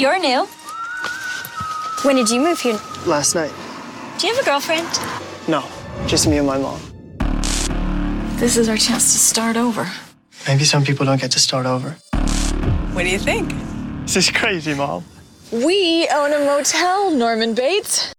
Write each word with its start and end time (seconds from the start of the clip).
You're 0.00 0.18
new. 0.18 0.46
When 2.04 2.16
did 2.16 2.30
you 2.30 2.40
move 2.40 2.58
here? 2.58 2.80
Last 3.04 3.34
night. 3.34 3.52
Do 4.16 4.26
you 4.26 4.34
have 4.34 4.42
a 4.42 4.46
girlfriend? 4.46 4.88
No, 5.46 5.62
just 6.06 6.26
me 6.26 6.38
and 6.38 6.46
my 6.46 6.56
mom. 6.56 6.80
This 8.38 8.56
is 8.56 8.70
our 8.70 8.78
chance 8.78 9.12
to 9.12 9.18
start 9.18 9.58
over. 9.58 9.86
Maybe 10.48 10.64
some 10.64 10.84
people 10.84 11.04
don't 11.04 11.20
get 11.20 11.32
to 11.32 11.38
start 11.38 11.66
over. 11.66 11.98
What 12.94 13.02
do 13.02 13.10
you 13.10 13.18
think? 13.18 13.52
This 14.06 14.16
is 14.16 14.30
crazy, 14.30 14.72
Mom. 14.72 15.04
We 15.52 16.08
own 16.14 16.32
a 16.32 16.38
motel, 16.46 17.10
Norman 17.10 17.52
Bates. 17.52 18.14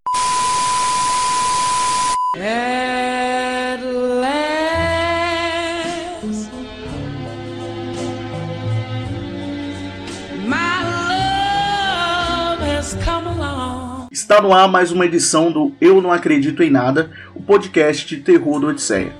Está 14.32 14.40
no 14.40 14.54
ar 14.54 14.66
mais 14.66 14.90
uma 14.90 15.04
edição 15.04 15.52
do 15.52 15.74
Eu 15.78 16.00
Não 16.00 16.10
Acredito 16.10 16.62
em 16.62 16.70
Nada, 16.70 17.10
o 17.34 17.42
podcast 17.42 18.06
de 18.06 18.22
terror 18.22 18.58
do 18.58 18.68
Odisseia. 18.68 19.12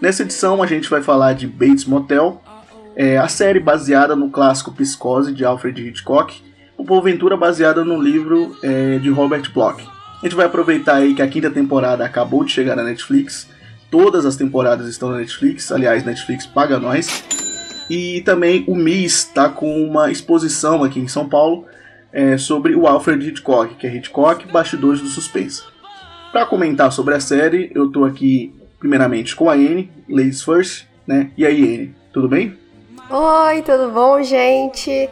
Nessa 0.00 0.22
edição 0.22 0.62
a 0.62 0.66
gente 0.68 0.88
vai 0.88 1.02
falar 1.02 1.32
de 1.32 1.44
Bates 1.44 1.84
Motel, 1.84 2.40
é, 2.94 3.18
a 3.18 3.26
série 3.26 3.58
baseada 3.58 4.14
no 4.14 4.30
clássico 4.30 4.70
Psicose 4.70 5.34
de 5.34 5.44
Alfred 5.44 5.88
Hitchcock, 5.88 6.40
o 6.78 6.84
porventura 6.84 7.36
baseada 7.36 7.84
no 7.84 8.00
livro 8.00 8.56
é, 8.62 8.98
de 8.98 9.10
Robert 9.10 9.52
Bloch. 9.52 9.82
A 10.22 10.24
gente 10.24 10.36
vai 10.36 10.46
aproveitar 10.46 10.98
aí 10.98 11.14
que 11.14 11.22
a 11.22 11.26
quinta 11.26 11.50
temporada 11.50 12.04
acabou 12.04 12.44
de 12.44 12.52
chegar 12.52 12.76
na 12.76 12.84
Netflix, 12.84 13.48
todas 13.90 14.24
as 14.24 14.36
temporadas 14.36 14.86
estão 14.86 15.10
na 15.10 15.16
Netflix, 15.16 15.72
aliás, 15.72 16.04
Netflix 16.04 16.46
paga 16.46 16.78
nós. 16.78 17.24
E 17.90 18.20
também 18.20 18.62
o 18.68 18.76
MIS 18.76 19.14
está 19.14 19.48
com 19.48 19.84
uma 19.84 20.12
exposição 20.12 20.84
aqui 20.84 21.00
em 21.00 21.08
São 21.08 21.28
Paulo 21.28 21.66
é, 22.12 22.36
sobre 22.38 22.74
o 22.74 22.86
Alfred 22.86 23.28
Hitchcock, 23.28 23.74
que 23.74 23.86
é 23.86 23.94
Hitchcock, 23.94 24.46
Bastidores 24.50 25.00
do 25.00 25.08
Suspense. 25.08 25.62
Para 26.32 26.46
comentar 26.46 26.92
sobre 26.92 27.14
a 27.14 27.20
série, 27.20 27.70
eu 27.74 27.90
tô 27.90 28.04
aqui 28.04 28.54
primeiramente 28.78 29.34
com 29.36 29.50
a 29.50 29.54
Anne, 29.54 29.90
Ladies 30.08 30.42
First, 30.42 30.86
né? 31.06 31.30
E 31.36 31.44
aí, 31.44 31.62
Anne, 31.62 31.94
tudo 32.12 32.28
bem? 32.28 32.56
Oi, 33.10 33.62
tudo 33.62 33.90
bom, 33.90 34.22
gente? 34.22 35.08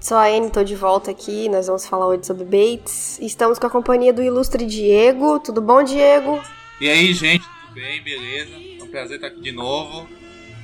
Sou 0.00 0.16
a 0.16 0.26
Anne, 0.26 0.50
tô 0.50 0.62
de 0.62 0.76
volta 0.76 1.10
aqui. 1.10 1.48
Nós 1.48 1.66
vamos 1.66 1.86
falar 1.86 2.06
hoje 2.06 2.26
sobre 2.26 2.44
Bates. 2.44 3.18
Estamos 3.20 3.58
com 3.58 3.66
a 3.66 3.70
companhia 3.70 4.12
do 4.12 4.22
ilustre 4.22 4.64
Diego. 4.64 5.40
Tudo 5.40 5.60
bom, 5.60 5.82
Diego? 5.82 6.40
E 6.80 6.88
aí, 6.88 7.12
gente, 7.12 7.44
tudo 7.66 7.74
bem? 7.74 8.02
Beleza? 8.02 8.52
É 8.80 8.84
um 8.84 8.88
prazer 8.88 9.16
estar 9.16 9.28
aqui 9.28 9.40
de 9.40 9.52
novo. 9.52 10.08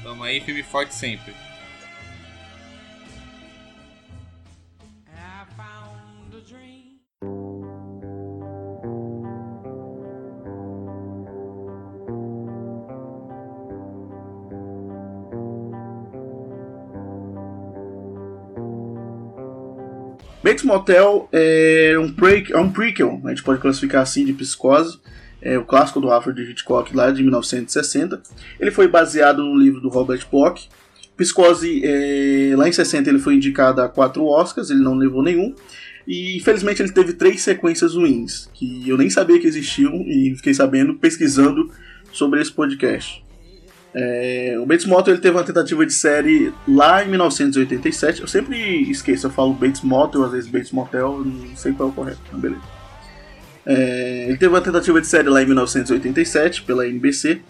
Tamo 0.03 0.23
aí, 0.23 0.41
filme 0.41 0.63
forte 0.63 0.95
sempre. 0.95 1.35
Bates 20.45 20.63
Motel 20.63 21.27
é 21.33 21.97
um, 21.99 22.13
pre 22.13 22.45
é 22.51 22.59
um 22.59 22.71
prequel, 22.71 23.19
a 23.25 23.31
gente 23.31 23.43
pode 23.43 23.63
classificar 23.63 24.03
assim, 24.03 24.27
de 24.27 24.35
Psicose, 24.35 25.01
é 25.41 25.57
o 25.57 25.65
clássico 25.65 26.03
do 26.03 26.11
Alfred 26.11 26.39
Hitchcock 26.43 26.95
lá 26.95 27.11
de 27.11 27.23
1960. 27.23 28.21
Ele 28.61 28.71
foi 28.71 28.87
baseado 28.87 29.43
no 29.43 29.57
livro 29.57 29.81
do 29.81 29.89
Robert 29.89 30.21
Bloch. 30.31 30.69
Psicose, 31.17 31.81
é, 31.83 32.53
lá 32.57 32.69
em 32.69 32.73
60 32.73 33.09
ele 33.09 33.21
foi 33.21 33.37
indicado 33.37 33.81
a 33.81 33.89
quatro 33.89 34.27
Oscars, 34.27 34.69
ele 34.69 34.81
não 34.81 34.95
levou 34.95 35.23
nenhum. 35.23 35.55
E 36.07 36.37
infelizmente 36.37 36.83
ele 36.83 36.93
teve 36.93 37.15
três 37.15 37.41
sequências 37.41 37.95
ruins, 37.95 38.51
que 38.53 38.87
eu 38.87 38.99
nem 38.99 39.09
sabia 39.09 39.41
que 39.41 39.47
existiam 39.47 39.95
e 40.07 40.35
fiquei 40.37 40.53
sabendo 40.53 40.95
pesquisando 40.97 41.71
sobre 42.13 42.43
esse 42.43 42.53
podcast. 42.53 43.24
É, 43.95 44.57
o 44.61 44.67
Bates 44.67 44.87
Motel 44.87 45.15
ele 45.15 45.23
teve 45.23 45.37
uma 45.37 45.45
tentativa 45.45 45.87
de 45.87 45.93
série 45.93 46.53
lá 46.67 47.05
em 47.05 47.09
1987. 47.09 48.23
Eu 48.23 48.29
sempre 48.29 48.59
esqueço, 48.91 49.27
eu 49.27 49.31
falo 49.31 49.53
Bates 49.55 49.83
Motel, 49.83 50.25
às 50.25 50.33
vezes 50.33 50.51
Bates 50.51 50.73
Motel, 50.73 51.25
não 51.25 51.57
sei 51.57 51.73
qual 51.73 51.89
é 51.89 51.93
o 51.93 51.95
correto, 51.95 52.21
mas 52.33 52.41
beleza. 52.41 52.63
É, 53.65 54.27
ele 54.29 54.37
teve 54.37 54.53
uma 54.53 54.61
tentativa 54.61 55.01
de 55.01 55.07
série 55.07 55.29
lá 55.29 55.43
em 55.43 55.47
1987 55.47 56.63
pela 56.63 56.87
NBC, 56.87 57.41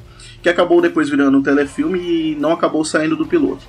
que 0.42 0.48
acabou 0.48 0.80
depois 0.80 1.08
virando 1.08 1.38
um 1.38 1.42
telefilme 1.42 1.98
e 1.98 2.36
não 2.36 2.52
acabou 2.52 2.84
saindo 2.84 3.16
do 3.16 3.26
piloto. 3.26 3.64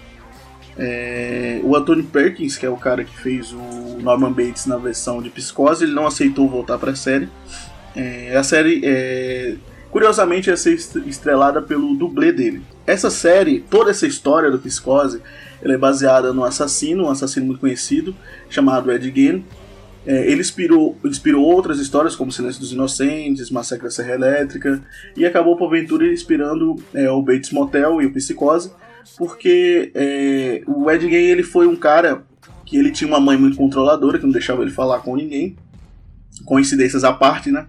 É, 0.77 1.61
o 1.63 1.75
Anthony 1.75 2.03
Perkins, 2.03 2.57
que 2.57 2.65
é 2.65 2.69
o 2.69 2.75
cara 2.75 3.05
que 3.05 3.17
fez 3.17 3.53
o 3.53 3.97
Norman 4.01 4.33
Bates 4.33 4.65
na 4.65 4.77
versão 4.77 5.21
de 5.21 5.29
Psicose, 5.29 5.85
ele 5.85 5.93
não 5.93 6.05
aceitou 6.05 6.49
voltar 6.49 6.77
para 6.77 6.91
a 6.91 6.95
série. 6.95 7.29
É, 7.95 8.35
a 8.35 8.43
série 8.43 8.81
é, 8.83 9.55
Curiosamente, 9.95 10.49
ia 10.49 10.57
ser 10.57 10.73
estrelada 10.73 11.61
pelo 11.61 11.95
dublê 11.95 12.33
dele. 12.33 12.61
Essa 12.85 13.09
série, 13.09 13.61
toda 13.61 13.91
essa 13.91 14.05
história 14.05 14.51
do 14.51 14.59
Psicose, 14.59 15.21
ela 15.63 15.73
é 15.73 15.77
baseada 15.77 16.33
no 16.33 16.43
assassino, 16.43 17.05
um 17.05 17.09
assassino 17.09 17.45
muito 17.45 17.61
conhecido, 17.61 18.13
chamado 18.49 18.91
Ed 18.91 19.09
Gein. 19.09 19.45
É, 20.05 20.29
ele 20.29 20.41
inspirou, 20.41 20.97
inspirou 21.05 21.45
outras 21.45 21.79
histórias, 21.79 22.13
como 22.13 22.29
Silêncio 22.29 22.59
dos 22.59 22.73
Inocentes, 22.73 23.49
Massacre 23.49 23.85
da 23.85 23.89
Serra 23.89 24.15
Elétrica, 24.15 24.83
e 25.15 25.25
acabou, 25.25 25.55
porventura, 25.55 26.11
inspirando 26.11 26.75
é, 26.93 27.09
o 27.09 27.21
Bates 27.21 27.51
Motel 27.51 28.01
e 28.01 28.05
o 28.05 28.11
Psicose, 28.11 28.73
porque 29.17 29.93
é, 29.95 30.61
o 30.67 30.91
Ed 30.91 31.09
Gein 31.09 31.23
ele 31.23 31.43
foi 31.43 31.67
um 31.67 31.75
cara 31.77 32.21
que 32.65 32.75
ele 32.75 32.91
tinha 32.91 33.07
uma 33.07 33.21
mãe 33.21 33.37
muito 33.37 33.55
controladora, 33.55 34.19
que 34.19 34.25
não 34.25 34.33
deixava 34.33 34.61
ele 34.61 34.71
falar 34.71 34.99
com 34.99 35.15
ninguém, 35.15 35.55
coincidências 36.43 37.05
à 37.05 37.13
parte, 37.13 37.49
né? 37.49 37.65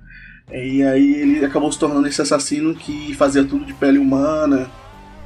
E 0.52 0.82
aí 0.82 1.14
ele 1.14 1.44
acabou 1.44 1.70
se 1.72 1.78
tornando 1.78 2.06
esse 2.06 2.22
assassino 2.22 2.74
que 2.74 3.14
fazia 3.14 3.44
tudo 3.44 3.64
de 3.64 3.74
pele 3.74 3.98
humana, 3.98 4.70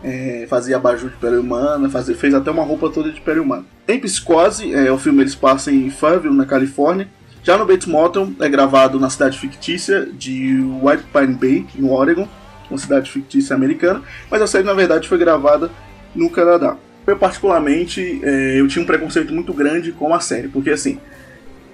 é, 0.02 0.46
fazia 0.48 0.76
abajur 0.76 1.10
de 1.10 1.16
pele 1.16 1.36
humana, 1.36 1.90
fazia, 1.90 2.16
fez 2.16 2.32
até 2.32 2.50
uma 2.50 2.62
roupa 2.62 2.88
toda 2.88 3.12
de 3.12 3.20
pele 3.20 3.40
humana. 3.40 3.64
Em 3.86 4.00
Psicose, 4.00 4.72
é, 4.72 4.90
o 4.90 4.98
filme 4.98 5.22
eles 5.22 5.34
passam 5.34 5.74
em 5.74 5.90
Fairville, 5.90 6.34
na 6.34 6.46
Califórnia. 6.46 7.08
Já 7.42 7.56
no 7.56 7.66
Bates 7.66 7.86
Motel 7.86 8.30
é 8.40 8.48
gravado 8.48 8.98
na 8.98 9.10
cidade 9.10 9.38
fictícia 9.38 10.06
de 10.06 10.58
White 10.82 11.04
Pine 11.12 11.34
Bay, 11.34 11.66
no 11.74 11.92
Oregon, 11.92 12.28
uma 12.70 12.78
cidade 12.78 13.10
fictícia 13.10 13.54
americana, 13.54 14.02
mas 14.30 14.40
a 14.40 14.46
série 14.46 14.64
na 14.64 14.74
verdade 14.74 15.08
foi 15.08 15.18
gravada 15.18 15.70
no 16.14 16.30
Canadá. 16.30 16.76
Eu 17.06 17.16
particularmente, 17.16 18.20
é, 18.22 18.60
eu 18.60 18.68
tinha 18.68 18.82
um 18.82 18.86
preconceito 18.86 19.34
muito 19.34 19.52
grande 19.52 19.90
com 19.92 20.14
a 20.14 20.20
série, 20.20 20.48
porque 20.48 20.70
assim, 20.70 20.98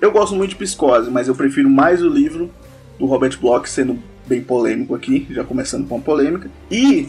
eu 0.01 0.11
gosto 0.11 0.35
muito 0.35 0.51
de 0.51 0.57
Psicose, 0.57 1.11
mas 1.11 1.29
eu 1.29 1.35
prefiro 1.35 1.69
mais 1.69 2.03
o 2.03 2.09
livro 2.09 2.51
do 2.99 3.07
Robert 3.07 3.39
Bloch, 3.41 3.69
sendo 3.69 3.99
bem 4.27 4.43
polêmico 4.43 4.95
aqui, 4.95 5.27
já 5.31 5.45
começando 5.45 5.87
com 5.87 5.97
a 5.97 6.01
polêmica. 6.01 6.51
E 6.71 7.09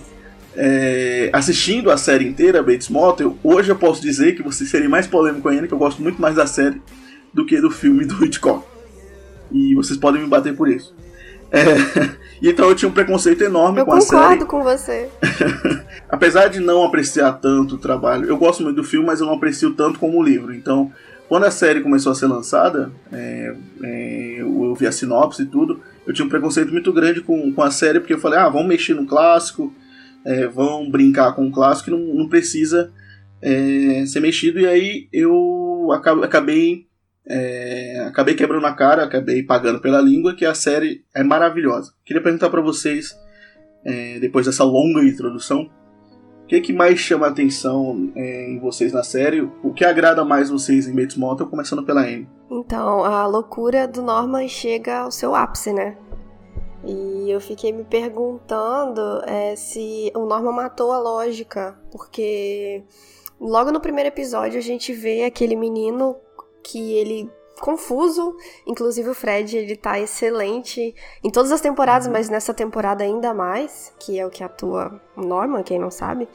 é, 0.55 1.29
assistindo 1.33 1.91
a 1.91 1.97
série 1.97 2.27
inteira, 2.27 2.63
Bates 2.63 2.89
Motel, 2.89 3.37
hoje 3.43 3.69
eu 3.69 3.75
posso 3.75 4.01
dizer 4.01 4.35
que 4.35 4.43
você 4.43 4.65
seria 4.65 4.89
mais 4.89 5.07
polêmico 5.07 5.47
ainda, 5.47 5.67
que 5.67 5.73
eu 5.73 5.77
gosto 5.77 6.01
muito 6.01 6.21
mais 6.21 6.35
da 6.35 6.47
série 6.47 6.81
do 7.33 7.45
que 7.45 7.61
do 7.61 7.69
filme 7.69 8.05
do 8.05 8.23
Hitchcock. 8.25 8.65
E 9.51 9.75
vocês 9.75 9.97
podem 9.97 10.21
me 10.21 10.27
bater 10.27 10.55
por 10.55 10.67
isso. 10.67 10.95
É, 11.51 11.63
então 12.41 12.67
eu 12.69 12.75
tinha 12.75 12.89
um 12.89 12.93
preconceito 12.93 13.43
enorme 13.43 13.79
eu 13.79 13.85
com 13.85 13.93
a 13.93 14.01
série. 14.01 14.15
Eu 14.15 14.21
concordo 14.21 14.45
com 14.47 14.63
você. 14.63 15.09
Apesar 16.09 16.47
de 16.47 16.59
não 16.59 16.83
apreciar 16.83 17.33
tanto 17.33 17.75
o 17.75 17.77
trabalho, 17.77 18.27
eu 18.27 18.37
gosto 18.37 18.63
muito 18.63 18.77
do 18.77 18.83
filme, 18.83 19.05
mas 19.05 19.19
eu 19.19 19.27
não 19.27 19.35
aprecio 19.35 19.73
tanto 19.73 19.99
como 19.99 20.19
o 20.19 20.23
livro. 20.23 20.53
Então 20.53 20.91
quando 21.27 21.43
a 21.43 21.51
série 21.51 21.81
começou 21.81 22.11
a 22.11 22.15
ser 22.15 22.27
lançada, 22.27 22.91
é, 23.11 23.55
é, 23.83 24.35
eu 24.39 24.73
vi 24.75 24.87
a 24.87 24.91
sinopse 24.91 25.43
e 25.43 25.45
tudo, 25.45 25.81
eu 26.05 26.13
tinha 26.13 26.25
um 26.25 26.29
preconceito 26.29 26.71
muito 26.71 26.93
grande 26.93 27.21
com, 27.21 27.51
com 27.51 27.61
a 27.61 27.69
série, 27.69 27.99
porque 27.99 28.13
eu 28.13 28.19
falei, 28.19 28.39
ah, 28.39 28.47
vamos 28.47 28.67
mexer 28.67 28.93
no 28.93 29.05
clássico, 29.05 29.73
é, 30.25 30.47
vão 30.47 30.89
brincar 30.89 31.33
com 31.33 31.47
o 31.47 31.51
clássico, 31.51 31.91
não, 31.91 31.99
não 31.99 32.29
precisa 32.29 32.93
é, 33.41 34.05
ser 34.05 34.21
mexido, 34.21 34.59
e 34.59 34.65
aí 34.65 35.09
eu 35.11 35.89
acabei, 35.91 36.85
é, 37.27 38.05
acabei 38.07 38.33
quebrando 38.33 38.65
a 38.65 38.73
cara, 38.73 39.03
acabei 39.03 39.43
pagando 39.43 39.81
pela 39.81 40.01
língua, 40.01 40.33
que 40.33 40.45
a 40.45 40.53
série 40.53 41.03
é 41.13 41.23
maravilhosa. 41.23 41.91
Queria 42.05 42.23
perguntar 42.23 42.49
para 42.49 42.61
vocês, 42.61 43.17
é, 43.85 44.17
depois 44.19 44.45
dessa 44.45 44.63
longa 44.63 45.03
introdução, 45.03 45.69
o 46.47 46.49
que, 46.49 46.61
que 46.61 46.71
mais 46.71 46.97
chama 46.97 47.25
a 47.25 47.29
atenção 47.29 48.09
é, 48.15 48.49
em 48.49 48.57
vocês 48.57 48.93
na 48.93 49.03
série? 49.03 49.41
O 49.61 49.73
que 49.73 49.83
agrada 49.83 50.23
mais 50.23 50.49
vocês 50.49 50.87
em 50.87 50.95
Bates 50.95 51.17
Motel, 51.17 51.45
começando 51.45 51.83
pela 51.83 51.99
Anne? 51.99 52.25
Então, 52.49 53.03
a 53.03 53.27
loucura 53.27 53.85
do 53.85 54.01
Norman 54.01 54.47
chega 54.47 54.99
ao 54.99 55.11
seu 55.11 55.35
ápice, 55.35 55.73
né? 55.73 55.97
E 56.85 57.29
eu 57.29 57.41
fiquei 57.41 57.73
me 57.73 57.83
perguntando 57.83 59.21
é, 59.25 59.57
se 59.57 60.09
o 60.15 60.25
Norman 60.25 60.53
matou 60.53 60.93
a 60.93 60.99
lógica, 60.99 61.77
porque 61.91 62.81
logo 63.37 63.69
no 63.69 63.81
primeiro 63.81 64.07
episódio 64.07 64.57
a 64.57 64.63
gente 64.63 64.93
vê 64.93 65.25
aquele 65.25 65.57
menino 65.57 66.15
que 66.63 66.93
ele 66.93 67.29
confuso. 67.61 68.35
Inclusive 68.65 69.09
o 69.09 69.13
Fred, 69.13 69.57
ele 69.57 69.75
tá 69.75 69.99
excelente 69.99 70.93
em 71.23 71.29
todas 71.29 71.51
as 71.51 71.61
temporadas, 71.61 72.07
uhum. 72.07 72.13
mas 72.13 72.29
nessa 72.29 72.53
temporada 72.53 73.03
ainda 73.03 73.33
mais, 73.33 73.93
que 73.99 74.19
é 74.19 74.25
o 74.25 74.29
que 74.29 74.43
atua 74.43 75.01
Norman, 75.15 75.63
quem 75.63 75.79
não 75.79 75.91
sabe. 75.91 76.27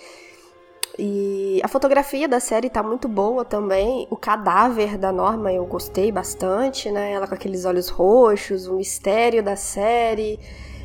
E 0.98 1.60
a 1.64 1.68
fotografia 1.68 2.28
da 2.28 2.38
série 2.38 2.68
tá 2.68 2.82
muito 2.82 3.08
boa 3.08 3.44
também. 3.44 4.06
O 4.10 4.16
cadáver 4.16 4.98
da 4.98 5.10
Norma 5.10 5.52
eu 5.52 5.64
gostei 5.64 6.12
bastante, 6.12 6.90
né? 6.90 7.12
Ela 7.12 7.26
com 7.26 7.34
aqueles 7.34 7.64
olhos 7.64 7.88
roxos, 7.88 8.66
o 8.66 8.74
mistério 8.74 9.42
da 9.42 9.56
série. 9.56 10.38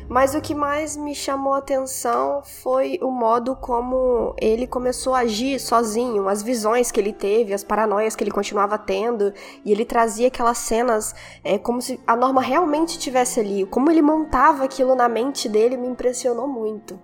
Mas 0.08 0.34
o 0.34 0.40
que 0.40 0.54
mais 0.54 0.96
me 0.96 1.14
chamou 1.14 1.52
a 1.52 1.58
atenção 1.58 2.42
foi 2.42 2.98
o 3.02 3.10
modo 3.10 3.54
como 3.54 4.34
ele 4.40 4.66
começou 4.66 5.12
a 5.14 5.18
agir 5.18 5.60
sozinho, 5.60 6.30
as 6.30 6.42
visões 6.42 6.90
que 6.90 6.98
ele 6.98 7.12
teve, 7.12 7.52
as 7.52 7.62
paranoias 7.62 8.16
que 8.16 8.24
ele 8.24 8.30
continuava 8.30 8.78
tendo, 8.78 9.34
e 9.62 9.70
ele 9.70 9.84
trazia 9.84 10.28
aquelas 10.28 10.56
cenas 10.56 11.14
é, 11.44 11.58
como 11.58 11.82
se 11.82 12.00
a 12.06 12.16
Norma 12.16 12.40
realmente 12.40 12.92
estivesse 12.92 13.38
ali. 13.38 13.66
Como 13.66 13.90
ele 13.90 14.00
montava 14.00 14.64
aquilo 14.64 14.94
na 14.94 15.10
mente 15.10 15.46
dele 15.46 15.76
me 15.76 15.86
impressionou 15.86 16.48
muito. 16.48 16.98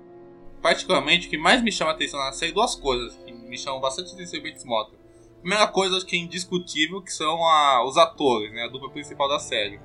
Particularmente, 0.63 1.27
o 1.27 1.31
que 1.31 1.37
mais 1.37 1.63
me 1.63 1.71
chama 1.71 1.91
a 1.91 1.95
atenção 1.95 2.19
na 2.19 2.33
série, 2.33 2.53
duas 2.53 2.75
coisas 2.75 3.15
que 3.17 3.33
me 3.33 3.59
chamam 3.59 3.83
bastante 3.83 4.15
atenção 4.15 4.41
em 4.41 4.43
Bates. 4.43 4.65
Primeira 5.41 5.67
coisa, 5.67 5.99
acho 5.99 6.07
que 6.07 6.17
é 6.17 6.19
indiscutível, 6.21 7.03
que 7.03 7.13
são 7.13 7.45
a, 7.47 7.85
os 7.87 7.99
atores, 7.99 8.51
né, 8.51 8.63
a 8.63 8.69
dupla 8.69 8.89
principal 8.89 9.29
da 9.29 9.39
série 9.39 9.79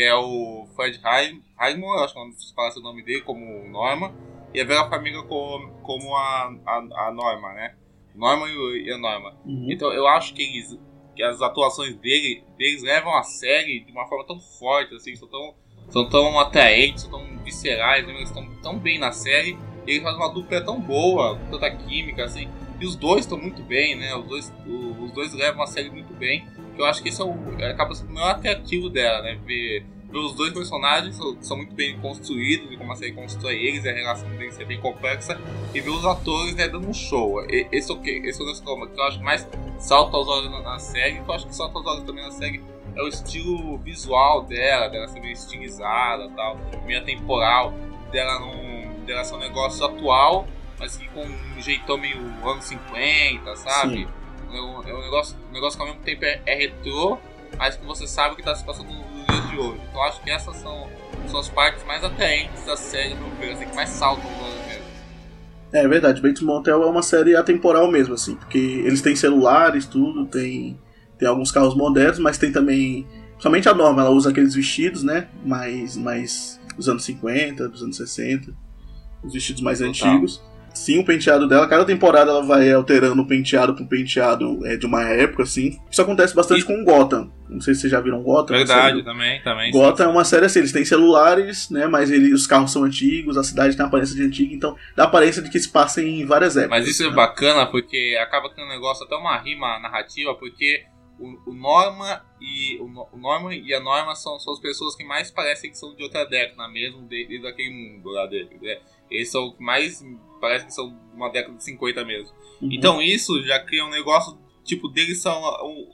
que 0.00 0.04
é 0.04 0.14
o 0.14 0.66
Fred 0.74 0.98
Heisman, 1.04 2.02
acho 2.02 2.14
que 2.14 2.42
se 2.42 2.54
fala 2.54 2.72
o 2.74 2.80
nome 2.80 3.02
dele, 3.02 3.20
como 3.20 3.68
Norma, 3.68 4.14
e 4.54 4.58
a 4.58 4.64
Vera 4.64 4.88
Farmiga 4.88 5.22
como, 5.24 5.72
como 5.82 6.16
a, 6.16 6.56
a, 6.64 7.08
a 7.08 7.12
Norma, 7.12 7.52
né? 7.52 7.74
Norma 8.14 8.48
e 8.48 8.90
a 8.90 8.96
Norma. 8.96 9.36
Uhum. 9.44 9.66
Então 9.68 9.92
eu 9.92 10.08
acho 10.08 10.32
que, 10.32 10.40
eles, 10.40 10.80
que 11.14 11.22
as 11.22 11.42
atuações 11.42 11.96
dele, 11.96 12.42
deles 12.56 12.82
levam 12.82 13.14
a 13.14 13.22
série 13.22 13.80
de 13.80 13.92
uma 13.92 14.06
forma 14.06 14.26
tão 14.26 14.40
forte, 14.40 14.94
assim, 14.94 15.14
são 15.14 15.28
tão, 15.28 15.54
são 15.90 16.08
tão 16.08 16.40
atraentes, 16.40 17.02
são 17.02 17.10
tão 17.10 17.44
viscerais, 17.44 18.06
né? 18.06 18.14
eles 18.14 18.30
estão 18.30 18.48
tão 18.62 18.78
bem 18.78 18.98
na 18.98 19.12
série, 19.12 19.58
e 19.86 19.90
eles 19.90 20.02
fazem 20.02 20.18
uma 20.18 20.32
dupla 20.32 20.64
tão 20.64 20.80
boa, 20.80 21.38
tanta 21.50 21.70
química, 21.76 22.24
assim, 22.24 22.48
e 22.80 22.86
os 22.86 22.96
dois 22.96 23.26
estão 23.26 23.36
muito 23.36 23.62
bem, 23.62 23.96
né? 23.96 24.16
Os 24.16 24.26
dois, 24.26 24.52
os 24.98 25.12
dois 25.12 25.34
levam 25.34 25.62
a 25.62 25.66
série 25.66 25.90
muito 25.90 26.14
bem 26.14 26.48
eu 26.80 26.86
acho 26.86 27.02
que 27.02 27.08
esse 27.08 27.20
é 27.20 27.24
o, 27.24 27.34
acaba 27.70 27.94
sendo 27.94 28.10
o 28.10 28.14
maior 28.14 28.30
atrativo 28.30 28.88
dela, 28.88 29.22
né? 29.22 29.38
Ver, 29.44 29.84
ver 30.10 30.18
os 30.18 30.34
dois 30.34 30.52
personagens 30.52 31.18
que 31.18 31.46
são 31.46 31.56
muito 31.56 31.74
bem 31.74 31.98
construídos 32.00 32.70
e 32.72 32.76
como 32.76 32.92
a 32.92 32.96
série 32.96 33.12
constrói 33.12 33.54
eles, 33.56 33.86
a 33.86 33.92
relação 33.92 34.28
deles 34.30 34.58
é 34.58 34.64
bem 34.64 34.80
complexa, 34.80 35.40
e 35.74 35.80
ver 35.80 35.90
os 35.90 36.04
atores 36.04 36.54
né, 36.54 36.68
dando 36.68 36.88
um 36.88 36.94
show. 36.94 37.44
Esse, 37.44 37.62
é 37.62 37.68
esse 37.72 37.90
é 37.90 37.94
o 37.94 37.98
que 38.00 38.22
eu 38.96 39.04
acho 39.04 39.18
que 39.18 39.24
mais 39.24 39.48
salta 39.78 40.16
aos 40.16 40.28
olhos 40.28 40.50
na, 40.50 40.60
na 40.60 40.78
série, 40.78 41.20
que 41.20 41.28
eu 41.28 41.34
acho 41.34 41.46
que 41.46 41.54
salta 41.54 41.78
aos 41.78 41.86
olhos 41.86 42.04
também 42.04 42.24
na 42.24 42.30
série 42.30 42.60
é 42.96 43.02
o 43.02 43.08
estilo 43.08 43.78
visual 43.78 44.42
dela, 44.42 44.88
dela 44.88 45.08
ser 45.08 45.20
meio 45.20 45.32
estilizada 45.32 46.28
tal, 46.30 46.58
meio 46.84 47.04
temporal, 47.04 47.72
dela 48.10 48.38
não. 48.40 49.04
dela 49.04 49.24
ser 49.24 49.34
um 49.34 49.38
negócio 49.38 49.84
atual, 49.84 50.46
mas 50.78 50.96
que 50.96 51.08
com 51.08 51.22
um 51.22 51.60
jeitão 51.60 51.96
meio 51.96 52.18
anos 52.44 52.64
50, 52.64 53.56
sabe? 53.56 53.98
Sim. 53.98 54.19
É 54.52 54.60
um, 54.60 54.82
é 54.82 54.94
um, 54.94 55.00
negócio, 55.00 55.36
um 55.48 55.52
negócio 55.52 55.78
que 55.78 55.82
ao 55.82 55.88
mesmo 55.88 56.02
tempo 56.02 56.24
é, 56.24 56.40
é 56.46 56.54
retrô, 56.54 57.18
mas 57.56 57.76
que 57.76 57.84
você 57.84 58.06
sabe 58.06 58.32
o 58.32 58.36
que 58.36 58.42
está 58.42 58.54
se 58.54 58.64
passando 58.64 58.88
nos 58.88 59.26
dias 59.26 59.50
de 59.50 59.58
hoje. 59.58 59.80
Então 59.88 60.02
acho 60.02 60.20
que 60.22 60.30
essas 60.30 60.56
são, 60.56 60.88
são 61.28 61.40
as 61.40 61.48
partes 61.48 61.84
mais 61.84 62.02
atraentes 62.02 62.64
da 62.64 62.76
série 62.76 63.14
do 63.14 63.38
ver, 63.38 63.52
assim, 63.52 63.66
que 63.66 63.74
mais 63.76 63.88
saltam 63.88 64.30
no 64.30 64.68
mesmo. 64.68 64.90
É 65.72 65.86
verdade, 65.86 66.20
Bates 66.20 66.42
Motel 66.42 66.82
é 66.82 66.86
uma 66.86 67.02
série 67.02 67.36
atemporal 67.36 67.90
mesmo, 67.90 68.14
assim, 68.14 68.34
porque 68.34 68.58
eles 68.58 69.00
têm 69.00 69.14
celulares, 69.14 69.86
tudo, 69.86 70.26
tem, 70.26 70.76
tem 71.16 71.28
alguns 71.28 71.52
carros 71.52 71.76
modernos, 71.76 72.18
mas 72.18 72.38
tem 72.38 72.50
também. 72.50 73.06
Somente 73.38 73.68
a 73.68 73.74
norma, 73.74 74.02
ela 74.02 74.10
usa 74.10 74.30
aqueles 74.30 74.54
vestidos, 74.54 75.02
né? 75.02 75.28
Mais, 75.44 75.96
mais 75.96 76.60
dos 76.76 76.88
anos 76.88 77.04
50, 77.04 77.68
dos 77.68 77.82
anos 77.82 77.96
60, 77.96 78.52
os 79.22 79.32
vestidos 79.32 79.62
mais 79.62 79.78
Total. 79.78 80.10
antigos. 80.10 80.42
Sim, 80.72 81.00
o 81.00 81.04
penteado 81.04 81.48
dela, 81.48 81.66
cada 81.66 81.84
temporada 81.84 82.30
ela 82.30 82.42
vai 82.42 82.72
alterando 82.72 83.20
o 83.22 83.26
penteado 83.26 83.74
com 83.74 83.84
o 83.84 83.88
penteado 83.88 84.64
é, 84.66 84.76
de 84.76 84.86
uma 84.86 85.02
época, 85.02 85.42
assim. 85.42 85.78
Isso 85.90 86.00
acontece 86.00 86.34
bastante 86.34 86.62
e... 86.62 86.64
com 86.64 86.84
Gotham. 86.84 87.30
Não 87.48 87.60
sei 87.60 87.74
se 87.74 87.80
vocês 87.80 87.90
já 87.90 88.00
viram 88.00 88.22
Gotham. 88.22 88.56
Verdade, 88.56 89.02
também, 89.02 89.42
também. 89.42 89.72
Gotham 89.72 89.96
sim. 89.96 90.02
é 90.04 90.06
uma 90.06 90.24
série 90.24 90.46
assim, 90.46 90.60
eles 90.60 90.72
têm 90.72 90.84
celulares, 90.84 91.68
né? 91.70 91.86
Mas 91.86 92.10
ele, 92.10 92.32
os 92.32 92.46
carros 92.46 92.72
são 92.72 92.84
antigos, 92.84 93.36
a 93.36 93.42
cidade 93.42 93.76
tem 93.76 93.84
aparência 93.84 94.14
de 94.14 94.22
antiga, 94.22 94.54
então 94.54 94.76
dá 94.94 95.04
aparência 95.04 95.42
de 95.42 95.50
que 95.50 95.58
se 95.58 95.68
passa 95.68 96.00
em 96.00 96.24
várias 96.24 96.56
épocas. 96.56 96.78
Mas 96.78 96.88
isso 96.88 97.02
é 97.02 97.06
né? 97.06 97.12
é 97.12 97.16
bacana 97.16 97.66
porque 97.66 98.16
acaba 98.22 98.48
tendo 98.50 98.66
um 98.66 98.70
negócio, 98.70 99.04
até 99.04 99.16
uma 99.16 99.36
rima 99.38 99.80
narrativa, 99.80 100.34
porque 100.34 100.84
o, 101.18 101.50
o 101.50 101.54
Norma 101.54 102.24
e 102.40 102.78
o, 102.80 102.84
o 103.12 103.18
Norman 103.18 103.54
e 103.54 103.74
a 103.74 103.80
Norma 103.80 104.14
são, 104.14 104.38
são 104.38 104.54
as 104.54 104.60
pessoas 104.60 104.94
que 104.94 105.04
mais 105.04 105.30
parecem 105.30 105.70
que 105.70 105.76
são 105.76 105.94
de 105.94 106.02
outra 106.02 106.24
década 106.24 106.66
mesmo, 106.68 107.02
desde 107.02 107.42
daquele 107.42 107.70
mundo 107.70 108.10
lá 108.10 108.26
dele. 108.26 108.56
Né? 108.62 108.78
Eles 109.10 109.30
são 109.30 109.46
o 109.46 109.56
que 109.56 109.62
mais 109.62 110.02
parece 110.40 110.66
que 110.66 110.74
são 110.74 110.88
uma 111.14 111.28
década 111.28 111.56
de 111.56 111.64
50 111.64 112.04
mesmo. 112.04 112.34
Uhum. 112.60 112.68
Então 112.72 113.02
isso 113.02 113.42
já 113.42 113.60
cria 113.60 113.84
um 113.84 113.90
negócio, 113.90 114.38
tipo, 114.64 114.88
deles 114.88 115.20
são 115.20 115.42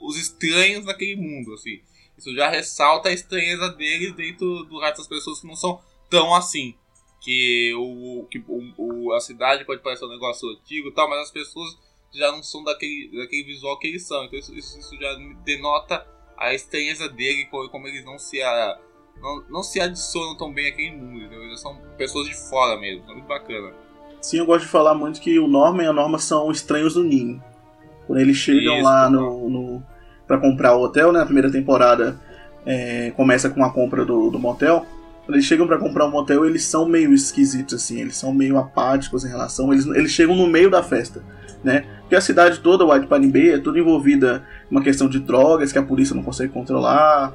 os 0.01 0.17
estranhos 0.17 0.85
daquele 0.85 1.17
mundo, 1.17 1.55
assim. 1.55 1.81
Isso 2.17 2.35
já 2.35 2.49
ressalta 2.49 3.09
a 3.09 3.13
estranheza 3.13 3.69
deles 3.71 4.13
dentro 4.15 4.65
do 4.65 4.81
resto 4.81 4.99
das 4.99 5.09
pessoas 5.09 5.41
que 5.41 5.47
não 5.47 5.57
são 5.57 5.81
tão 6.09 6.35
assim. 6.35 6.75
Que, 7.21 7.75
o, 7.75 8.27
que 8.31 8.39
o, 8.47 8.73
o, 8.77 9.13
a 9.13 9.21
cidade 9.21 9.65
pode 9.65 9.83
parecer 9.83 10.05
um 10.05 10.11
negócio 10.11 10.49
antigo 10.49 10.89
e 10.89 10.93
tal, 10.93 11.11
mas 11.11 11.23
as 11.23 11.31
pessoas 11.31 11.77
já 12.15 12.31
não 12.31 12.43
são 12.43 12.63
daquele, 12.63 13.11
daquele 13.19 13.43
visual 13.43 13.79
que 13.79 13.89
eles 13.89 14.07
são. 14.07 14.25
Então 14.25 14.39
isso, 14.39 14.55
isso, 14.55 14.79
isso 14.79 14.97
já 14.97 15.13
denota 15.45 16.07
a 16.37 16.55
estranheza 16.55 17.09
dele, 17.09 17.47
como, 17.47 17.69
como 17.69 17.89
eles 17.89 18.05
não 18.05 18.19
se, 18.19 18.41
a, 18.41 18.81
não, 19.21 19.45
não 19.49 19.63
se 19.63 19.81
adicionam 19.81 20.37
tão 20.37 20.53
bem 20.53 20.69
àquele 20.69 20.93
mundo. 20.93 21.25
Entendeu? 21.25 21.45
Eles 21.45 21.61
são 21.61 21.77
pessoas 21.97 22.29
de 22.29 22.35
fora 22.49 22.79
mesmo. 22.79 23.11
É 23.11 23.15
muito 23.15 23.27
bacana. 23.27 23.75
Sim, 24.21 24.39
eu 24.39 24.47
gosto 24.47 24.63
de 24.63 24.71
falar 24.71 24.95
muito 24.95 25.21
que 25.21 25.39
o 25.39 25.47
Norman 25.47 25.85
e 25.85 25.87
a 25.87 25.93
Norma 25.93 26.19
são 26.19 26.51
estranhos 26.51 26.95
do 26.95 27.05
ninho. 27.05 27.43
Quando 28.07 28.21
eles 28.21 28.37
chegam 28.37 28.77
Isso, 28.77 28.85
lá 28.85 29.11
no, 29.11 29.49
no 29.49 29.83
para 30.27 30.39
comprar 30.39 30.77
o 30.77 30.83
hotel, 30.83 31.13
né? 31.13 31.21
Na 31.21 31.25
primeira 31.25 31.51
temporada 31.51 32.19
é, 32.65 33.13
começa 33.17 33.49
com 33.49 33.65
a 33.65 33.71
compra 33.71 34.05
do, 34.05 34.31
do 34.31 34.39
motel. 34.39 34.85
Quando 35.25 35.37
eles 35.37 35.47
chegam 35.47 35.67
para 35.67 35.79
comprar 35.79 36.07
um 36.07 36.11
motel, 36.11 36.45
eles 36.45 36.65
são 36.65 36.89
meio 36.89 37.13
esquisitos, 37.13 37.75
assim. 37.75 38.01
Eles 38.01 38.17
são 38.17 38.33
meio 38.33 38.59
apáticos 38.59 39.25
em 39.25 39.29
relação. 39.29 39.73
Eles, 39.73 39.87
eles 39.87 40.11
chegam 40.11 40.37
no 40.37 40.47
meio 40.47 40.71
da 40.71 40.83
festa, 40.83 41.23
né? 41.65 41.85
Porque 42.01 42.15
a 42.15 42.21
cidade 42.21 42.61
toda, 42.61 42.85
White 42.85 43.09
Pine 43.09 43.27
Bay, 43.27 43.51
é 43.51 43.59
toda 43.59 43.79
envolvida 43.79 44.45
em 44.71 44.75
uma 44.75 44.83
questão 44.83 45.09
de 45.09 45.19
drogas 45.19 45.73
que 45.73 45.79
a 45.79 45.83
polícia 45.83 46.15
não 46.15 46.23
consegue 46.23 46.53
controlar. 46.53 47.33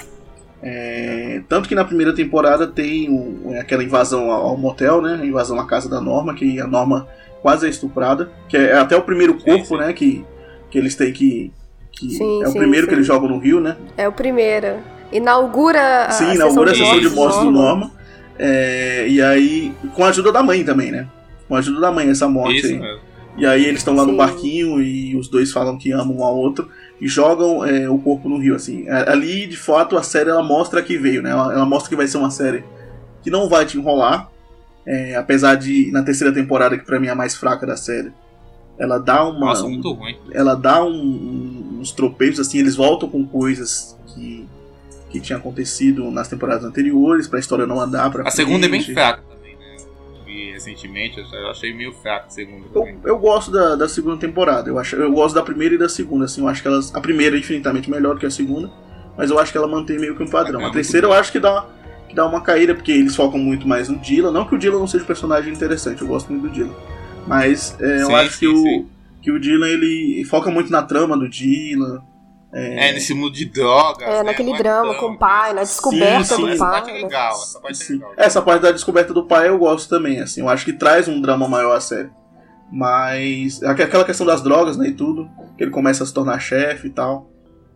É, 0.64 1.42
tanto 1.50 1.68
que 1.68 1.74
na 1.74 1.84
primeira 1.84 2.14
temporada 2.14 2.68
tem 2.68 3.10
o, 3.10 3.58
aquela 3.60 3.84
invasão 3.84 4.30
ao 4.32 4.56
motel, 4.56 5.02
né? 5.02 5.20
A 5.22 5.26
invasão 5.26 5.60
à 5.60 5.66
casa 5.66 5.90
da 5.90 6.00
Norma, 6.00 6.36
que 6.36 6.60
a 6.60 6.68
Norma 6.68 7.08
quase 7.42 7.66
é 7.66 7.70
estuprada. 7.70 8.32
Que 8.48 8.58
é 8.58 8.78
até 8.78 8.96
o 8.96 9.02
primeiro 9.02 9.34
corpo, 9.36 9.66
sim, 9.66 9.76
sim. 9.76 9.78
né? 9.78 9.94
Que, 9.94 10.26
que 10.70 10.78
eles 10.78 10.96
têm 10.96 11.12
que. 11.12 11.52
que 11.92 12.10
sim, 12.12 12.44
é 12.44 12.48
o 12.48 12.54
primeiro 12.54 12.88
que 12.88 12.94
eles 12.94 13.08
jogam 13.08 13.28
no 13.28 13.40
rio, 13.40 13.60
né? 13.60 13.76
É 13.98 14.08
o 14.08 14.12
primeiro. 14.12 14.78
Inaugura 15.12 16.06
a 16.06 16.12
Sim, 16.12 16.36
inaugura 16.36 16.72
a 16.72 16.76
sessão 16.76 17.00
de 17.00 17.10
morte 17.10 17.40
do 17.40 17.52
Norma. 17.52 17.92
É, 18.40 19.08
e 19.08 19.22
aí, 19.22 19.74
com 19.94 20.06
a 20.06 20.10
ajuda 20.10 20.32
da 20.32 20.42
mãe 20.42 20.64
também, 20.64 20.92
né? 20.92 21.08
Com 21.48 21.56
a 21.56 21.60
ajuda 21.60 21.82
da 21.82 21.92
mãe, 21.92 22.10
essa 22.10 22.30
morte 22.30 22.60
Isso 22.60 22.68
aí. 22.68 22.80
Mesmo. 22.80 23.11
E 23.38 23.46
aí 23.46 23.66
eles 23.66 23.80
estão 23.80 23.96
lá 23.96 24.06
no 24.06 24.16
barquinho 24.16 24.82
e 24.82 25.16
os 25.16 25.28
dois 25.28 25.52
falam 25.52 25.78
que 25.78 25.92
amam 25.92 26.18
um 26.18 26.24
ao 26.24 26.36
outro 26.36 26.70
e 27.00 27.08
jogam 27.08 27.66
é, 27.66 27.90
o 27.90 27.98
corpo 27.98 28.28
no 28.28 28.38
rio, 28.38 28.56
assim. 28.56 28.88
Ali, 28.90 29.48
de 29.48 29.58
fato, 29.58 29.98
a 29.98 30.04
série 30.04 30.30
ela 30.30 30.44
mostra 30.44 30.82
que 30.82 30.98
veio, 30.98 31.22
né? 31.22 31.32
Ela, 31.32 31.54
ela 31.54 31.66
mostra 31.66 31.90
que 31.90 31.96
vai 31.96 32.08
ser 32.08 32.18
uma 32.18 32.30
série 32.30 32.64
que 33.24 33.30
não 33.30 33.48
vai 33.48 33.66
te 33.66 33.78
enrolar, 33.78 34.30
é, 34.86 35.16
apesar 35.16 35.56
de 35.56 35.92
na 35.92 36.04
terceira 36.04 36.34
temporada 36.34 36.78
que 36.78 36.86
para 36.86 37.00
mim 37.00 37.08
é 37.08 37.12
a 37.12 37.16
mais 37.16 37.36
fraca 37.36 37.66
da 37.66 37.78
série, 37.78 38.12
ela 38.78 38.98
dá 38.98 39.24
uma, 39.24 39.48
Nossa, 39.48 39.64
muito 39.64 39.92
ruim. 39.94 40.18
Ela 40.32 40.56
dá 40.56 40.84
um, 40.84 40.92
um, 40.92 41.80
uns 41.82 41.92
tropeios, 41.92 42.40
assim, 42.40 42.60
eles 42.60 42.76
voltam 42.76 43.10
com 43.10 43.26
coisas 43.26 43.98
que 44.08 44.48
que 45.10 45.20
tinha 45.20 45.38
acontecido 45.38 46.10
nas 46.10 46.30
temporadas 46.30 46.64
anteriores 46.64 47.28
para 47.28 47.38
a 47.38 47.42
história 47.42 47.68
não 47.68 47.82
andar 47.82 48.10
para 48.10 48.26
A 48.26 48.32
segunda 48.32 48.66
é 48.66 48.70
bem 48.70 48.82
fraca 48.82 49.31
recentemente, 50.66 51.20
eu 51.20 51.50
achei 51.50 51.74
meio 51.74 51.94
fraco 51.94 52.28
a 52.28 52.30
segunda. 52.30 52.66
Eu, 52.74 53.00
eu, 53.04 53.18
gosto 53.18 53.52
da, 53.52 53.76
da 53.76 53.90
segunda 53.90 54.18
temporada, 54.18 54.70
eu, 54.70 54.78
acho, 54.78 54.96
eu 54.96 55.12
gosto 55.12 55.36
da 55.36 55.42
primeira 55.42 55.76
e 55.76 55.78
da 55.78 55.90
segunda, 55.90 56.26
assim, 56.26 56.42
eu 56.42 56.48
acho 56.48 56.62
que 56.62 56.68
elas. 56.68 56.94
A 56.94 57.02
primeira 57.02 57.36
é 57.36 57.40
infinitamente 57.40 57.90
melhor 57.90 58.18
que 58.18 58.26
a 58.26 58.32
segunda, 58.32 58.72
mas 59.18 59.30
eu 59.30 59.40
acho 59.40 59.52
que 59.52 59.58
ela 59.58 59.68
mantém 59.68 60.00
meio 60.00 60.16
que 60.16 60.24
um 60.24 60.28
padrão. 60.28 60.62
É, 60.62 60.66
a 60.66 60.72
terceira 60.72 61.08
eu 61.08 61.14
acho 61.14 61.32
que 61.32 61.40
dá, 61.40 61.66
que 62.08 62.16
dá 62.16 62.26
uma 62.26 62.42
caída, 62.42 62.76
porque 62.76 62.92
eles 62.92 63.16
focam 63.16 63.40
muito 63.40 63.68
mais 63.68 63.90
no 63.90 63.98
Dylan. 63.98 64.32
Não 64.32 64.46
que 64.46 64.56
o 64.56 64.58
Dylan 64.58 64.80
não 64.80 64.88
seja 64.88 65.04
um 65.04 65.08
personagem 65.08 65.54
interessante, 65.54 66.02
eu 66.02 66.08
gosto 66.08 66.32
muito 66.32 66.48
do 66.48 66.54
Dylan. 66.54 66.76
Mas 67.28 67.76
é, 67.80 67.98
sim, 67.98 68.04
eu 68.04 68.16
acho 68.16 68.32
sim, 68.32 68.40
que, 68.40 68.48
o, 68.48 68.86
que 69.22 69.32
o 69.32 69.40
Dylan 69.40 69.68
ele 69.68 70.24
foca 70.26 70.50
muito 70.50 70.72
na 70.72 70.84
trama 70.84 71.18
do 71.18 71.28
Dylan. 71.28 72.02
É... 72.54 72.90
é, 72.90 72.94
nesse 72.94 73.14
mundo 73.14 73.34
de 73.34 73.46
drogas. 73.46 74.08
É, 74.08 74.18
né? 74.18 74.24
naquele 74.24 74.58
drama 74.58 74.96
com 74.96 75.08
o 75.08 75.18
pai, 75.18 75.54
na 75.54 75.62
descoberta 75.62 76.24
sim, 76.24 76.36
sim. 76.36 76.52
do 76.52 76.58
pai. 76.58 76.58
Essa 76.58 76.66
parte 76.66 76.90
é 76.90 76.94
legal, 76.94 77.32
essa 77.32 77.60
parte 77.60 77.84
é 77.84 77.94
legal. 77.94 78.14
Essa 78.18 78.42
parte 78.42 78.62
da 78.62 78.72
descoberta 78.72 79.14
do 79.14 79.26
pai 79.26 79.50
eu 79.50 79.58
gosto 79.58 79.90
também, 79.90 80.20
assim. 80.20 80.42
Eu 80.42 80.50
acho 80.50 80.66
que 80.66 80.74
traz 80.74 81.08
um 81.08 81.22
drama 81.22 81.48
maior 81.48 81.76
a 81.76 81.82
série. 81.82 82.10
Mas 82.72 83.62
aquela 83.64 84.06
questão 84.06 84.26
das 84.26 84.42
drogas, 84.42 84.78
né, 84.78 84.88
e 84.88 84.94
tudo, 84.94 85.30
que 85.58 85.64
ele 85.64 85.72
começa 85.72 86.04
a 86.04 86.08
se 86.08 86.14
tornar 86.14 86.40
chefe 86.40 86.88
e 86.88 86.92
tal. 86.92 87.30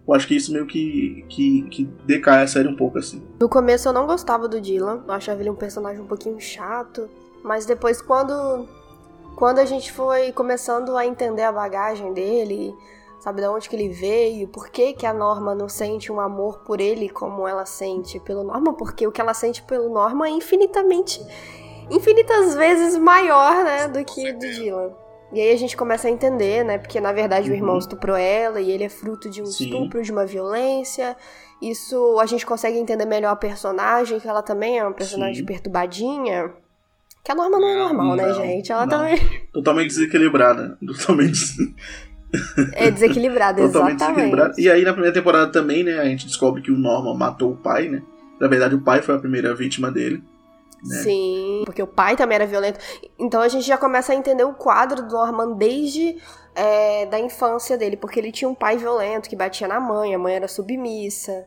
Eu 0.08 0.14
acho 0.14 0.28
que 0.28 0.36
isso 0.36 0.54
meio 0.54 0.68
que, 0.68 1.26
que, 1.28 1.64
que 1.64 1.84
decai 2.06 2.44
a 2.44 2.48
série 2.48 2.68
um 2.68 2.76
pouco, 2.76 3.00
assim. 3.00 3.26
No 3.40 3.50
começo 3.50 3.90
eu 3.90 3.94
não 3.94 4.06
gostava 4.06 4.48
do 4.48 4.62
Dylan, 4.62 5.04
eu 5.06 5.14
achava 5.14 5.42
ele 5.42 5.50
um 5.50 5.56
personagem 5.56 6.02
um 6.02 6.08
pouquinho 6.08 6.40
chato. 6.40 7.10
Mas 7.44 7.66
depois, 7.66 8.02
quando 8.02 8.68
quando 9.36 9.60
a 9.60 9.66
gente 9.66 9.92
foi 9.92 10.32
começando 10.32 10.96
a 10.96 11.06
entender 11.06 11.44
a 11.44 11.52
bagagem 11.52 12.14
dele, 12.14 12.74
sabe 13.26 13.42
de 13.42 13.48
onde 13.48 13.68
que 13.68 13.76
ele 13.76 13.90
veio, 13.90 14.48
por 14.48 14.70
que 14.70 14.94
que 14.94 15.04
a 15.06 15.12
Norma 15.12 15.56
não 15.56 15.68
sente 15.68 16.12
um 16.12 16.20
amor 16.20 16.60
por 16.60 16.80
ele 16.80 17.10
como 17.10 17.48
ela 17.48 17.66
sente 17.66 18.20
pelo 18.20 18.44
Norma, 18.44 18.74
porque 18.74 19.08
o 19.08 19.12
que 19.12 19.20
ela 19.20 19.34
sente 19.34 19.64
pelo 19.64 19.90
Norma 19.90 20.28
é 20.28 20.30
infinitamente, 20.30 21.20
infinitas 21.90 22.54
vezes 22.54 22.96
maior, 22.96 23.64
né, 23.64 23.88
do 23.88 24.06
que 24.06 24.32
do 24.32 24.40
Dylan. 24.40 24.92
E 25.34 25.42
aí 25.42 25.52
a 25.52 25.58
gente 25.58 25.76
começa 25.76 26.08
a 26.08 26.12
entender, 26.12 26.64
né, 26.64 26.78
porque 26.78 27.02
na 27.02 27.12
verdade 27.12 27.50
o 27.50 27.54
irmão 27.56 27.74
Uhum. 27.74 27.80
estuprou 27.80 28.16
ela 28.16 28.62
e 28.62 28.70
ele 28.70 28.84
é 28.84 28.90
fruto 28.90 29.28
de 29.28 29.42
um 29.42 29.46
Sim. 29.48 29.66
estupro, 29.66 30.04
de 30.04 30.12
uma 30.12 30.24
violência. 30.26 31.18
Isso 31.60 32.20
a 32.20 32.28
gente 32.28 32.46
consegue 32.46 32.78
entender 32.78 33.06
melhor 33.06 33.32
a 33.32 33.36
personagem, 33.36 34.20
que 34.20 34.28
ela 34.28 34.44
também 34.44 34.78
é 34.78 34.84
uma 34.84 34.94
personagem 34.94 35.38
Sim. 35.38 35.46
perturbadinha. 35.46 36.54
Que 37.24 37.32
a 37.32 37.36
Norma 37.36 37.60
não 37.60 37.68
é 37.68 37.76
Não, 37.76 37.84
normal, 37.86 38.16
né, 38.16 38.28
não, 38.28 38.36
gente? 38.36 38.72
Ela 38.72 38.86
não. 38.86 39.00
também 39.00 39.18
Totalmente 39.52 39.88
desequilibrada. 39.88 40.78
Totalmente, 40.86 41.40
é 42.74 42.92
desequilibrada, 42.92 43.62
totalmente 43.62 43.96
exatamente. 43.96 44.16
desequilibrada. 44.16 44.54
E 44.58 44.70
aí 44.70 44.84
na 44.84 44.92
primeira 44.94 45.14
temporada 45.14 45.52
também, 45.52 45.84
né, 45.84 46.00
a 46.00 46.06
gente 46.06 46.26
descobre 46.28 46.62
que 46.62 46.72
o 46.72 46.78
Norman 46.78 47.14
matou 47.16 47.52
o 47.54 47.58
pai, 47.58 47.88
né? 47.90 48.02
Na 48.40 48.48
verdade, 48.48 48.76
o 48.76 48.82
pai 48.82 49.02
foi 49.02 49.16
a 49.16 49.20
primeira 49.20 49.56
vítima 49.56 49.90
dele. 49.90 50.22
né? 50.84 50.98
Sim, 50.98 51.64
porque 51.66 51.82
o 51.82 51.88
pai 51.88 52.16
também 52.18 52.36
era 52.36 52.46
violento. 52.46 52.80
Então 53.18 53.42
a 53.42 53.48
gente 53.48 53.66
já 53.66 53.78
começa 53.78 54.12
a 54.12 54.16
entender 54.16 54.44
o 54.44 54.54
quadro 54.54 55.02
do 55.04 55.14
Norman 55.14 55.54
desde 55.56 56.18
é, 56.54 57.06
da 57.06 57.20
infância 57.20 57.78
dele, 57.78 57.96
porque 57.98 58.20
ele 58.20 58.32
tinha 58.32 58.50
um 58.50 58.56
pai 58.56 58.78
violento 58.78 59.30
que 59.30 59.36
batia 59.36 59.68
na 59.68 59.80
mãe, 59.80 60.14
a 60.14 60.20
mãe 60.20 60.36
era 60.36 60.48
submissa, 60.48 61.46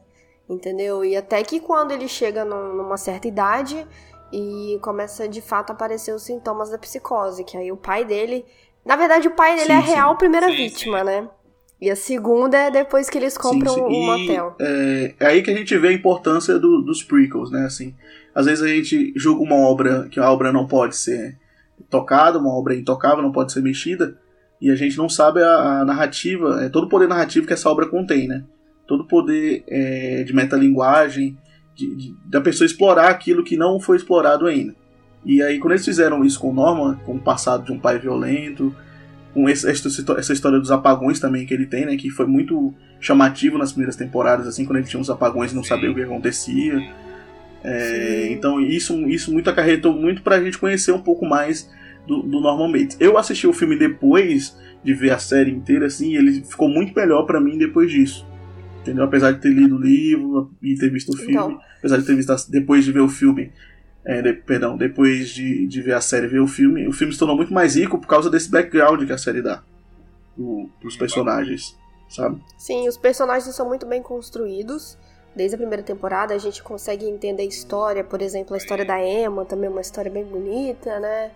entendeu? 0.48 1.04
E 1.04 1.14
até 1.16 1.42
que 1.42 1.60
quando 1.60 1.92
ele 1.92 2.08
chega 2.08 2.44
num- 2.44 2.74
numa 2.74 2.96
certa 2.96 3.28
idade 3.28 3.86
e 4.32 4.78
começa 4.82 5.28
de 5.28 5.40
fato 5.40 5.70
a 5.70 5.72
aparecer 5.74 6.14
os 6.14 6.22
sintomas 6.22 6.70
da 6.70 6.78
psicose, 6.78 7.44
que 7.44 7.56
aí 7.56 7.70
o 7.70 7.76
pai 7.76 8.04
dele. 8.04 8.44
Na 8.88 8.96
verdade, 8.96 9.28
o 9.28 9.32
pai 9.32 9.54
dele 9.54 9.66
Sim, 9.66 9.72
é 9.72 9.76
a 9.76 9.82
sim. 9.82 9.86
real 9.88 10.16
primeira 10.16 10.46
Sim, 10.48 10.56
vítima, 10.56 11.04
né? 11.04 11.28
E 11.80 11.90
a 11.90 11.94
segunda 11.94 12.56
é 12.56 12.70
depois 12.70 13.08
que 13.10 13.18
eles 13.18 13.36
compram 13.36 13.74
Sim, 13.74 13.80
sim. 13.80 13.82
um 13.82 14.06
motel. 14.06 14.56
É, 14.58 15.14
é 15.20 15.26
aí 15.26 15.42
que 15.42 15.50
a 15.50 15.56
gente 15.56 15.76
vê 15.76 15.88
a 15.88 15.92
importância 15.92 16.58
do- 16.58 16.80
dos 16.80 17.02
prequels, 17.02 17.50
né? 17.52 17.66
Assim, 17.66 17.94
às 18.34 18.46
vezes 18.46 18.64
a 18.64 18.68
gente 18.68 19.12
julga 19.14 19.42
uma 19.42 19.56
obra 19.56 20.08
que 20.10 20.18
a 20.18 20.32
obra 20.32 20.50
não 20.52 20.66
pode 20.66 20.96
ser 20.96 21.36
tocada, 21.90 22.38
uma 22.38 22.52
obra 22.52 22.74
intocável, 22.74 23.22
não 23.22 23.30
pode 23.30 23.52
ser 23.52 23.60
mexida, 23.60 24.18
e 24.60 24.70
a 24.70 24.74
gente 24.74 24.96
não 24.96 25.08
sabe 25.08 25.42
a, 25.42 25.80
a 25.80 25.84
narrativa, 25.84 26.64
é 26.64 26.68
todo 26.70 26.84
o 26.84 26.88
poder 26.88 27.08
narrativo 27.08 27.46
que 27.46 27.52
essa 27.52 27.68
obra 27.70 27.86
contém, 27.86 28.26
né? 28.26 28.42
Todo 28.86 29.02
o 29.02 29.06
poder 29.06 29.64
é, 29.68 30.24
de 30.24 30.34
metalinguagem, 30.34 31.36
de, 31.76 31.94
de- 31.94 32.16
da 32.24 32.40
pessoa 32.40 32.64
explorar 32.66 33.08
aquilo 33.10 33.44
que 33.44 33.56
não 33.56 33.78
foi 33.78 33.98
explorado 33.98 34.46
ainda. 34.46 34.74
E 35.28 35.42
aí, 35.42 35.58
quando 35.58 35.72
eles 35.72 35.84
fizeram 35.84 36.24
isso 36.24 36.40
com 36.40 36.48
o 36.48 36.54
Norman, 36.54 36.96
com 37.04 37.16
o 37.16 37.20
passado 37.20 37.66
de 37.66 37.70
um 37.70 37.78
pai 37.78 37.98
violento, 37.98 38.74
com 39.34 39.46
essa, 39.46 39.70
história 39.70 40.58
dos 40.58 40.70
apagões 40.70 41.20
também 41.20 41.44
que 41.44 41.52
ele 41.52 41.66
tem, 41.66 41.84
né? 41.84 41.98
Que 41.98 42.08
foi 42.08 42.24
muito 42.24 42.72
chamativo 42.98 43.58
nas 43.58 43.70
primeiras 43.70 43.94
temporadas, 43.94 44.46
assim, 44.46 44.64
quando 44.64 44.78
ele 44.78 44.86
tinha 44.86 44.98
uns 44.98 45.10
apagões 45.10 45.52
e 45.52 45.54
não 45.54 45.62
sabia 45.62 45.90
o 45.90 45.94
que 45.94 46.00
acontecia. 46.02 46.80
É, 47.62 48.28
então 48.30 48.58
isso, 48.58 48.98
isso 49.06 49.30
muito 49.30 49.50
acarretou 49.50 49.92
muito 49.92 50.22
pra 50.22 50.42
gente 50.42 50.56
conhecer 50.56 50.92
um 50.92 51.02
pouco 51.02 51.26
mais 51.26 51.70
do, 52.06 52.22
do 52.22 52.40
Norman 52.40 52.72
Bates. 52.72 52.96
Eu 52.98 53.18
assisti 53.18 53.46
o 53.46 53.52
filme 53.52 53.76
depois 53.78 54.56
de 54.82 54.94
ver 54.94 55.10
a 55.10 55.18
série 55.18 55.50
inteira, 55.50 55.84
assim, 55.84 56.12
e 56.12 56.16
ele 56.16 56.40
ficou 56.40 56.70
muito 56.70 56.94
melhor 56.98 57.24
pra 57.26 57.38
mim 57.38 57.58
depois 57.58 57.90
disso. 57.90 58.26
Entendeu? 58.80 59.04
Apesar 59.04 59.32
de 59.32 59.40
ter 59.40 59.50
lido 59.50 59.76
o 59.76 59.78
livro 59.78 60.50
e 60.62 60.74
ter 60.74 60.90
visto 60.90 61.10
o 61.10 61.16
filme, 61.16 61.32
Então. 61.32 61.60
apesar 61.78 61.98
de 61.98 62.06
ter 62.06 62.16
visto 62.16 62.32
depois 62.50 62.82
de 62.82 62.92
ver 62.92 63.00
o 63.00 63.08
filme, 63.10 63.52
é, 64.08 64.22
de- 64.22 64.32
perdão, 64.34 64.76
depois 64.76 65.30
de, 65.30 65.66
de 65.68 65.82
ver 65.82 65.94
a 65.94 66.00
série 66.00 66.26
e 66.26 66.30
ver 66.30 66.40
o 66.40 66.48
filme, 66.48 66.88
o 66.88 66.92
filme 66.92 67.12
se 67.12 67.18
tornou 67.20 67.36
muito 67.36 67.52
mais 67.54 67.76
rico 67.76 67.98
por 67.98 68.08
causa 68.08 68.30
desse 68.30 68.50
background 68.50 69.06
que 69.06 69.12
a 69.12 69.18
série 69.18 69.42
dá 69.42 69.62
do, 70.36 70.68
pros 70.80 70.96
personagens, 70.96 71.76
sabe? 72.08 72.42
Sim, 72.58 72.88
os 72.88 72.96
personagens 72.96 73.54
são 73.54 73.68
muito 73.68 73.86
bem 73.86 74.02
construídos. 74.02 74.98
Desde 75.36 75.54
a 75.54 75.58
primeira 75.58 75.82
temporada 75.84 76.34
a 76.34 76.38
gente 76.38 76.62
consegue 76.62 77.06
entender 77.06 77.42
a 77.42 77.46
história, 77.46 78.02
por 78.02 78.22
exemplo, 78.22 78.54
a 78.54 78.58
história 78.58 78.84
da 78.84 78.98
Emma, 79.04 79.44
também 79.44 79.68
é 79.68 79.70
uma 79.70 79.80
história 79.82 80.10
bem 80.10 80.24
bonita, 80.24 80.98
né? 80.98 81.30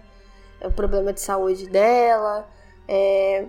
É 0.61 0.67
o 0.67 0.73
problema 0.73 1.13
de 1.13 1.21
saúde 1.21 1.69
dela. 1.69 2.49
é, 2.89 3.47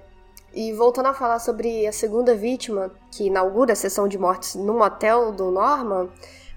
E 0.54 0.74
voltando 0.74 1.08
a 1.08 1.14
falar 1.14 1.40
sobre 1.40 1.88
a 1.88 1.92
segunda 1.92 2.36
vítima, 2.36 2.92
que 3.12 3.26
inaugura 3.28 3.74
a 3.74 3.76
sessão 3.76 4.08
de 4.08 4.18
mortes 4.18 4.56
no 4.56 4.74
motel 4.78 5.32
do 5.32 5.50
Norma, 5.50 6.10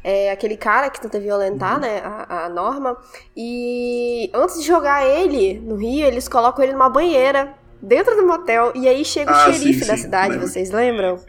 é 0.08 0.30
aquele 0.30 0.56
cara 0.56 0.88
que 0.88 1.00
tenta 1.00 1.18
violentar, 1.18 1.80
né, 1.80 2.00
a, 2.04 2.44
a 2.44 2.48
Norma. 2.48 2.96
E 3.36 4.30
antes 4.32 4.60
de 4.60 4.64
jogar 4.66 5.04
ele 5.04 5.58
no 5.58 5.74
rio, 5.74 6.06
eles 6.06 6.28
colocam 6.28 6.62
ele 6.62 6.72
numa 6.74 6.88
banheira 6.88 7.52
dentro 7.82 8.14
do 8.14 8.24
motel. 8.24 8.70
E 8.76 8.86
aí 8.88 9.04
chega 9.04 9.32
Ah, 9.32 9.48
o 9.48 9.52
xerife 9.52 9.80
sim, 9.80 9.86
da 9.88 9.96
sim, 9.96 10.02
cidade, 10.04 10.32
lembro. 10.34 10.46
vocês 10.46 10.70
lembram? 10.70 11.18
Sim. 11.18 11.26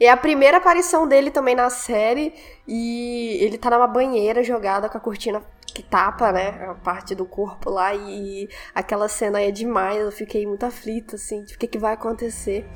É 0.00 0.10
a 0.10 0.16
primeira 0.16 0.56
aparição 0.56 1.06
dele 1.06 1.30
também 1.30 1.54
na 1.54 1.70
série 1.70 2.34
e 2.66 3.38
ele 3.40 3.56
tá 3.56 3.70
numa 3.70 3.86
banheira 3.86 4.42
jogada 4.42 4.88
com 4.88 4.98
a 4.98 5.00
cortina 5.00 5.40
que 5.64 5.80
tapa, 5.82 6.32
né, 6.32 6.48
a 6.70 6.74
parte 6.74 7.14
do 7.14 7.24
corpo 7.24 7.70
lá 7.70 7.94
e 7.94 8.48
aquela 8.74 9.08
cena 9.08 9.40
é 9.40 9.50
demais, 9.52 9.98
eu 10.00 10.10
fiquei 10.10 10.44
muito 10.44 10.66
aflita, 10.66 11.14
assim, 11.14 11.44
de 11.44 11.54
o 11.54 11.58
que, 11.58 11.68
que 11.68 11.78
vai 11.78 11.94
acontecer. 11.94 12.66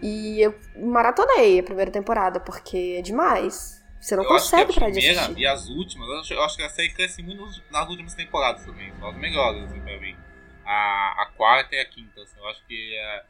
E 0.00 0.40
eu 0.40 0.54
maratonei 0.76 1.58
a 1.58 1.62
primeira 1.64 1.90
temporada, 1.90 2.38
porque 2.38 2.94
é 2.98 3.02
demais. 3.02 3.77
Você 4.00 4.14
não 4.16 4.22
Eu 4.24 4.28
que 4.28 4.34
consegue 4.34 4.62
a 4.70 4.74
parar 4.74 4.86
de 4.86 4.92
primeira 4.92 5.20
assistir. 5.22 5.40
e 5.40 5.46
as 5.46 5.68
últimas, 5.68 6.08
eu 6.08 6.20
acho, 6.20 6.32
eu 6.34 6.42
acho 6.42 6.56
que 6.56 6.62
a 6.62 6.68
série 6.70 6.90
cresce 6.90 7.22
muito 7.22 7.62
nas 7.70 7.88
últimas 7.88 8.14
temporadas 8.14 8.64
também. 8.64 8.92
São 8.98 9.08
as 9.08 9.16
melhores, 9.16 9.62
assim, 9.64 9.80
pra 9.80 9.98
mim. 9.98 10.16
A, 10.64 11.22
a 11.22 11.26
quarta 11.36 11.74
e 11.74 11.80
a 11.80 11.84
quinta, 11.84 12.22
assim, 12.22 12.38
eu 12.38 12.46
acho 12.48 12.64
que 12.66 12.98
a, 12.98 13.24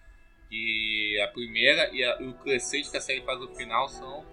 que 0.51 1.21
a 1.23 1.29
primeira 1.29 1.89
e, 1.95 2.03
a- 2.05 2.19
e 2.21 2.27
o 2.27 2.35
crescente 2.35 2.91
que 2.91 2.97
a 2.97 3.01
série 3.01 3.23
faz 3.23 3.39
no 3.41 3.49
final 3.55 3.89
são 3.89 4.25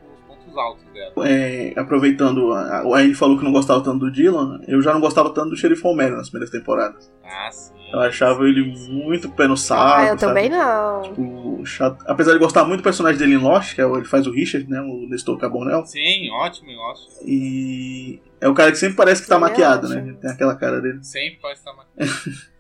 pontos 0.46 0.58
altos 0.58 0.86
dela. 0.94 1.28
É, 1.28 1.74
aproveitando, 1.76 2.54
a, 2.54 2.80
a 2.80 3.00
Anne 3.00 3.16
falou 3.16 3.38
que 3.38 3.44
não 3.44 3.52
gostava 3.52 3.84
tanto 3.84 4.00
do 4.00 4.12
Dylan, 4.12 4.62
eu 4.68 4.82
já 4.82 4.94
não 4.94 5.02
gostava 5.02 5.34
tanto 5.34 5.50
do 5.50 5.58
Sheriff 5.58 5.86
Homero 5.86 6.16
nas 6.16 6.30
primeiras 6.30 6.52
temporadas. 6.52 7.12
Ah, 7.24 7.52
sim. 7.52 7.74
Eu 7.92 8.02
achava 8.02 8.48
ele 8.48 8.76
muito 8.90 9.30
pé 9.30 9.48
no 9.48 9.56
saco. 9.56 9.82
Ah, 9.82 10.02
eu 10.04 10.08
sabe? 10.08 10.20
também 10.20 10.50
não. 10.50 11.02
Tipo, 11.04 11.66
chato. 11.66 12.04
Apesar 12.08 12.34
de 12.34 12.40
gostar 12.40 12.66
muito 12.66 12.82
do 12.82 12.84
personagem 12.84 13.18
dele 13.18 13.36
em 13.36 13.38
Lost, 13.38 13.76
que 13.76 13.82
é 13.82 13.86
o, 13.86 13.96
ele 13.96 14.06
faz 14.06 14.28
o 14.28 14.32
Richard, 14.32 14.70
né? 14.70 14.82
O 14.82 15.08
Nestor 15.08 15.38
Cabonel. 15.38 15.86
Sim, 15.86 16.30
ótimo, 16.32 16.72
ótimo. 16.72 17.08
E 17.24 18.20
é 18.42 18.50
o 18.50 18.54
cara 18.54 18.72
que 18.72 18.78
sempre 18.78 18.98
parece 18.98 19.22
que 19.22 19.28
tá 19.30 19.36
Ele 19.36 19.46
é 19.46 19.48
maquiado, 19.48 19.88
né? 19.88 20.16
Tem 20.20 20.32
aquela 20.32 20.56
cara 20.56 20.82
dele. 20.82 21.04
Sempre 21.04 21.40
pode 21.40 21.58
estar 21.58 21.74
mais. 21.74 22.55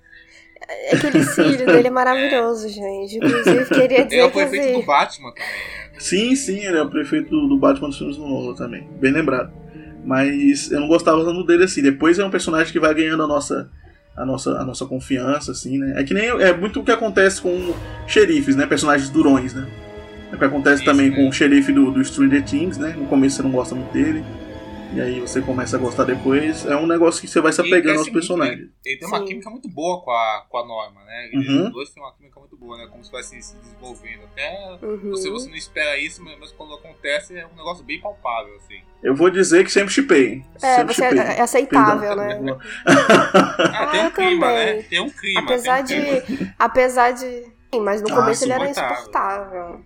Aquele 0.93 1.23
cílio 1.23 1.65
dele 1.65 1.87
é 1.87 1.91
maravilhoso, 1.91 2.67
gente. 2.69 3.17
Inclusive, 3.17 3.65
queria 3.65 3.83
Ele 3.85 3.95
é 4.01 4.03
dizer 4.03 4.23
o 4.23 4.31
prefeito 4.31 4.63
do 4.73 4.77
assim, 4.77 4.85
Batman 4.85 5.29
também. 5.31 5.43
né? 5.43 5.99
Sim, 5.99 6.35
sim, 6.35 6.59
ele 6.65 6.77
é 6.77 6.81
o 6.81 6.89
prefeito 6.89 7.29
do, 7.29 7.47
do 7.47 7.57
Batman 7.57 7.89
dos 7.89 7.97
filmes 7.97 8.17
do 8.17 8.27
Nolan 8.27 8.55
também. 8.55 8.87
Bem 8.99 9.11
lembrado. 9.11 9.51
Mas 10.03 10.71
eu 10.71 10.79
não 10.79 10.87
gostava 10.87 11.23
tanto 11.23 11.43
dele 11.45 11.63
assim. 11.63 11.81
Depois 11.81 12.19
é 12.19 12.25
um 12.25 12.29
personagem 12.29 12.71
que 12.71 12.79
vai 12.79 12.93
ganhando 12.93 13.23
a 13.23 13.27
nossa. 13.27 13.69
A 14.15 14.25
nossa, 14.25 14.51
a 14.51 14.63
nossa 14.63 14.85
confiança, 14.85 15.51
assim, 15.51 15.77
né? 15.77 15.99
É 15.99 16.03
que 16.03 16.13
nem. 16.13 16.27
É 16.27 16.55
muito 16.55 16.79
o 16.79 16.85
que 16.85 16.91
acontece 16.91 17.41
com 17.41 17.73
xerifes, 18.07 18.55
né? 18.55 18.65
Personagens 18.65 19.09
durões, 19.09 19.53
né? 19.53 19.67
É 20.31 20.35
o 20.35 20.39
que 20.39 20.45
acontece 20.45 20.83
Isso, 20.83 20.85
também 20.85 21.09
né? 21.09 21.15
com 21.17 21.27
o 21.27 21.33
xerife 21.33 21.73
do, 21.73 21.91
do 21.91 22.03
Stranger 22.03 22.43
Things, 22.45 22.77
né? 22.77 22.95
No 22.97 23.07
começo 23.07 23.35
você 23.37 23.43
não 23.43 23.51
gosta 23.51 23.75
muito 23.75 23.91
dele. 23.91 24.23
E 24.93 25.01
aí 25.01 25.19
você 25.19 25.41
começa 25.41 25.75
a 25.75 25.79
gostar 25.79 26.05
depois. 26.05 26.65
É 26.65 26.75
um 26.75 26.87
negócio 26.87 27.19
que 27.21 27.27
você 27.27 27.41
vai 27.41 27.51
se 27.51 27.59
apegando 27.59 27.81
cresce 27.83 27.97
aos 27.97 28.05
muito, 28.07 28.13
personagens. 28.13 28.59
né? 28.61 28.67
Ele 28.85 28.97
tem 28.99 29.07
uma 29.07 29.19
Sim. 29.19 29.25
química 29.25 29.49
muito 29.49 29.67
boa 29.69 30.01
com 30.01 30.11
a, 30.11 30.45
com 30.49 30.57
a 30.57 30.65
Norma, 30.65 31.03
né? 31.03 31.29
Eles 31.33 31.47
Uhum. 31.49 31.69
dois 31.71 31.89
têm 31.89 32.01
uma 32.01 32.13
química 32.13 32.39
muito 32.39 32.55
boa, 32.55 32.77
né? 32.77 32.87
Como 32.89 33.03
se 33.03 33.11
vai 33.11 33.21
se, 33.23 33.41
se 33.41 33.55
desenvolvendo. 33.57 34.21
Até 34.31 34.77
uhum. 34.81 35.09
você, 35.11 35.29
você 35.29 35.49
não 35.49 35.55
espera 35.55 35.97
isso, 35.99 36.23
mas 36.23 36.37
mas 36.39 36.51
quando 36.53 36.73
acontece 36.75 37.37
é 37.37 37.45
um 37.45 37.55
negócio 37.55 37.83
bem 37.83 37.99
palpável, 37.99 38.55
assim. 38.57 38.79
Eu 39.03 39.15
vou 39.15 39.29
dizer 39.29 39.63
que 39.65 39.71
sempre 39.71 39.93
chipei. 39.93 40.43
É, 40.61 40.75
sempre 40.75 40.93
você 40.93 41.03
é 41.03 41.41
aceitável, 41.41 42.15
Perdão. 42.15 42.41
né? 42.41 42.57
Ah, 43.73 43.87
tem 43.87 44.01
Ah, 44.01 44.07
um 44.07 44.11
clima, 44.11 44.47
também. 44.47 44.75
né? 44.77 44.83
Tem 44.83 44.99
um 45.01 45.09
clima. 45.09 45.41
Apesar 45.41 45.83
tem 45.83 45.99
um 45.99 46.01
clima. 46.21 46.21
de. 46.45 46.53
Apesar 46.57 47.11
de. 47.11 47.43
Sim, 47.73 47.81
mas 47.81 48.01
no 48.01 48.09
Ah, 48.11 48.15
começo 48.15 48.45
ele 48.45 48.53
era 48.53 48.69
insuportável. 48.69 49.81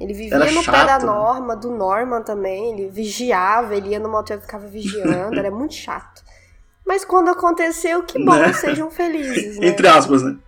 Ele 0.00 0.12
vivia 0.14 0.36
Era 0.36 0.46
no 0.52 0.60
pé 0.60 0.62
chato, 0.62 0.86
da 0.86 0.98
né? 0.98 1.04
Norma, 1.06 1.56
do 1.56 1.70
Norman 1.70 2.22
também. 2.22 2.72
Ele 2.72 2.88
vigiava, 2.88 3.74
ele 3.74 3.90
ia 3.90 3.98
no 4.00 4.08
motel 4.08 4.38
e 4.38 4.40
ficava 4.40 4.66
vigiando. 4.66 5.38
era 5.38 5.50
muito 5.50 5.74
chato. 5.74 6.22
Mas 6.86 7.04
quando 7.04 7.28
aconteceu, 7.28 8.02
que 8.04 8.18
bom, 8.24 8.32
Né? 8.34 8.52
sejam 8.52 8.90
felizes, 8.90 9.58
né? 9.58 9.66
Entre 9.68 9.86
aspas, 9.88 10.22
né? 10.22 10.38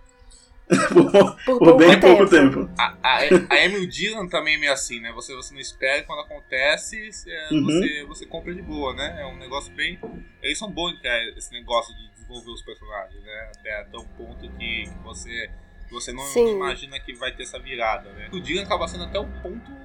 por, 0.93 1.35
Por 1.45 1.59
por 1.59 1.77
bem 1.77 1.99
tempo. 1.99 2.07
pouco 2.07 2.29
tempo. 2.29 2.69
A, 2.79 2.95
a, 3.03 3.17
a 3.49 3.65
Emily 3.65 3.87
Dillon 3.87 4.27
também 4.29 4.55
é 4.55 4.57
meio 4.57 4.71
assim, 4.71 5.01
né? 5.01 5.11
Você, 5.11 5.35
você 5.35 5.53
não 5.53 5.59
espera 5.59 5.99
e 5.99 6.03
quando 6.03 6.21
acontece, 6.21 7.09
é, 7.27 7.53
Uhum. 7.53 7.65
você, 7.65 8.05
você 8.07 8.25
compra 8.25 8.53
de 8.55 8.61
boa, 8.61 8.93
né? 8.95 9.17
É 9.21 9.25
um 9.25 9.35
negócio 9.37 9.71
bem. 9.73 9.99
Eles 10.41 10.57
são 10.57 10.71
bons 10.71 10.97
cara, 11.01 11.21
esse 11.37 11.51
negócio 11.51 11.93
de 11.93 12.09
desenvolver 12.13 12.51
os 12.51 12.61
personagens, 12.61 13.21
né? 13.21 13.51
Até, 13.59 13.81
até 13.81 13.97
um 13.97 14.05
ponto 14.17 14.49
que, 14.57 14.83
que 14.85 15.03
você, 15.03 15.49
você 15.91 16.11
não 16.11 16.23
Sim. 16.23 16.55
imagina 16.55 16.99
que 16.99 17.13
vai 17.13 17.35
ter 17.35 17.43
essa 17.43 17.59
virada, 17.59 18.11
né? 18.13 18.29
O 18.33 18.39
Dillon 18.39 18.63
acaba 18.63 18.87
sendo 18.87 19.03
até 19.03 19.19
o 19.19 19.27
ponto 19.41 19.81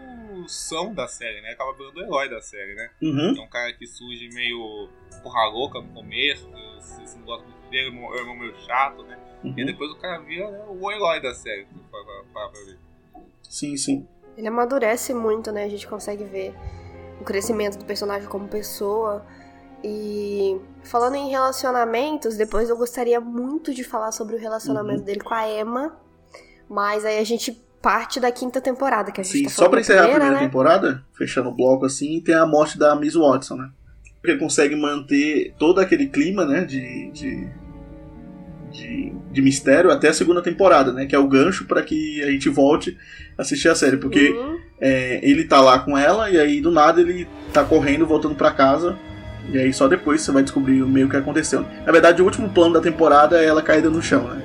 são 0.48 0.94
da 0.94 1.08
série, 1.08 1.40
né? 1.40 1.50
Acaba 1.50 1.72
virando 1.72 1.98
o 1.98 2.02
herói 2.02 2.28
da 2.28 2.40
série, 2.40 2.75
né? 2.75 2.90
Uhum. 3.02 3.34
É 3.36 3.40
um 3.40 3.48
cara 3.48 3.72
que 3.72 3.86
surge 3.86 4.28
meio 4.32 4.88
porra 5.22 5.46
louca 5.46 5.80
no 5.80 5.88
começo, 5.88 6.48
você, 6.50 7.04
você 7.04 7.18
não 7.18 7.25
gosta 7.25 7.46
muito 7.46 7.68
dele, 7.70 7.88
é 7.88 7.90
um 7.90 8.14
irmão 8.14 8.36
meio 8.36 8.54
chato, 8.60 9.02
né? 9.04 9.18
E 9.56 9.64
depois 9.64 9.90
o 9.90 9.96
cara 9.96 10.18
vira 10.18 10.50
né, 10.50 10.64
o 10.68 10.90
herói 10.90 11.20
da 11.20 11.32
série. 11.34 11.66
Pra, 11.90 12.02
pra, 12.04 12.25
pra, 12.32 12.48
pra 12.48 12.60
ver. 12.64 12.78
Sim, 13.42 13.76
sim. 13.76 14.08
Ele 14.36 14.48
amadurece 14.48 15.14
muito, 15.14 15.52
né? 15.52 15.64
A 15.64 15.68
gente 15.68 15.86
consegue 15.86 16.25
ver 16.25 16.54
o 17.20 17.25
crescimento 17.25 17.78
do 17.78 17.84
personagem 17.84 18.28
como 18.28 18.48
pessoa. 18.48 19.25
E 19.88 20.57
falando 20.83 21.14
em 21.14 21.31
relacionamentos, 21.31 22.37
depois 22.37 22.69
eu 22.69 22.76
gostaria 22.76 23.21
muito 23.21 23.73
de 23.73 23.85
falar 23.85 24.11
sobre 24.11 24.35
o 24.35 24.38
relacionamento 24.38 25.02
dele 25.05 25.21
com 25.21 25.33
a 25.33 25.49
Emma. 25.49 25.97
Mas 26.69 27.05
aí 27.05 27.19
a 27.19 27.25
gente 27.25 27.52
parte 27.81 28.19
da 28.19 28.33
quinta 28.33 28.61
temporada, 28.61 29.12
que 29.12 29.21
a 29.21 29.25
gente 29.25 29.38
Sim, 29.38 29.45
tá 29.45 29.50
só 29.50 29.69
pra 29.69 29.78
encerrar 29.81 30.00
a 30.00 30.02
primeira, 30.05 30.25
primeira 30.25 30.40
né? 30.43 30.47
temporada, 30.49 31.05
fechando 31.16 31.50
o 31.50 31.55
bloco 31.55 31.87
assim, 31.87 32.21
tem 32.21 32.35
a 32.35 32.45
morte 32.45 32.76
da 32.76 32.97
Miss 32.97 33.14
Watson, 33.14 33.55
né? 33.55 33.71
Ele 34.25 34.38
consegue 34.38 34.75
manter 34.75 35.55
todo 35.57 35.81
aquele 35.81 36.09
clima, 36.09 36.45
né, 36.45 36.64
de, 36.64 37.12
de, 37.12 37.49
de, 38.73 39.12
de 39.31 39.40
mistério 39.43 39.93
até 39.93 40.09
a 40.09 40.12
segunda 40.12 40.43
temporada, 40.43 40.93
né? 40.93 41.07
Que 41.07 41.14
é 41.14 41.19
o 41.19 41.28
gancho 41.28 41.64
pra 41.64 41.81
que 41.81 42.21
a 42.25 42.31
gente 42.33 42.49
volte 42.49 42.99
a 43.38 43.43
assistir 43.43 43.69
a 43.69 43.75
série. 43.76 43.99
Porque 43.99 44.31
Uhum. 44.31 44.59
é, 44.81 45.21
ele 45.23 45.45
tá 45.45 45.61
lá 45.61 45.78
com 45.78 45.97
ela 45.97 46.28
e 46.28 46.40
aí 46.40 46.61
do 46.61 46.73
nada 46.73 47.00
ele 47.00 47.28
tá 47.52 47.62
correndo, 47.64 48.05
voltando 48.05 48.35
pra 48.35 48.50
casa. 48.50 48.99
E 49.53 49.59
aí 49.59 49.73
só 49.73 49.87
depois 49.87 50.21
você 50.21 50.33
vai 50.33 50.43
descobrir 50.43 50.83
o 50.83 50.88
meio 50.88 51.09
que 51.09 51.17
aconteceu. 51.17 51.65
Na 51.85 51.93
verdade, 51.93 52.21
o 52.21 52.25
último 52.25 52.49
plano 52.49 52.75
da 52.75 52.81
temporada 52.81 53.41
é 53.41 53.47
ela 53.47 53.62
caída 53.62 53.88
no 53.88 54.03
chão, 54.03 54.25
né? 54.29 54.43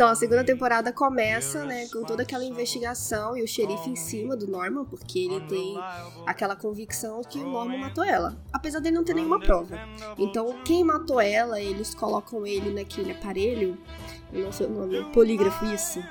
Então, 0.00 0.08
a 0.08 0.14
segunda 0.14 0.42
temporada 0.42 0.90
começa, 0.94 1.62
né, 1.66 1.86
com 1.88 2.02
toda 2.02 2.22
aquela 2.22 2.42
investigação 2.42 3.36
e 3.36 3.42
o 3.42 3.46
xerife 3.46 3.90
em 3.90 3.96
cima 3.96 4.34
do 4.34 4.46
Norman, 4.46 4.86
porque 4.86 5.18
ele 5.18 5.40
tem 5.42 5.78
aquela 6.26 6.56
convicção 6.56 7.20
que 7.22 7.38
o 7.38 7.46
Norman 7.46 7.76
matou 7.76 8.02
ela, 8.02 8.34
apesar 8.50 8.80
dele 8.80 8.96
não 8.96 9.04
ter 9.04 9.12
nenhuma 9.12 9.38
prova. 9.38 9.78
Então, 10.16 10.62
quem 10.64 10.82
matou 10.82 11.20
ela, 11.20 11.60
eles 11.60 11.94
colocam 11.94 12.46
ele 12.46 12.70
naquele 12.70 13.12
aparelho, 13.12 13.76
eu 14.32 14.44
não 14.46 14.52
sei 14.52 14.68
o 14.68 14.70
nome, 14.70 15.04
polígrafo, 15.12 15.66
isso, 15.66 16.02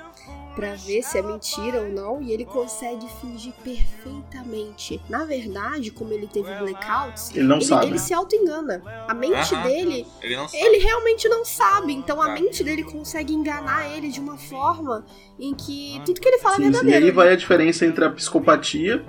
pra 0.54 0.74
ver 0.74 1.02
se 1.02 1.16
é 1.18 1.22
mentira 1.22 1.80
ou 1.80 1.88
não, 1.88 2.20
e 2.20 2.32
ele 2.32 2.44
consegue 2.44 3.06
fingir 3.20 3.52
perfeitamente. 3.62 5.00
Na 5.08 5.24
verdade, 5.24 5.90
como 5.90 6.12
ele 6.12 6.26
teve 6.26 6.52
blackouts, 6.54 7.30
Ele 7.34 7.46
não 7.46 7.56
ele, 7.56 7.64
sabe. 7.64 7.86
ele 7.86 7.98
se 7.98 8.12
auto-engana. 8.12 8.82
A 9.08 9.14
mente 9.14 9.54
Aham. 9.54 9.62
dele 9.62 10.06
Ele 10.22 10.36
ele 10.52 10.78
realmente 10.82 11.28
não 11.28 11.44
sabe, 11.44 11.92
então 11.92 12.20
a 12.20 12.26
Sabe. 12.26 12.42
mente 12.42 12.62
dele 12.64 12.82
consegue 12.84 13.32
enganar 13.32 13.88
ele 13.96 14.08
de 14.08 14.20
uma 14.20 14.36
forma 14.36 15.04
em 15.38 15.54
que 15.54 16.00
tudo 16.04 16.20
que 16.20 16.28
ele 16.28 16.38
fala 16.38 16.54
é 16.54 16.56
Sim, 16.58 16.62
sim. 16.64 16.68
E 16.68 16.72
verdadeiro. 16.72 17.04
aí 17.06 17.10
vai 17.10 17.32
a 17.32 17.36
diferença 17.36 17.86
entre 17.86 18.04
a 18.04 18.10
psicopatia 18.10 19.02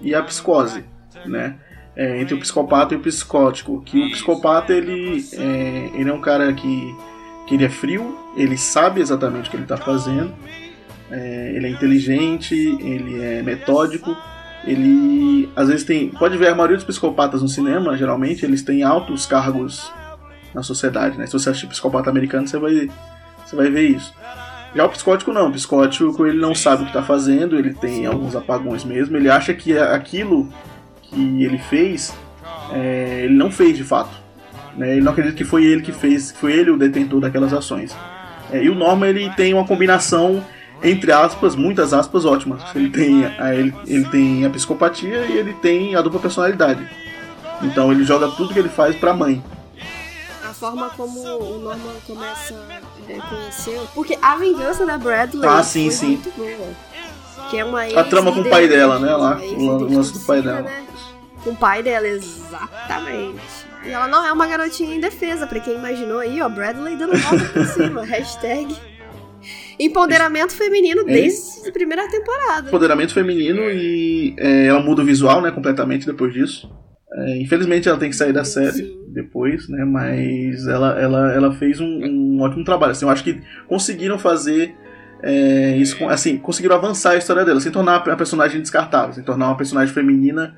e 0.00 0.14
a 0.14 0.22
psicose, 0.22 0.84
né? 1.24 1.58
É, 1.96 2.20
entre 2.20 2.34
o 2.34 2.38
psicopata 2.40 2.94
e 2.94 2.96
o 2.96 3.00
psicótico. 3.00 3.80
Que 3.82 4.00
o 4.00 4.10
psicopata, 4.10 4.72
ele 4.72 5.24
é, 5.32 5.90
ele 5.94 6.10
é 6.10 6.12
um 6.12 6.20
cara 6.20 6.52
que, 6.52 6.94
que 7.46 7.54
ele 7.54 7.64
é 7.64 7.68
frio, 7.68 8.18
ele 8.36 8.56
sabe 8.58 9.00
exatamente 9.00 9.46
o 9.46 9.50
que 9.50 9.56
ele 9.56 9.62
está 9.64 9.76
fazendo, 9.76 10.34
é, 11.14 11.52
ele 11.54 11.66
é 11.66 11.70
inteligente, 11.70 12.54
ele 12.54 13.22
é 13.22 13.42
metódico, 13.42 14.16
ele 14.66 15.48
às 15.54 15.68
vezes 15.68 15.84
tem... 15.84 16.08
Pode 16.08 16.36
ver 16.36 16.48
a 16.48 16.54
maioria 16.54 16.76
dos 16.76 16.84
psicopatas 16.84 17.40
no 17.40 17.48
cinema, 17.48 17.96
geralmente, 17.96 18.44
eles 18.44 18.62
têm 18.62 18.82
altos 18.82 19.26
cargos 19.26 19.92
na 20.52 20.62
sociedade, 20.62 21.16
né? 21.18 21.26
Se 21.26 21.32
você 21.32 21.50
assistir 21.50 21.68
psicopata 21.68 22.10
americano, 22.10 22.48
você 22.48 22.58
vai, 22.58 22.90
você 23.44 23.54
vai 23.54 23.70
ver 23.70 23.88
isso. 23.88 24.12
Já 24.74 24.84
o 24.84 24.88
psicótico 24.88 25.32
não, 25.32 25.48
o 25.48 25.52
psicótico 25.52 26.26
ele 26.26 26.38
não 26.38 26.54
sabe 26.54 26.82
o 26.82 26.86
que 26.86 26.90
está 26.90 27.02
fazendo, 27.02 27.56
ele 27.56 27.72
tem 27.74 28.06
alguns 28.06 28.34
apagões 28.34 28.84
mesmo, 28.84 29.16
ele 29.16 29.30
acha 29.30 29.54
que 29.54 29.76
aquilo 29.78 30.52
que 31.02 31.44
ele 31.44 31.58
fez, 31.58 32.12
é, 32.72 33.22
ele 33.24 33.34
não 33.34 33.52
fez 33.52 33.76
de 33.76 33.84
fato. 33.84 34.10
Né? 34.76 34.92
Ele 34.92 35.02
não 35.02 35.12
acredita 35.12 35.36
que 35.36 35.44
foi 35.44 35.64
ele 35.64 35.82
que 35.82 35.92
fez, 35.92 36.32
que 36.32 36.38
foi 36.38 36.52
ele 36.52 36.70
o 36.70 36.76
detentor 36.76 37.20
daquelas 37.20 37.52
ações. 37.52 37.96
É, 38.52 38.64
e 38.64 38.68
o 38.68 38.74
Norman 38.74 39.08
ele 39.08 39.30
tem 39.30 39.54
uma 39.54 39.64
combinação, 39.64 40.44
entre 40.82 41.12
aspas, 41.12 41.54
muitas 41.54 41.92
aspas, 41.92 42.24
ótimas. 42.24 42.62
Ele 42.74 42.90
tem 42.90 43.24
a, 43.24 43.54
ele, 43.54 43.74
ele 43.86 44.04
tem 44.06 44.44
a 44.44 44.50
psicopatia 44.50 45.26
e 45.26 45.38
ele 45.38 45.52
tem 45.54 45.94
a 45.94 46.02
dupla 46.02 46.20
personalidade. 46.20 46.86
Então 47.62 47.90
ele 47.92 48.04
joga 48.04 48.28
tudo 48.28 48.52
que 48.52 48.58
ele 48.58 48.68
faz 48.68 48.94
pra 48.96 49.14
mãe. 49.14 49.42
A 50.44 50.52
forma 50.52 50.90
como 50.90 51.20
o 51.20 51.58
Norman 51.58 51.94
começa 52.06 52.54
a 52.54 53.28
conhecer. 53.28 53.80
Porque 53.94 54.18
a 54.20 54.36
vingança 54.36 54.84
da 54.86 54.96
Bradley 54.98 55.48
Ah, 55.48 55.62
sim, 55.62 55.90
sim. 55.90 56.06
muito 56.08 56.30
boa. 56.36 56.68
Que 57.50 57.58
é 57.58 57.64
uma 57.64 57.82
A 57.82 58.04
trama 58.04 58.32
com 58.32 58.40
o 58.40 58.48
pai 58.50 58.66
dela, 58.68 58.98
né, 58.98 59.14
lá, 59.14 59.36
o 59.38 59.94
lance 59.94 60.12
do 60.12 60.20
pai 60.20 60.40
dela. 60.42 60.62
né? 60.62 60.82
Com 61.42 61.50
o 61.50 61.56
pai 61.56 61.82
dela, 61.82 62.06
exatamente. 62.06 63.40
E 63.84 63.90
ela 63.90 64.08
não 64.08 64.24
é 64.24 64.32
uma 64.32 64.46
garotinha 64.46 64.94
indefesa, 64.96 65.46
pra 65.46 65.60
quem 65.60 65.74
imaginou 65.74 66.20
aí, 66.20 66.40
ó, 66.40 66.48
Bradley 66.48 66.96
dando 66.96 67.16
volta 67.18 67.44
por 67.44 67.66
cima. 67.66 68.02
Hashtag 68.06 68.74
empoderamento 69.78 70.52
feminino 70.52 71.02
É 71.02 71.04
desde 71.04 71.68
a 71.68 71.72
primeira 71.72 72.08
temporada. 72.08 72.68
empoderamento 72.68 73.12
feminino 73.12 73.62
e 73.70 74.34
é, 74.38 74.66
ela 74.66 74.80
muda 74.80 75.02
o 75.02 75.04
visual, 75.04 75.40
né, 75.40 75.50
completamente 75.50 76.06
depois 76.06 76.32
disso. 76.32 76.70
É, 77.16 77.40
infelizmente 77.40 77.88
ela 77.88 77.98
tem 77.98 78.10
que 78.10 78.16
sair 78.16 78.32
da 78.32 78.44
série 78.44 78.72
Sim. 78.72 78.98
depois, 79.12 79.68
né, 79.68 79.84
mas 79.84 80.66
ela, 80.66 80.98
ela, 81.00 81.32
ela 81.32 81.52
fez 81.52 81.80
um, 81.80 81.86
um 81.86 82.40
ótimo 82.40 82.64
trabalho. 82.64 82.92
Assim, 82.92 83.04
eu 83.04 83.10
acho 83.10 83.22
que 83.22 83.40
conseguiram 83.68 84.18
fazer 84.18 84.74
é, 85.22 85.76
isso, 85.76 86.04
assim, 86.08 86.36
conseguiram 86.36 86.76
avançar 86.76 87.12
a 87.12 87.16
história 87.16 87.44
dela, 87.44 87.60
sem 87.60 87.72
tornar 87.72 87.96
a 87.96 88.16
personagem 88.16 88.60
descartável, 88.60 89.14
sem 89.14 89.24
tornar 89.24 89.46
uma 89.46 89.56
personagem 89.56 89.94
feminina 89.94 90.54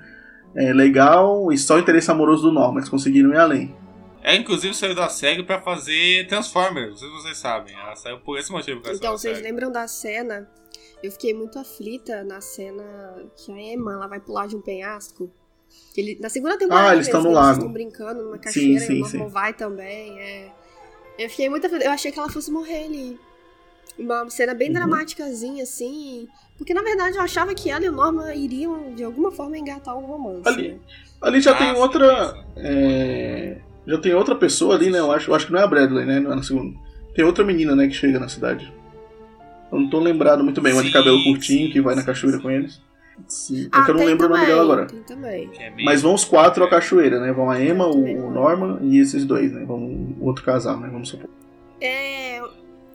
é, 0.56 0.72
legal 0.72 1.52
e 1.52 1.58
só 1.58 1.76
o 1.76 1.78
interesse 1.78 2.10
amoroso 2.10 2.42
do 2.42 2.52
Norman. 2.52 2.78
Eles 2.78 2.88
conseguiram 2.88 3.32
ir 3.32 3.36
além. 3.36 3.74
É, 4.26 4.34
inclusive 4.34 4.74
saiu 4.74 4.92
da 4.92 5.08
série 5.08 5.44
pra 5.44 5.60
fazer 5.62 6.26
Transformers, 6.26 6.90
não 6.90 6.96
sei 6.96 7.08
se 7.08 7.14
vocês 7.14 7.38
sabem. 7.38 7.74
Ela 7.76 7.94
saiu 7.94 8.18
por 8.18 8.36
esse 8.36 8.50
motivo 8.50 8.80
que 8.80 8.88
ela 8.88 8.96
Então, 8.96 9.16
vocês 9.16 9.40
lembram 9.40 9.70
da 9.70 9.86
cena? 9.86 10.50
Eu 11.00 11.12
fiquei 11.12 11.32
muito 11.32 11.58
aflita 11.60 12.24
na 12.24 12.40
cena 12.40 12.82
que 13.36 13.52
a 13.52 13.56
Emma 13.60 13.92
ela 13.92 14.08
vai 14.08 14.18
pular 14.18 14.48
de 14.48 14.56
um 14.56 14.60
penhasco. 14.60 15.30
Ele, 15.96 16.18
na 16.20 16.28
segunda 16.28 16.58
temporada 16.58 16.88
Ah, 16.90 16.94
eles 16.94 17.06
mesmo, 17.06 17.18
estão 17.18 17.22
no 17.22 17.28
eles 17.28 17.36
lago. 17.46 17.58
estão 17.58 17.72
brincando 17.72 18.22
numa 18.24 18.38
cachoeira 18.38 18.80
sim, 18.80 18.94
e 18.94 18.96
o 18.96 19.00
Norman 19.02 19.24
sim. 19.26 19.28
vai 19.32 19.52
também. 19.54 20.18
é. 20.20 20.52
Eu 21.18 21.30
fiquei 21.30 21.48
muito 21.48 21.64
aflita. 21.66 21.84
Eu 21.84 21.92
achei 21.92 22.10
que 22.10 22.18
ela 22.18 22.28
fosse 22.28 22.50
morrer 22.50 22.84
ali. 22.86 23.20
Uma 23.96 24.28
cena 24.28 24.54
bem 24.54 24.68
Uhum. 24.68 24.74
dramáticazinha, 24.74 25.62
assim. 25.62 26.26
Porque 26.58 26.74
na 26.74 26.82
verdade 26.82 27.16
eu 27.16 27.22
achava 27.22 27.54
que 27.54 27.70
ela 27.70 27.84
e 27.84 27.88
o 27.88 27.92
Norman 27.92 28.34
iriam 28.34 28.92
de 28.94 29.04
alguma 29.04 29.30
forma 29.30 29.56
engatar 29.56 29.96
um 29.96 30.04
romance. 30.04 30.48
Ali. 30.48 30.72
né? 30.72 30.78
Ali 31.22 31.40
já 31.40 31.52
Ah, 31.52 31.58
tem 31.58 31.74
sim, 31.74 31.80
outra. 31.80 32.44
é, 32.56 33.58
já 33.86 33.98
tem 33.98 34.14
outra 34.14 34.34
pessoa 34.34 34.74
ali, 34.74 34.90
né? 34.90 34.98
Eu 34.98 35.12
acho, 35.12 35.30
eu 35.30 35.34
acho 35.34 35.46
que 35.46 35.52
não 35.52 35.60
é 35.60 35.62
a 35.62 35.66
Bradley, 35.66 36.04
né? 36.06 36.20
Não 36.20 36.32
é 36.32 36.36
na 36.36 36.42
segunda. 36.42 36.76
Tem 37.14 37.24
outra 37.24 37.44
menina, 37.44 37.74
né, 37.74 37.86
que 37.88 37.94
chega 37.94 38.18
na 38.18 38.28
cidade. 38.28 38.72
Eu 39.72 39.80
não 39.80 39.88
tô 39.88 39.98
lembrado 40.00 40.44
muito 40.44 40.60
bem, 40.60 40.72
uma 40.72 40.82
de 40.82 40.92
cabelo 40.92 41.22
curtinho 41.24 41.66
sim, 41.66 41.72
que 41.72 41.80
vai 41.80 41.94
na 41.94 42.02
cachoeira 42.02 42.36
sim. 42.38 42.42
com 42.42 42.50
eles. 42.50 42.80
Sim. 43.26 43.64
É 43.64 43.68
Ah, 43.72 43.84
que 43.84 43.90
eu 43.90 43.94
não 43.94 44.00
tem 44.00 44.08
lembro 44.10 44.26
o 44.26 44.28
nome 44.28 44.40
também, 44.42 44.54
dela 44.56 44.62
agora. 44.74 44.86
Também. 45.06 45.48
Que 45.48 45.62
é 45.62 45.72
Mas 45.84 46.02
vão 46.02 46.14
os 46.14 46.24
quatro 46.24 46.62
à 46.62 46.68
cachoeira, 46.68 47.18
né? 47.18 47.32
Vão 47.32 47.50
a 47.50 47.60
Emma, 47.60 47.90
Também. 47.90 48.18
o, 48.18 48.26
o 48.26 48.30
Norman 48.30 48.78
e 48.82 48.98
esses 48.98 49.24
dois, 49.24 49.50
né? 49.52 49.64
Vão 49.64 49.78
o 50.20 50.24
outro 50.26 50.44
casal, 50.44 50.78
né? 50.78 50.88
Vamos 50.92 51.08
supor. 51.08 51.28
É. 51.80 52.40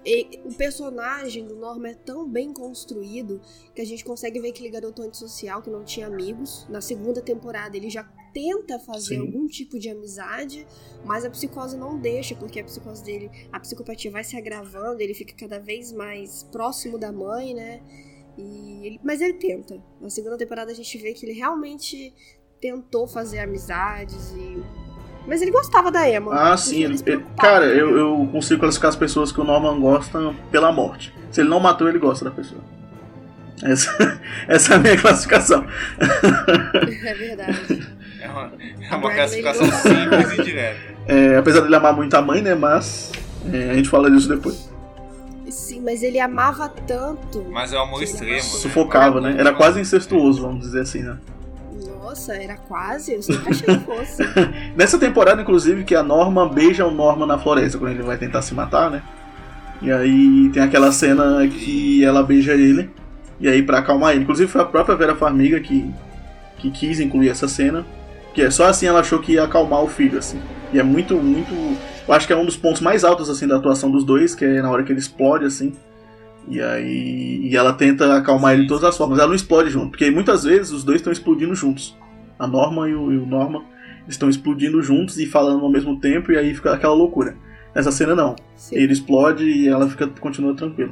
e- 0.06 0.39
o 0.45 0.54
personagem 0.54 1.45
do 1.47 1.56
Norman 1.56 1.89
é 1.89 1.93
tão 1.95 2.27
bem 2.27 2.54
construído 2.54 3.41
que 3.75 3.82
a 3.82 3.86
gente 3.86 4.04
consegue 4.06 4.39
ver 4.39 4.49
aquele 4.49 4.69
garoto 4.69 5.01
antissocial 5.01 5.62
que 5.62 5.69
não 5.71 5.84
tinha 5.84 6.06
amigos. 6.08 6.65
Na 6.69 6.82
segunda 6.82 7.21
temporada 7.21 7.75
ele 7.75 7.89
já 7.89 8.06
tenta 8.33 8.79
fazer 8.79 9.15
Sim. 9.15 9.21
algum 9.21 9.47
tipo 9.47 9.77
de 9.79 9.89
amizade, 9.89 10.65
mas 11.05 11.25
a 11.25 11.29
psicose 11.29 11.75
não 11.77 11.97
deixa, 11.97 12.35
porque 12.35 12.59
a 12.59 12.63
psicose 12.63 13.03
dele, 13.03 13.29
a 13.51 13.59
psicopatia 13.59 14.09
vai 14.11 14.23
se 14.23 14.37
agravando, 14.37 15.01
ele 15.01 15.13
fica 15.13 15.33
cada 15.37 15.59
vez 15.59 15.91
mais 15.91 16.43
próximo 16.51 16.97
da 16.97 17.11
mãe, 17.11 17.53
né? 17.53 17.79
E 18.37 18.87
ele- 18.87 18.99
mas 19.03 19.21
ele 19.21 19.33
tenta. 19.33 19.77
Na 19.99 20.09
segunda 20.09 20.37
temporada 20.37 20.71
a 20.71 20.75
gente 20.75 20.97
vê 20.97 21.13
que 21.13 21.25
ele 21.25 21.33
realmente 21.33 22.13
tentou 22.61 23.07
fazer 23.07 23.39
amizades 23.39 24.31
e. 24.31 24.63
Mas 25.27 25.41
ele 25.41 25.51
gostava 25.51 25.91
da 25.91 26.09
Emma. 26.09 26.33
Ah, 26.53 26.57
sim. 26.57 26.83
ele 26.83 26.97
cara, 27.37 27.65
eu, 27.65 27.95
eu 27.97 28.29
consigo 28.31 28.59
classificar 28.61 28.89
as 28.89 28.95
pessoas 28.95 29.31
que 29.31 29.39
o 29.39 29.43
Norman 29.43 29.79
gosta 29.79 30.33
pela 30.49 30.71
morte. 30.71 31.13
Se 31.31 31.41
ele 31.41 31.49
não 31.49 31.59
matou, 31.59 31.87
ele 31.87 31.99
gosta 31.99 32.25
da 32.25 32.31
pessoa. 32.31 32.61
Essa, 33.63 33.91
essa 34.47 34.73
é 34.73 34.75
a 34.77 34.79
minha 34.79 34.99
classificação. 34.99 35.63
É 37.05 37.13
verdade. 37.13 38.00
É 38.31 38.33
uma, 38.33 38.51
é 38.91 38.95
uma 38.95 39.11
classificação 39.13 39.65
simples 39.65 40.39
e 40.39 40.43
direta. 40.43 40.79
É, 41.07 41.35
apesar 41.37 41.61
dele 41.61 41.75
amar 41.75 41.93
muito 41.93 42.13
a 42.15 42.21
mãe, 42.21 42.41
né? 42.41 42.55
Mas 42.55 43.11
é, 43.51 43.71
a 43.71 43.73
gente 43.73 43.89
fala 43.89 44.09
disso 44.09 44.29
depois. 44.29 44.69
Sim, 45.49 45.81
mas 45.81 46.01
ele 46.01 46.19
amava 46.19 46.69
tanto. 46.69 47.45
Mas 47.51 47.73
é 47.73 47.77
um 47.77 47.81
amor 47.81 48.01
extremo. 48.01 48.33
né? 48.35 48.39
Sufocava, 48.39 49.19
né? 49.19 49.35
Era 49.37 49.51
quase 49.53 49.81
incestuoso, 49.81 50.41
vamos 50.41 50.61
dizer 50.61 50.81
assim, 50.81 50.99
né? 51.03 51.17
Nossa, 52.01 52.33
era 52.35 52.55
quase. 52.55 53.13
Eu 53.13 53.21
sempre 53.21 53.49
achei 53.49 53.77
que 53.77 53.85
fosse. 53.85 54.23
Nessa 54.75 54.97
temporada, 54.97 55.41
inclusive, 55.41 55.83
que 55.83 55.93
a 55.95 56.03
Norma 56.03 56.47
beija 56.47 56.85
o 56.85 56.91
Norman 56.91 57.25
na 57.25 57.37
floresta 57.37 57.77
quando 57.77 57.91
ele 57.91 58.03
vai 58.03 58.17
tentar 58.17 58.41
se 58.41 58.53
matar, 58.53 58.89
né? 58.89 59.01
E 59.81 59.91
aí 59.91 60.49
tem 60.53 60.61
aquela 60.61 60.91
cena 60.91 61.45
que 61.47 62.05
ela 62.05 62.21
beija 62.21 62.53
ele 62.53 62.89
E 63.39 63.49
aí, 63.49 63.63
pra 63.63 63.79
acalmar 63.79 64.11
ele. 64.13 64.21
Inclusive, 64.23 64.49
foi 64.49 64.61
a 64.61 64.65
própria 64.65 64.95
Vera 64.95 65.15
Farmiga 65.15 65.59
que, 65.59 65.89
que 66.59 66.69
quis 66.71 66.99
incluir 66.99 67.29
essa 67.29 67.47
cena. 67.47 67.85
Que 68.33 68.43
é 68.43 68.49
só 68.49 68.65
assim 68.65 68.85
ela 68.85 69.01
achou 69.01 69.19
que 69.19 69.33
ia 69.33 69.43
acalmar 69.43 69.83
o 69.83 69.87
filho, 69.87 70.17
assim. 70.17 70.39
E 70.73 70.79
é 70.79 70.83
muito, 70.83 71.15
muito. 71.15 71.53
Eu 72.07 72.13
acho 72.13 72.25
que 72.25 72.33
é 72.33 72.35
um 72.35 72.45
dos 72.45 72.57
pontos 72.57 72.81
mais 72.81 73.03
altos, 73.03 73.29
assim, 73.29 73.47
da 73.47 73.57
atuação 73.57 73.91
dos 73.91 74.03
dois, 74.03 74.33
que 74.33 74.45
é 74.45 74.61
na 74.61 74.69
hora 74.69 74.83
que 74.83 74.91
ele 74.91 74.99
explode, 74.99 75.45
assim. 75.45 75.73
E 76.47 76.61
aí. 76.61 77.47
E 77.49 77.55
ela 77.55 77.73
tenta 77.73 78.15
acalmar 78.15 78.53
ele 78.53 78.63
de 78.63 78.67
todas 78.67 78.83
as 78.83 78.97
formas. 78.97 79.19
Ela 79.19 79.27
não 79.27 79.35
explode 79.35 79.69
junto, 79.69 79.89
porque 79.89 80.09
muitas 80.09 80.43
vezes 80.43 80.71
os 80.71 80.83
dois 80.83 80.97
estão 80.97 81.11
explodindo 81.11 81.53
juntos. 81.53 81.95
A 82.39 82.47
Norma 82.47 82.89
e 82.89 82.95
o, 82.95 83.11
e 83.11 83.17
o 83.17 83.25
Norma 83.25 83.63
estão 84.07 84.29
explodindo 84.29 84.81
juntos 84.81 85.17
e 85.19 85.25
falando 85.25 85.63
ao 85.63 85.71
mesmo 85.71 85.99
tempo, 85.99 86.31
e 86.31 86.37
aí 86.37 86.53
fica 86.53 86.73
aquela 86.73 86.93
loucura. 86.93 87.35
Nessa 87.75 87.91
cena 87.91 88.15
não. 88.15 88.35
Sim. 88.55 88.75
Ele 88.75 88.91
explode 88.91 89.45
e 89.45 89.67
ela 89.67 89.87
fica 89.89 90.07
continua 90.07 90.55
tranquila. 90.55 90.91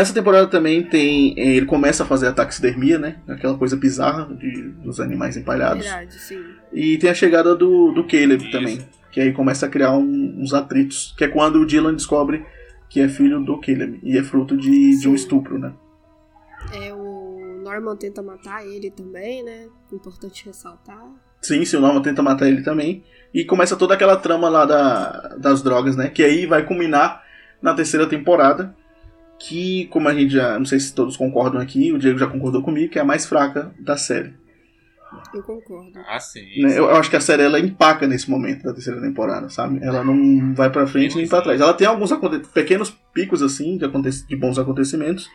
Nessa 0.00 0.14
temporada 0.14 0.46
também 0.46 0.82
tem. 0.82 1.34
eh, 1.36 1.56
Ele 1.56 1.66
começa 1.66 2.04
a 2.04 2.06
fazer 2.06 2.26
a 2.28 2.32
taxidermia, 2.32 2.98
né? 2.98 3.16
Aquela 3.28 3.58
coisa 3.58 3.76
bizarra 3.76 4.34
de, 4.34 4.62
dos 4.82 4.98
animais 4.98 5.36
empalhados. 5.36 5.84
Verdade, 5.84 6.18
sim. 6.18 6.42
E 6.72 6.96
tem 6.96 7.10
a 7.10 7.14
chegada 7.14 7.54
do, 7.54 7.92
do 7.92 8.04
Caleb 8.06 8.42
Isso. 8.44 8.50
também. 8.50 8.78
Que 9.12 9.20
aí 9.20 9.30
começa 9.34 9.66
a 9.66 9.68
criar 9.68 9.92
um- 9.92 10.36
uns 10.40 10.54
atritos. 10.54 11.14
Que 11.18 11.24
é 11.24 11.28
quando 11.28 11.56
o 11.56 11.66
Dylan 11.66 11.92
descobre 11.94 12.46
que 12.88 12.98
é 12.98 13.10
filho 13.10 13.44
do 13.44 13.60
Caleb. 13.60 14.00
E 14.02 14.16
é 14.16 14.22
fruto 14.22 14.56
de, 14.56 14.98
de 14.98 15.06
um 15.06 15.14
estupro, 15.14 15.58
né? 15.58 15.74
É, 16.72 16.94
o 16.94 17.60
Norman 17.62 17.94
tenta 17.96 18.22
matar 18.22 18.66
ele 18.66 18.90
também, 18.90 19.42
né? 19.44 19.66
Importante 19.92 20.46
ressaltar. 20.46 20.98
Sim, 21.42 21.62
sim, 21.66 21.76
o 21.76 21.80
Norman 21.80 22.00
tenta 22.00 22.22
matar 22.22 22.48
ele 22.48 22.62
também. 22.62 23.04
E 23.34 23.44
começa 23.44 23.76
toda 23.76 23.92
aquela 23.92 24.16
trama 24.16 24.48
lá 24.48 24.64
da, 24.64 25.36
das 25.38 25.60
drogas, 25.62 25.94
né? 25.94 26.08
Que 26.08 26.22
aí 26.22 26.46
vai 26.46 26.64
culminar 26.64 27.22
na 27.60 27.74
terceira 27.74 28.06
temporada. 28.06 28.74
Que, 29.40 29.86
como 29.86 30.06
a 30.08 30.14
gente 30.14 30.32
já. 30.34 30.58
Não 30.58 30.66
sei 30.66 30.78
se 30.78 30.94
todos 30.94 31.16
concordam 31.16 31.60
aqui, 31.60 31.92
o 31.92 31.98
Diego 31.98 32.18
já 32.18 32.26
concordou 32.26 32.62
comigo, 32.62 32.92
que 32.92 32.98
é 32.98 33.02
a 33.02 33.04
mais 33.04 33.24
fraca 33.26 33.72
da 33.80 33.96
série. 33.96 34.34
Eu 35.34 35.42
concordo. 35.42 35.98
Ah, 36.08 36.20
sim. 36.20 36.62
né? 36.62 36.70
Eu, 36.78 36.84
eu 36.84 36.96
acho 36.96 37.10
que 37.10 37.16
a 37.16 37.20
série 37.20 37.42
ela 37.42 37.58
empaca 37.58 38.06
nesse 38.06 38.30
momento 38.30 38.62
da 38.62 38.72
terceira 38.72 39.00
temporada, 39.00 39.48
sabe? 39.48 39.80
Ela 39.82 40.04
não 40.04 40.54
vai 40.54 40.70
pra 40.70 40.86
frente 40.86 41.16
nem 41.16 41.26
pra 41.26 41.40
trás. 41.42 41.60
Ela 41.60 41.74
tem 41.74 41.86
alguns 41.86 42.10
pequenos 42.54 42.90
picos 43.12 43.42
assim 43.42 43.76
de, 43.76 43.84
aconte- 43.86 44.26
de 44.28 44.36
bons 44.36 44.56
acontecimentos, 44.58 45.28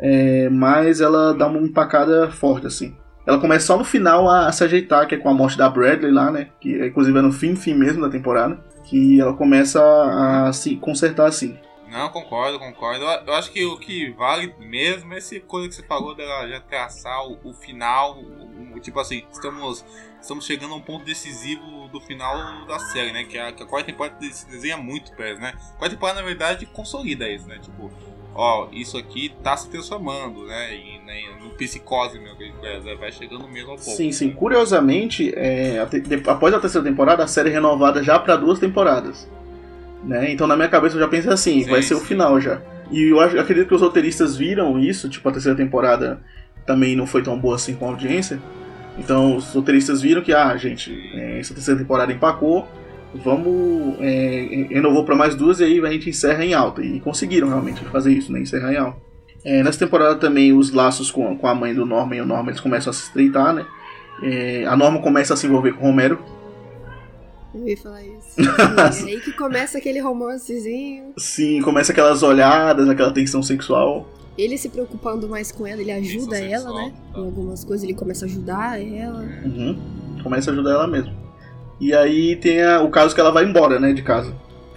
é, 0.00 0.48
mas 0.50 1.00
ela 1.00 1.32
dá 1.34 1.46
uma 1.48 1.58
empacada 1.58 2.30
forte 2.30 2.66
assim. 2.68 2.94
Ela 3.26 3.38
começa 3.38 3.66
só 3.66 3.76
no 3.76 3.84
final 3.84 4.28
a, 4.28 4.46
a 4.48 4.52
se 4.52 4.62
ajeitar, 4.64 5.06
que 5.08 5.14
é 5.14 5.18
com 5.18 5.28
a 5.28 5.34
morte 5.34 5.58
da 5.58 5.68
Bradley 5.68 6.12
lá, 6.12 6.30
né? 6.30 6.48
Que 6.60 6.80
é, 6.80 6.86
inclusive 6.86 7.18
é 7.18 7.22
no 7.22 7.32
fim, 7.32 7.56
fim 7.56 7.74
mesmo 7.74 8.02
da 8.02 8.08
temporada. 8.10 8.62
Que 8.84 9.20
ela 9.20 9.34
começa 9.34 9.80
a, 9.82 10.48
a 10.48 10.52
se 10.52 10.76
consertar 10.76 11.26
assim. 11.26 11.56
Não, 11.90 12.08
concordo, 12.08 12.58
concordo. 12.58 13.04
Eu, 13.26 13.34
acho 13.34 13.50
que 13.50 13.64
o 13.64 13.76
que 13.76 14.10
vale 14.10 14.54
mesmo 14.60 15.12
é 15.12 15.18
essa 15.18 15.38
coisa 15.40 15.68
que 15.68 15.74
você 15.74 15.82
falou 15.82 16.14
dela 16.14 16.46
já 16.48 16.60
traçar 16.60 17.26
o, 17.26 17.38
o 17.42 17.52
final. 17.52 18.16
o- 18.18 18.74
o- 18.76 18.80
tipo 18.80 19.00
assim, 19.00 19.24
estamos, 19.32 19.84
estamos 20.20 20.46
chegando 20.46 20.72
a 20.74 20.76
um 20.76 20.80
ponto 20.80 21.04
decisivo 21.04 21.88
do 21.88 22.00
final 22.00 22.64
da 22.66 22.78
série, 22.78 23.12
né? 23.12 23.24
Que 23.24 23.36
a, 23.36 23.50
que 23.52 23.62
a 23.62 23.66
quarta 23.66 23.86
temporada 23.90 24.16
se 24.30 24.48
desenha 24.48 24.76
muito 24.76 25.12
perto, 25.12 25.40
né? 25.40 25.52
A 25.56 25.76
quarta 25.78 25.96
temporada, 25.96 26.20
na 26.20 26.26
verdade, 26.26 26.66
consolida 26.66 27.28
isso, 27.28 27.48
né? 27.48 27.58
Tipo, 27.60 27.90
ó, 28.32 28.68
isso 28.70 28.96
aqui 28.96 29.34
tá 29.42 29.56
se 29.56 29.68
transformando, 29.68 30.46
né? 30.46 30.74
E 30.76 31.00
né, 31.00 31.22
no 31.42 31.50
psicose, 31.50 32.20
meu, 32.20 32.36
que 32.36 32.52
é, 32.62 32.78
vai 32.94 33.10
chegando 33.10 33.48
mesmo 33.48 33.72
ao 33.72 33.76
pouco. 33.76 33.90
Sim, 33.90 34.12
sim. 34.12 34.30
Curiosamente, 34.30 35.32
é, 35.34 35.78
após 36.28 36.54
a 36.54 36.60
terceira 36.60 36.86
temporada, 36.88 37.24
a 37.24 37.26
série 37.26 37.48
é 37.48 37.52
renovada 37.52 38.00
já 38.02 38.16
pra 38.18 38.36
duas 38.36 38.60
temporadas. 38.60 39.28
Né? 40.04 40.32
Então 40.32 40.46
na 40.46 40.56
minha 40.56 40.68
cabeça 40.68 40.96
eu 40.96 41.00
já 41.00 41.08
pensei 41.08 41.32
assim, 41.32 41.62
Sim, 41.62 41.70
vai 41.70 41.82
ser 41.82 41.94
o 41.94 41.98
sim. 41.98 42.06
final 42.06 42.40
já. 42.40 42.60
E 42.90 43.10
eu 43.10 43.20
acredito 43.20 43.68
que 43.68 43.74
os 43.74 43.82
roteiristas 43.82 44.36
viram 44.36 44.78
isso, 44.78 45.08
tipo, 45.08 45.28
a 45.28 45.32
terceira 45.32 45.56
temporada 45.56 46.20
também 46.66 46.96
não 46.96 47.06
foi 47.06 47.22
tão 47.22 47.38
boa 47.38 47.54
assim 47.54 47.74
com 47.74 47.86
a 47.86 47.90
audiência. 47.90 48.40
Então 48.98 49.36
os 49.36 49.52
roteiristas 49.54 50.02
viram 50.02 50.22
que, 50.22 50.32
ah, 50.32 50.56
gente, 50.56 50.92
é, 51.14 51.38
essa 51.38 51.54
terceira 51.54 51.78
temporada 51.78 52.12
empacou, 52.12 52.66
vamos. 53.14 53.96
É, 54.00 54.66
renovou 54.70 55.04
pra 55.04 55.14
mais 55.14 55.34
duas 55.34 55.60
e 55.60 55.64
aí 55.64 55.80
a 55.80 55.90
gente 55.90 56.10
encerra 56.10 56.44
em 56.44 56.52
alta. 56.52 56.82
E 56.82 57.00
conseguiram 57.00 57.48
realmente 57.48 57.84
fazer 57.86 58.12
isso, 58.12 58.32
né? 58.32 58.40
Encerrar 58.40 58.72
em 58.72 58.76
alta. 58.76 58.98
É, 59.44 59.62
nessa 59.62 59.78
temporada 59.78 60.16
também 60.16 60.52
os 60.52 60.70
laços 60.70 61.10
com, 61.10 61.36
com 61.36 61.46
a 61.46 61.54
mãe 61.54 61.74
do 61.74 61.86
Norman 61.86 62.16
e 62.16 62.20
o 62.20 62.26
Norman 62.26 62.50
eles 62.50 62.60
começam 62.60 62.90
a 62.90 62.94
se 62.94 63.04
estreitar, 63.04 63.54
né? 63.54 63.64
É, 64.22 64.66
a 64.66 64.76
Norma 64.76 65.00
começa 65.00 65.32
a 65.32 65.36
se 65.36 65.46
envolver 65.46 65.72
com 65.72 65.84
o 65.84 65.86
Romero. 65.86 66.18
Eu 67.54 67.66
ia 67.68 67.76
falar 67.76 68.02
isso. 68.04 68.36
Sim, 68.92 69.08
é 69.10 69.14
aí 69.14 69.20
que 69.20 69.32
começa 69.32 69.78
aquele 69.78 69.98
romancezinho. 70.00 71.12
Sim, 71.18 71.60
começa 71.62 71.92
aquelas 71.92 72.22
olhadas, 72.22 72.88
aquela 72.88 73.12
tensão 73.12 73.42
sexual. 73.42 74.08
Ele 74.38 74.56
se 74.56 74.68
preocupando 74.68 75.28
mais 75.28 75.50
com 75.52 75.66
ela, 75.66 75.80
ele 75.80 75.92
ajuda 75.92 76.36
Tensão 76.36 76.46
ela, 76.48 76.60
sexual, 76.62 76.76
né? 76.76 76.92
tá. 77.12 77.18
Em 77.20 77.24
algumas 77.24 77.64
coisas 77.64 77.84
ele 77.84 77.94
começa 77.94 78.24
a 78.24 78.28
ajudar 78.28 78.80
ela. 78.80 79.20
Uhum. 79.44 79.78
Começa 80.22 80.50
a 80.50 80.52
ajudar 80.52 80.70
ela 80.70 80.86
mesmo. 80.86 81.12
E 81.80 81.92
aí 81.92 82.36
tem 82.36 82.62
a- 82.62 82.80
o 82.82 82.90
caso 82.90 83.14
que 83.14 83.20
ela 83.20 83.32
vai 83.32 83.44
embora, 83.44 83.80
né, 83.80 83.92
de 83.92 84.02
casa. 84.02 84.32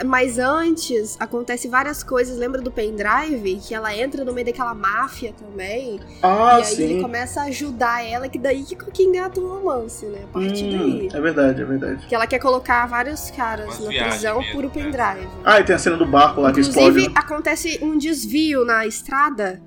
Mas 0.05 0.39
antes, 0.39 1.15
acontece 1.19 1.67
várias 1.67 2.03
coisas. 2.03 2.37
Lembra 2.37 2.61
do 2.61 2.71
pendrive? 2.71 3.59
Que 3.65 3.75
ela 3.75 3.95
entra 3.95 4.25
no 4.25 4.33
meio 4.33 4.45
daquela 4.45 4.73
máfia 4.73 5.33
também. 5.33 5.99
Ah, 6.21 6.59
e 6.59 6.63
aí 6.63 6.81
ele 6.81 7.01
começa 7.01 7.41
a 7.41 7.43
ajudar 7.45 8.03
ela, 8.03 8.27
que 8.27 8.39
daí 8.39 8.63
que, 8.63 8.75
que 8.75 9.03
engata 9.03 9.39
o 9.39 9.47
romance, 9.47 10.05
né? 10.07 10.23
A 10.23 10.27
partir 10.27 10.65
Hum, 10.65 10.69
daí. 10.71 11.09
é 11.13 11.21
verdade, 11.21 11.61
é 11.61 11.65
verdade. 11.65 12.07
Que 12.07 12.15
ela 12.15 12.25
quer 12.25 12.39
colocar 12.39 12.85
vários 12.87 13.29
caras 13.31 13.79
Umas 13.79 13.93
na 13.95 14.03
prisão 14.03 14.37
mesmo, 14.39 14.51
por 14.51 14.63
o 14.65 14.67
né? 14.67 14.73
pendrive. 14.73 15.29
Ah, 15.43 15.59
e 15.59 15.63
tem 15.63 15.75
a 15.75 15.79
cena 15.79 15.95
do 15.95 16.05
barco 16.07 16.41
lá 16.41 16.51
que 16.51 16.59
explode. 16.59 16.87
Inclusive, 16.89 17.13
né? 17.13 17.19
acontece 17.19 17.79
um 17.81 17.97
desvio 17.97 18.65
na 18.65 18.87
estrada 18.87 19.61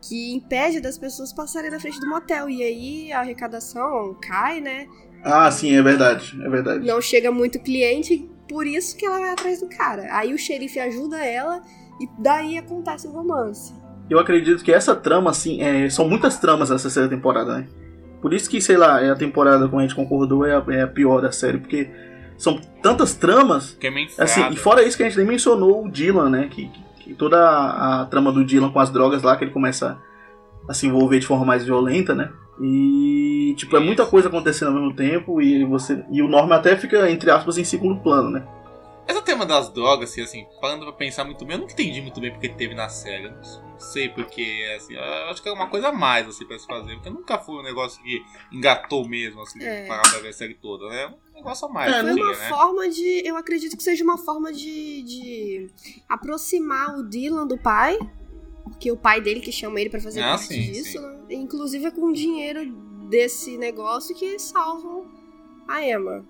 que 0.00 0.32
impede 0.32 0.80
das 0.80 0.96
pessoas 0.98 1.32
passarem 1.32 1.70
na 1.70 1.78
frente 1.80 1.98
do 2.00 2.08
motel. 2.08 2.48
E 2.48 2.62
aí 2.62 3.12
a 3.12 3.20
arrecadação 3.20 4.16
cai, 4.22 4.60
né? 4.60 4.86
Ah, 5.24 5.50
sim, 5.50 5.76
é 5.76 5.82
verdade, 5.82 6.36
é 6.44 6.48
verdade. 6.48 6.84
Não 6.84 7.00
chega 7.00 7.30
muito 7.30 7.60
cliente, 7.60 8.28
por 8.52 8.66
isso 8.66 8.96
que 8.96 9.06
ela 9.06 9.18
vai 9.18 9.30
atrás 9.30 9.60
do 9.60 9.68
cara. 9.68 10.08
Aí 10.14 10.32
o 10.34 10.38
xerife 10.38 10.78
ajuda 10.78 11.24
ela 11.24 11.62
e 12.00 12.06
daí 12.18 12.58
acontece 12.58 13.08
o 13.08 13.10
romance. 13.10 13.72
Eu 14.10 14.18
acredito 14.18 14.62
que 14.62 14.70
essa 14.72 14.94
trama, 14.94 15.30
assim, 15.30 15.62
é, 15.62 15.88
são 15.88 16.06
muitas 16.08 16.38
tramas 16.38 16.70
essa 16.70 16.82
terceira 16.82 17.08
temporada, 17.08 17.58
né? 17.58 17.66
Por 18.20 18.32
isso 18.34 18.48
que, 18.50 18.60
sei 18.60 18.76
lá, 18.76 19.00
é 19.02 19.10
a 19.10 19.16
temporada, 19.16 19.66
como 19.68 19.80
a 19.80 19.82
gente 19.82 19.94
concordou, 19.94 20.44
é 20.46 20.54
a, 20.54 20.62
é 20.68 20.82
a 20.82 20.86
pior 20.86 21.20
da 21.22 21.32
série, 21.32 21.58
porque 21.58 21.90
são 22.36 22.60
tantas 22.82 23.14
tramas 23.14 23.76
Que 23.80 23.86
é 23.86 23.90
Assim, 24.18 24.42
e 24.50 24.56
fora 24.56 24.82
isso 24.82 24.96
que 24.96 25.02
a 25.02 25.06
gente 25.06 25.16
nem 25.18 25.26
mencionou 25.26 25.86
o 25.86 25.90
Dylan, 25.90 26.28
né? 26.30 26.48
Que, 26.50 26.68
que- 26.68 26.82
que 27.02 27.14
toda 27.14 27.36
a, 27.40 28.02
a 28.02 28.06
trama 28.06 28.30
do 28.30 28.44
Dylan 28.44 28.70
com 28.70 28.78
as 28.78 28.90
drogas 28.90 29.22
lá, 29.22 29.36
que 29.36 29.42
ele 29.44 29.50
começa 29.50 29.98
a 30.68 30.74
se 30.74 30.86
envolver 30.86 31.18
de 31.18 31.26
forma 31.26 31.44
mais 31.44 31.64
violenta, 31.64 32.14
né? 32.14 32.30
E 32.60 33.54
tipo, 33.56 33.76
é 33.76 33.80
muita 33.80 34.06
coisa 34.06 34.28
acontecendo 34.28 34.68
ao 34.68 34.74
mesmo 34.74 34.94
tempo 34.94 35.40
e 35.40 35.64
você. 35.64 36.04
E 36.10 36.22
o 36.22 36.28
Norman 36.28 36.56
até 36.56 36.76
fica, 36.76 37.10
entre 37.10 37.30
aspas, 37.30 37.58
em 37.58 37.64
segundo 37.64 38.00
plano, 38.00 38.30
né? 38.30 38.46
Esse 39.08 39.20
tema 39.22 39.44
das 39.44 39.68
drogas, 39.68 40.10
assim, 40.10 40.22
assim, 40.22 40.46
parando 40.60 40.84
pra 40.84 40.92
pensar 40.92 41.24
muito 41.24 41.44
bem, 41.44 41.56
eu 41.56 41.60
nunca 41.60 41.72
entendi 41.72 42.00
muito 42.00 42.20
bem 42.20 42.30
porque 42.30 42.48
teve 42.48 42.74
na 42.74 42.88
série. 42.88 43.24
Eu 43.24 43.32
não, 43.32 43.42
sei 43.78 44.08
porque, 44.08 44.64
assim, 44.76 44.94
eu 44.94 45.02
acho 45.30 45.42
que 45.42 45.48
é 45.48 45.52
uma 45.52 45.66
coisa 45.68 45.88
a 45.88 45.92
mais, 45.92 46.28
assim, 46.28 46.46
pra 46.46 46.56
se 46.58 46.66
fazer. 46.66 46.94
Porque 46.94 47.10
nunca 47.10 47.36
foi 47.38 47.56
um 47.56 47.62
negócio 47.62 48.00
que 48.02 48.22
engatou 48.52 49.06
mesmo, 49.08 49.42
assim, 49.42 49.62
É. 49.62 49.86
parar 49.86 50.02
pra 50.02 50.20
ver 50.20 50.28
a 50.28 50.32
série 50.32 50.54
toda, 50.54 50.88
né? 50.88 51.12
Um 51.32 51.34
negócio 51.34 51.66
a 51.66 51.72
mais. 51.72 51.92
É, 51.92 52.00
Foi 52.00 52.12
tinha, 52.14 52.24
uma 52.24 52.32
né? 52.32 52.48
forma 52.48 52.88
de. 52.88 53.26
Eu 53.26 53.36
acredito 53.36 53.76
que 53.76 53.82
seja 53.82 54.04
uma 54.04 54.18
forma 54.18 54.52
de, 54.52 55.02
de 55.02 55.70
aproximar 56.08 56.96
o 56.96 57.02
Dylan 57.02 57.46
do 57.46 57.58
pai. 57.58 57.98
Porque 58.64 58.90
o 58.90 58.96
pai 58.96 59.20
dele 59.20 59.40
que 59.40 59.52
chama 59.52 59.80
ele 59.80 59.90
pra 59.90 60.00
fazer 60.00 60.20
Ah, 60.20 60.30
parte 60.30 60.46
sim, 60.46 60.72
disso, 60.72 60.92
sim. 60.92 61.00
né? 61.00 61.14
E, 61.30 61.34
Inclusive 61.36 61.86
é 61.86 61.90
com 61.90 62.12
dinheiro 62.12 62.64
desse 63.08 63.56
negócio 63.58 64.14
que 64.14 64.38
salvam 64.38 65.06
a 65.68 65.86
Emma. 65.86 66.24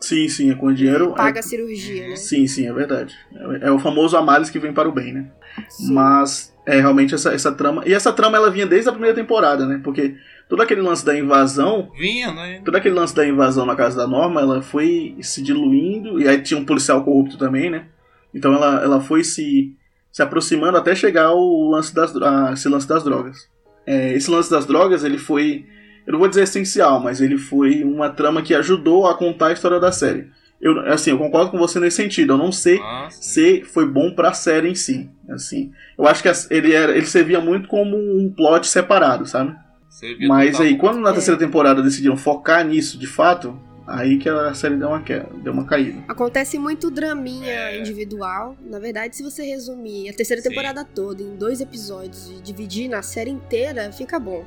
Sim, 0.00 0.28
sim, 0.28 0.50
é 0.50 0.54
com 0.54 0.72
dinheiro. 0.72 1.14
Paga 1.14 1.38
é- 1.38 1.40
a 1.40 1.42
cirurgia, 1.42 2.08
né? 2.08 2.16
Sim, 2.16 2.46
sim, 2.46 2.66
é 2.66 2.72
verdade. 2.72 3.14
É, 3.62 3.68
é 3.68 3.70
o 3.72 3.78
famoso 3.78 4.16
amales 4.16 4.50
que 4.50 4.58
vem 4.58 4.72
para 4.72 4.88
o 4.88 4.92
bem, 4.92 5.12
né? 5.14 5.30
Sim. 5.70 5.92
Mas 5.94 6.54
é 6.66 6.78
realmente 6.80 7.14
essa, 7.14 7.32
essa 7.32 7.50
trama. 7.52 7.82
E 7.86 7.94
essa 7.94 8.12
trama 8.12 8.36
ela 8.36 8.50
vinha 8.50 8.66
desde 8.66 8.88
a 8.90 8.92
primeira 8.92 9.14
temporada, 9.16 9.64
né? 9.64 9.80
Porque 9.82 10.14
todo 10.48 10.60
aquele 10.60 10.82
lance 10.82 11.04
da 11.04 11.16
invasão 11.18 11.90
Vinha, 11.98 12.30
né? 12.32 12.60
todo 12.64 12.76
aquele 12.76 12.94
lance 12.94 13.14
da 13.14 13.26
invasão 13.26 13.64
na 13.64 13.74
casa 13.74 13.96
da 13.96 14.06
Norma, 14.06 14.40
ela 14.42 14.60
foi 14.60 15.16
se 15.22 15.42
diluindo, 15.42 16.20
e 16.20 16.28
aí 16.28 16.42
tinha 16.42 16.60
um 16.60 16.64
policial 16.64 17.02
corrupto 17.02 17.38
também, 17.38 17.70
né? 17.70 17.86
Então 18.34 18.52
ela, 18.52 18.82
ela 18.82 19.00
foi 19.00 19.24
se, 19.24 19.74
se 20.16 20.22
aproximando 20.22 20.78
até 20.78 20.94
chegar 20.94 21.26
ao 21.26 21.68
lance 21.68 21.94
das, 21.94 22.16
a, 22.16 22.54
esse 22.54 22.66
lance 22.70 22.88
das 22.88 23.04
drogas. 23.04 23.50
É, 23.86 24.14
esse 24.14 24.30
lance 24.30 24.50
das 24.50 24.64
drogas, 24.64 25.04
ele 25.04 25.18
foi, 25.18 25.66
eu 26.06 26.12
não 26.14 26.18
vou 26.18 26.26
dizer 26.26 26.44
essencial, 26.44 26.98
mas 27.00 27.20
ele 27.20 27.36
foi 27.36 27.84
uma 27.84 28.08
trama 28.08 28.40
que 28.40 28.54
ajudou 28.54 29.06
a 29.06 29.14
contar 29.14 29.48
a 29.48 29.52
história 29.52 29.78
da 29.78 29.92
série. 29.92 30.30
Eu, 30.58 30.80
assim, 30.90 31.10
eu 31.10 31.18
concordo 31.18 31.50
com 31.50 31.58
você 31.58 31.78
nesse 31.78 31.98
sentido, 31.98 32.32
eu 32.32 32.38
não 32.38 32.50
sei 32.50 32.78
Nossa. 32.78 33.22
se 33.22 33.62
foi 33.64 33.86
bom 33.86 34.10
pra 34.10 34.32
série 34.32 34.70
em 34.70 34.74
si, 34.74 35.06
assim. 35.28 35.70
Eu 35.98 36.08
acho 36.08 36.22
que 36.22 36.30
ele, 36.48 36.72
era, 36.72 36.96
ele 36.96 37.04
servia 37.04 37.38
muito 37.38 37.68
como 37.68 37.94
um 37.94 38.32
plot 38.34 38.66
separado, 38.66 39.26
sabe? 39.26 39.54
Você 39.90 40.14
via 40.14 40.28
Mas 40.28 40.58
aí, 40.58 40.78
quando 40.78 40.98
na 40.98 41.12
terceira 41.12 41.38
temporada 41.38 41.82
decidiram 41.82 42.16
focar 42.16 42.66
nisso 42.66 42.98
de 42.98 43.06
fato, 43.06 43.60
Aí 43.86 44.18
que 44.18 44.28
a 44.28 44.52
série 44.52 44.76
deu 44.76 44.88
uma, 44.88 45.00
queda, 45.00 45.28
deu 45.42 45.52
uma 45.52 45.64
caída. 45.64 46.02
Acontece 46.08 46.58
muito 46.58 46.90
draminha 46.90 47.52
É. 47.52 47.78
individual. 47.78 48.56
Na 48.62 48.78
verdade, 48.80 49.14
se 49.16 49.22
você 49.22 49.44
resumir 49.44 50.08
a 50.08 50.12
terceira 50.12 50.42
Sim. 50.42 50.48
temporada 50.48 50.84
toda 50.84 51.22
em 51.22 51.36
dois 51.36 51.60
episódios 51.60 52.30
e 52.30 52.42
dividir 52.42 52.88
na 52.88 53.00
série 53.02 53.30
inteira, 53.30 53.92
fica 53.92 54.18
bom. 54.18 54.44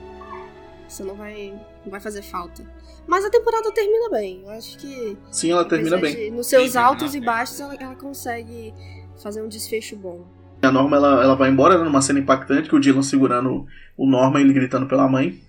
Você 0.88 1.04
não 1.04 1.16
vai, 1.16 1.54
não 1.86 1.92
vai 1.92 2.00
fazer 2.00 2.22
falta. 2.22 2.64
Mas 3.08 3.24
a 3.24 3.30
temporada 3.30 3.72
termina 3.72 4.10
bem. 4.10 4.42
Eu 4.44 4.50
acho 4.50 4.78
que. 4.78 5.18
Sim, 5.32 5.52
ela 5.52 5.64
termina 5.64 5.96
apesar 5.98 6.16
bem. 6.16 6.26
de- 6.30 6.36
nos 6.36 6.48
seus 6.48 6.72
Sim, 6.72 6.78
altos 6.78 7.16
e 7.16 7.22
baixos, 7.22 7.60
ela, 7.62 7.76
ela 7.80 7.96
consegue 7.96 8.74
fazer 9.22 9.42
um 9.42 9.48
desfecho 9.48 9.96
bom. 9.96 10.26
A 10.62 10.72
Norma 10.72 10.98
ela, 10.98 11.24
ela 11.24 11.36
vai 11.36 11.50
embora 11.50 11.78
né, 11.78 11.84
numa 11.86 12.02
cena 12.02 12.20
impactante, 12.20 12.68
que 12.68 12.76
o 12.76 12.80
Dylan 12.80 13.02
segurando 13.04 13.66
o 13.96 14.06
Norman, 14.06 14.42
ele 14.42 14.52
gritando 14.54 14.88
pela 14.88 15.08
mãe. 15.08 15.40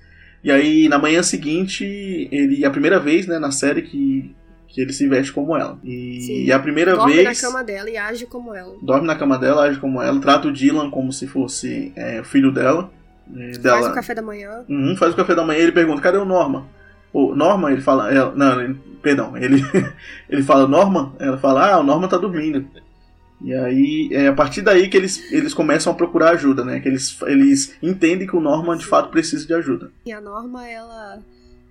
E 0.42 0.50
aí, 0.50 0.88
na 0.88 0.98
manhã 0.98 1.22
seguinte, 1.22 1.85
ele 2.33 2.64
é 2.64 2.66
a 2.66 2.70
primeira 2.70 2.98
vez 2.98 3.26
né, 3.26 3.38
na 3.38 3.50
série 3.50 3.83
que, 3.83 4.35
que 4.68 4.81
ele 4.81 4.92
se 4.92 5.07
veste 5.07 5.33
como 5.33 5.55
ela. 5.57 5.79
E, 5.85 6.20
Sim. 6.22 6.44
e 6.44 6.53
a 6.53 6.59
primeira 6.59 6.94
Dorme 6.96 7.12
vez. 7.14 7.24
na 7.42 7.48
cama 7.48 7.62
dela 7.62 7.90
e 7.90 7.96
age 7.96 8.26
como 8.26 8.55
ela. 8.55 8.74
Dorme 8.83 9.07
na 9.07 9.16
cama 9.16 9.37
dela, 9.38 9.64
age 9.64 9.79
como 9.79 10.00
ela, 10.00 10.18
trata 10.20 10.48
o 10.48 10.53
Dylan 10.53 10.90
como 10.90 11.12
se 11.12 11.26
fosse 11.26 11.92
é, 11.94 12.20
o 12.20 12.24
filho 12.24 12.50
dela. 12.50 12.90
É, 13.37 13.53
dela 13.59 13.76
Faz 13.81 13.87
o 13.88 13.94
café 13.94 14.14
da 14.14 14.22
manhã. 14.22 14.64
Uhum, 14.68 14.96
faz 14.96 15.12
o 15.12 15.16
café 15.16 15.35
da 15.35 15.44
manhã 15.44 15.59
e 15.61 15.62
ele 15.64 15.72
pergunta, 15.72 16.00
cadê 16.00 16.16
o 16.18 16.24
Norma? 16.24 16.66
O 17.12 17.35
Norma, 17.35 17.70
ele 17.72 17.81
fala, 17.83 18.11
ela- 18.12 18.35
não, 18.35 18.61
ele- 18.62 18.79
perdão, 19.03 19.37
ele, 19.37 19.62
ele 20.29 20.42
fala, 20.42 20.66
Norma? 20.66 21.12
Ela 21.18 21.37
fala, 21.37 21.72
ah, 21.74 21.81
o 21.81 21.83
Norma 21.83 22.09
tá 22.09 22.16
dormindo. 22.16 22.64
E 23.42 23.55
aí, 23.55 24.09
é 24.12 24.26
a 24.29 24.35
partir 24.35 24.61
daí 24.61 24.88
que 24.88 24.96
eles, 24.96 25.33
eles 25.33 25.55
começam 25.55 25.92
a 25.92 25.96
procurar 25.96 26.31
ajuda, 26.31 26.64
né? 26.64 26.79
Que 26.81 26.88
eles, 26.88 27.16
eles 27.22 27.74
entendem 27.83 28.26
que 28.26 28.37
o 28.37 28.40
Norman 28.40 28.76
de 28.76 28.85
fato 28.87 29.11
precisa 29.11 29.46
de 29.46 29.55
ajuda. 29.55 29.90
E 30.05 30.12
a 30.12 30.20
Norma, 30.20 30.68
ela 30.68 31.22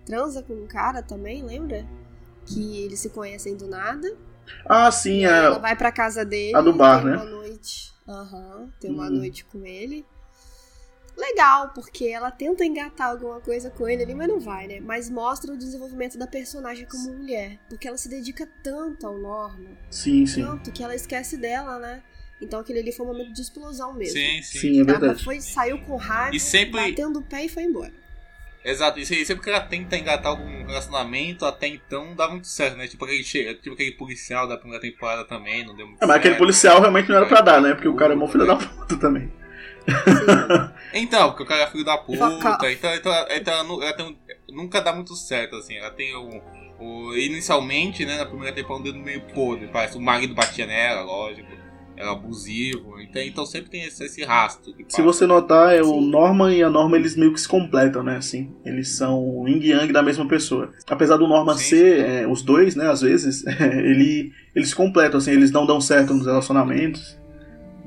transa 0.06 0.42
com 0.42 0.54
um 0.54 0.66
cara 0.68 1.04
também, 1.04 1.44
lembra? 1.44 1.86
Que 2.46 2.84
eles 2.84 3.00
se 3.00 3.10
conhecem 3.10 3.56
do 3.56 3.68
nada. 3.68 4.08
Ah, 4.68 4.90
sim, 4.90 5.20
E 5.22 5.26
aí 5.26 5.46
ela 5.46 5.58
é, 5.58 5.60
vai 5.60 5.76
pra 5.76 5.92
casa 5.92 6.26
dele. 6.26 6.56
a 6.56 6.62
do 6.62 6.74
bar, 6.74 7.04
tem 7.04 7.12
né? 7.12 7.18
Uma 7.18 7.26
noite. 7.26 7.92
Aham, 8.08 8.70
tem 8.82 8.90
uma 8.92 9.06
Hum. 9.06 9.12
noite 9.18 9.46
com 9.46 9.64
ele. 9.64 10.04
Legal, 11.20 11.70
porque 11.76 12.06
ela 12.08 12.32
tenta 12.32 12.64
engatar 12.64 13.10
alguma 13.10 13.42
coisa 13.42 13.70
com 13.70 13.88
ele 13.90 14.04
ali, 14.04 14.16
mas 14.16 14.28
não 14.30 14.40
vai, 14.40 14.68
né? 14.68 14.80
Mas 14.80 15.10
mostra 15.10 15.52
o 15.54 15.58
desenvolvimento 15.58 16.18
da 16.18 16.26
personagem 16.26 16.86
como 16.86 17.12
mulher. 17.12 17.60
Porque 17.68 17.88
ela 17.88 17.98
se 17.98 18.08
dedica 18.08 18.48
tanto 18.64 19.06
ao 19.06 19.18
Norma, 19.18 19.70
sim, 19.90 20.26
sim. 20.26 20.42
tanto 20.42 20.72
que 20.72 20.82
ela 20.82 20.96
esquece 20.96 21.36
dela, 21.36 21.78
né? 21.78 22.02
Então 22.42 22.62
aquele 22.62 22.80
ali 22.80 22.94
foi 22.94 23.06
um 23.06 23.10
momento 23.10 23.34
de 23.34 23.42
explosão 23.42 23.94
mesmo. 23.94 24.14
Sim, 24.18 24.42
sim. 24.42 24.60
Sim, 24.60 24.78
é 24.78 24.82
Ela 24.82 24.98
verdade. 25.00 25.24
foi, 25.26 25.42
saiu 25.42 25.78
com 25.80 25.98
raiva, 25.98 26.34
E 26.34 26.40
sempre. 26.40 26.72
batendo 26.92 27.20
o 27.20 27.22
pé 27.24 27.44
e 27.46 27.50
foi 27.50 27.64
embora. 27.64 27.92
Exato, 28.64 29.00
isso 29.00 29.14
aí, 29.14 29.26
sempre 29.26 29.44
que 29.44 29.50
ela 29.50 29.62
tenta 29.62 29.98
engatar 29.98 30.28
algum 30.28 30.66
relacionamento, 30.66 31.46
até 31.46 31.68
então 31.68 32.06
não 32.06 32.16
dá 32.16 32.30
muito 32.30 32.48
certo, 32.48 32.78
né? 32.78 32.88
Tipo 32.88 33.04
aquele, 33.06 33.24
tipo 33.24 33.74
aquele 33.74 33.92
policial 33.94 34.48
da 34.48 34.58
primeira 34.58 34.82
temporada 34.82 35.26
também, 35.26 35.66
não 35.66 35.76
deu 35.76 35.88
muito 35.88 36.02
É, 36.02 36.06
mas 36.06 36.18
aquele 36.18 36.34
certo. 36.36 36.40
policial 36.40 36.80
realmente 36.80 37.10
não 37.10 37.16
era 37.18 37.26
pra 37.26 37.42
dar, 37.42 37.62
né? 37.62 37.74
Porque 37.74 37.88
o 37.90 37.96
cara 37.96 38.14
é 38.14 38.16
mó 38.16 38.28
filho 38.28 38.46
da 38.48 38.56
puta 38.56 38.98
também. 38.98 39.32
Sim. 39.88 40.69
Então, 40.94 41.30
porque 41.30 41.44
o 41.44 41.46
cara 41.46 41.64
é 41.64 41.68
filho 41.68 41.86
da 41.86 41.98
puta, 41.98 42.26
então, 42.72 42.72
então, 42.72 42.96
então 42.96 43.54
ela, 43.54 43.84
ela 43.84 43.94
tem 43.94 44.18
nunca 44.52 44.82
dá 44.82 44.94
muito 44.94 45.16
certo, 45.16 45.56
assim. 45.56 45.76
Ela 45.76 45.92
tem 45.92 46.16
o. 46.16 46.42
o- 46.80 47.16
inicialmente, 47.16 48.06
né, 48.06 48.18
na 48.18 48.26
primeira 48.26 48.54
temporada, 48.56 48.82
um 48.82 48.92
dedo 48.92 49.00
meio 49.00 49.22
podre. 49.34 49.68
Parece 49.68 49.98
o 49.98 50.02
marido 50.02 50.34
batia 50.34 50.66
nela, 50.66 51.02
lógico. 51.04 51.48
Era 51.96 52.12
abusivo. 52.12 52.98
Então, 53.02 53.22
então 53.22 53.46
sempre 53.46 53.70
tem 53.70 53.84
esse, 53.84 54.02
esse 54.06 54.24
rastro. 54.24 54.74
Se 54.88 55.02
você 55.02 55.26
notar, 55.28 55.76
é 55.76 55.82
o 55.82 55.86
Sim. 56.00 56.10
Norman 56.10 56.56
e 56.56 56.64
a 56.64 56.70
Norma, 56.70 56.96
eles 56.96 57.18
meio 57.18 57.34
que 57.34 57.42
se 57.42 57.48
completam, 57.48 58.02
né? 58.02 58.16
Assim, 58.16 58.56
eles 58.66 58.96
são 58.96 59.22
o 59.22 59.48
yin 59.50 59.60
e 59.60 59.72
yang 59.72 59.92
da 59.92 60.02
mesma 60.02 60.26
pessoa. 60.26 60.72
Apesar 60.90 61.18
do 61.18 61.28
Norman 61.28 61.58
Sim. 61.58 61.64
ser 61.66 62.00
é, 62.00 62.28
os 62.28 62.42
dois, 62.42 62.74
né? 62.74 62.90
Às 62.90 63.02
vezes, 63.02 63.44
ele, 63.62 64.32
eles 64.56 64.70
se 64.70 64.76
completam, 64.76 65.18
assim, 65.18 65.32
eles 65.32 65.52
não 65.52 65.66
dão 65.66 65.82
certo 65.82 66.14
nos 66.14 66.26
relacionamentos 66.26 67.20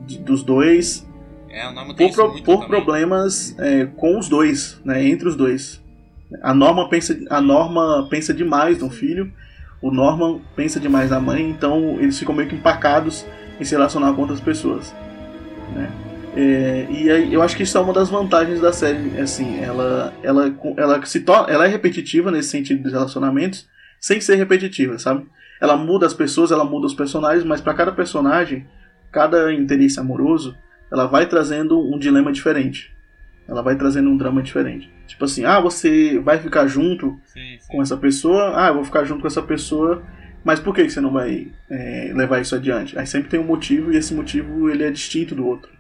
de- 0.07 0.19
dos 0.19 0.43
dois 0.43 1.09
É, 1.53 1.69
o 1.69 1.73
nome 1.73 1.95
tem 1.95 2.11
por, 2.11 2.33
pro- 2.33 2.43
por 2.43 2.67
problemas 2.67 3.55
é, 3.59 3.85
com 3.85 4.19
os 4.19 4.29
dois, 4.29 4.81
né? 4.85 5.07
Entre 5.07 5.29
os 5.29 5.37
dois. 5.37 5.83
A 6.43 6.55
Norma 6.55 6.89
pensa, 6.89 7.19
a 7.29 7.41
Norma 7.41 8.07
pensa 8.09 8.33
demais 8.33 8.79
no 8.79 8.89
filho, 8.89 9.31
o 9.83 9.91
Norman 9.91 10.41
pensa 10.57 10.81
demais 10.81 11.11
na 11.11 11.21
mãe, 11.21 11.43
então 11.51 11.99
eles 12.01 12.19
ficam 12.19 12.35
meio 12.35 12.49
que 12.49 12.55
empacados 12.55 13.27
em 13.61 13.65
se 13.65 13.75
relacionar 13.75 14.15
com 14.15 14.23
outras 14.23 14.41
pessoas. 14.41 14.95
Né? 15.75 15.91
É, 16.35 16.87
e 16.89 17.11
aí, 17.11 17.35
eu 17.35 17.43
acho 17.43 17.55
que 17.55 17.65
isso 17.65 17.77
é 17.77 17.81
uma 17.83 17.93
das 17.93 18.09
vantagens 18.09 18.61
da 18.61 18.73
série, 18.73 19.21
assim, 19.21 19.61
ela, 19.61 20.15
ela, 20.23 20.55
ela 20.79 21.05
se 21.05 21.21
torna, 21.21 21.53
ela 21.53 21.67
é 21.67 21.69
repetitiva 21.69 22.31
nesse 22.31 22.49
sentido 22.49 22.83
dos 22.83 22.93
relacionamentos, 22.93 23.69
sem 24.01 24.19
ser 24.19 24.37
repetitiva, 24.37 24.99
sabe? 24.99 25.27
Ela 25.61 25.77
muda 25.77 26.07
as 26.07 26.15
pessoas, 26.15 26.51
ela 26.51 26.65
muda 26.65 26.87
os 26.87 26.95
personagens, 26.95 27.45
mas 27.45 27.61
para 27.61 27.75
cada 27.75 27.93
personagem, 27.93 28.67
cada 29.13 29.53
interesse 29.53 30.01
amoroso, 30.01 30.57
ela 30.93 31.07
vai 31.07 31.27
trazendo 31.27 31.81
um 31.81 31.99
dilema 31.99 32.31
diferente. 32.31 32.95
Ela 33.49 33.63
vai 33.63 33.75
trazendo 33.77 34.11
um 34.11 34.17
drama 34.17 34.43
diferente. 34.43 34.93
Tipo 35.07 35.25
assim, 35.25 35.45
ah, 35.45 35.59
você 35.59 36.19
vai 36.19 36.39
ficar 36.39 36.67
junto 36.67 37.19
Sim, 37.25 37.59
sim. 37.59 37.69
com 37.69 37.81
essa 37.81 37.97
pessoa, 37.97 38.53
ah, 38.55 38.69
eu 38.69 38.75
vou 38.75 38.85
ficar 38.85 39.05
junto 39.05 39.23
com 39.23 39.27
essa 39.27 39.43
pessoa, 39.43 40.07
mas 40.45 40.61
por 40.61 40.75
que 40.75 40.89
você 40.89 41.01
não 41.01 41.11
vai 41.11 41.51
é, 41.71 42.13
levar 42.15 42.41
isso 42.41 42.55
adiante? 42.55 42.99
Aí 42.99 43.07
sempre 43.07 43.31
tem 43.31 43.41
um 43.41 43.45
motivo 43.45 43.91
e 43.91 43.97
esse 43.97 44.15
motivo 44.15 44.69
ele 44.69 44.85
é 44.85 44.91
distinto 44.91 45.35
do 45.35 45.47
outro, 45.47 45.73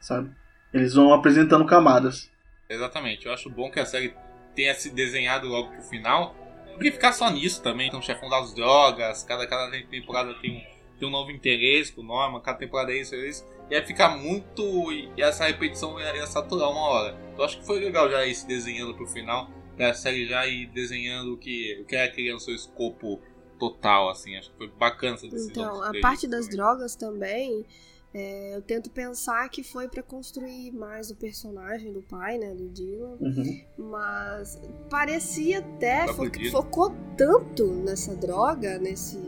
sabe? 0.00 0.30
Eles 0.74 0.94
vão 0.94 1.12
apresentando 1.12 1.64
camadas. 1.64 2.28
Exatamente. 2.68 3.26
Eu 3.26 3.32
acho 3.32 3.48
bom 3.48 3.70
que 3.70 3.78
a 3.78 3.86
série 3.86 4.12
tenha 4.54 4.74
se 4.74 4.90
desenhado 4.90 5.46
logo 5.46 5.70
pro 5.70 5.82
final. 5.82 6.34
Porque 6.74 6.90
ficar 6.90 7.12
só 7.12 7.30
nisso 7.30 7.62
também. 7.62 7.86
Então, 7.88 8.02
chefão 8.02 8.28
das 8.28 8.52
drogas, 8.52 9.22
cada, 9.22 9.46
cada 9.46 9.70
temporada 9.88 10.34
tem 10.34 10.56
um, 10.56 10.98
tem 10.98 11.08
um 11.08 11.10
novo 11.10 11.30
interesse 11.30 11.92
pro 11.92 12.02
Norman, 12.02 12.40
cada 12.40 12.58
temporada 12.58 12.92
é 12.92 13.00
isso, 13.00 13.14
é 13.14 13.28
isso. 13.28 13.46
Ia 13.70 13.84
ficar 13.84 14.16
muito. 14.16 14.62
E 14.92 15.10
essa 15.22 15.44
repetição 15.46 15.98
ia, 16.00 16.16
ia 16.16 16.26
saturar 16.26 16.70
uma 16.70 16.80
hora. 16.80 17.16
Eu 17.36 17.44
acho 17.44 17.58
que 17.58 17.66
foi 17.66 17.80
legal 17.80 18.10
já 18.10 18.24
ir 18.26 18.34
se 18.34 18.46
desenhando 18.46 18.94
pro 18.94 19.06
final. 19.06 19.50
Da 19.76 19.92
série 19.92 20.26
já 20.26 20.46
ir 20.46 20.66
desenhando 20.68 21.34
o 21.34 21.36
que, 21.36 21.78
o 21.82 21.84
que 21.84 21.94
é 21.96 22.08
criando 22.08 22.40
seu 22.40 22.54
escopo 22.54 23.20
total, 23.58 24.08
assim. 24.08 24.36
Acho 24.36 24.50
que 24.52 24.56
foi 24.56 24.68
bacana 24.68 25.14
essa 25.16 25.28
decisão. 25.28 25.50
Então, 25.50 25.82
a 25.82 25.92
parte 26.00 26.26
das 26.26 26.46
também. 26.46 26.56
drogas 26.56 26.96
também, 26.96 27.66
é, 28.14 28.56
eu 28.56 28.62
tento 28.62 28.88
pensar 28.88 29.46
que 29.50 29.62
foi 29.62 29.86
pra 29.88 30.02
construir 30.02 30.70
mais 30.72 31.10
o 31.10 31.16
personagem 31.16 31.92
do 31.92 32.00
pai, 32.00 32.38
né, 32.38 32.54
do 32.54 32.68
Dylan. 32.70 33.16
Uhum. 33.20 33.64
Mas 33.76 34.58
parecia 34.88 35.58
até, 35.58 36.06
fo- 36.08 36.24
focou 36.50 36.94
tanto 37.16 37.66
nessa 37.66 38.14
droga, 38.16 38.78
nesse. 38.78 39.18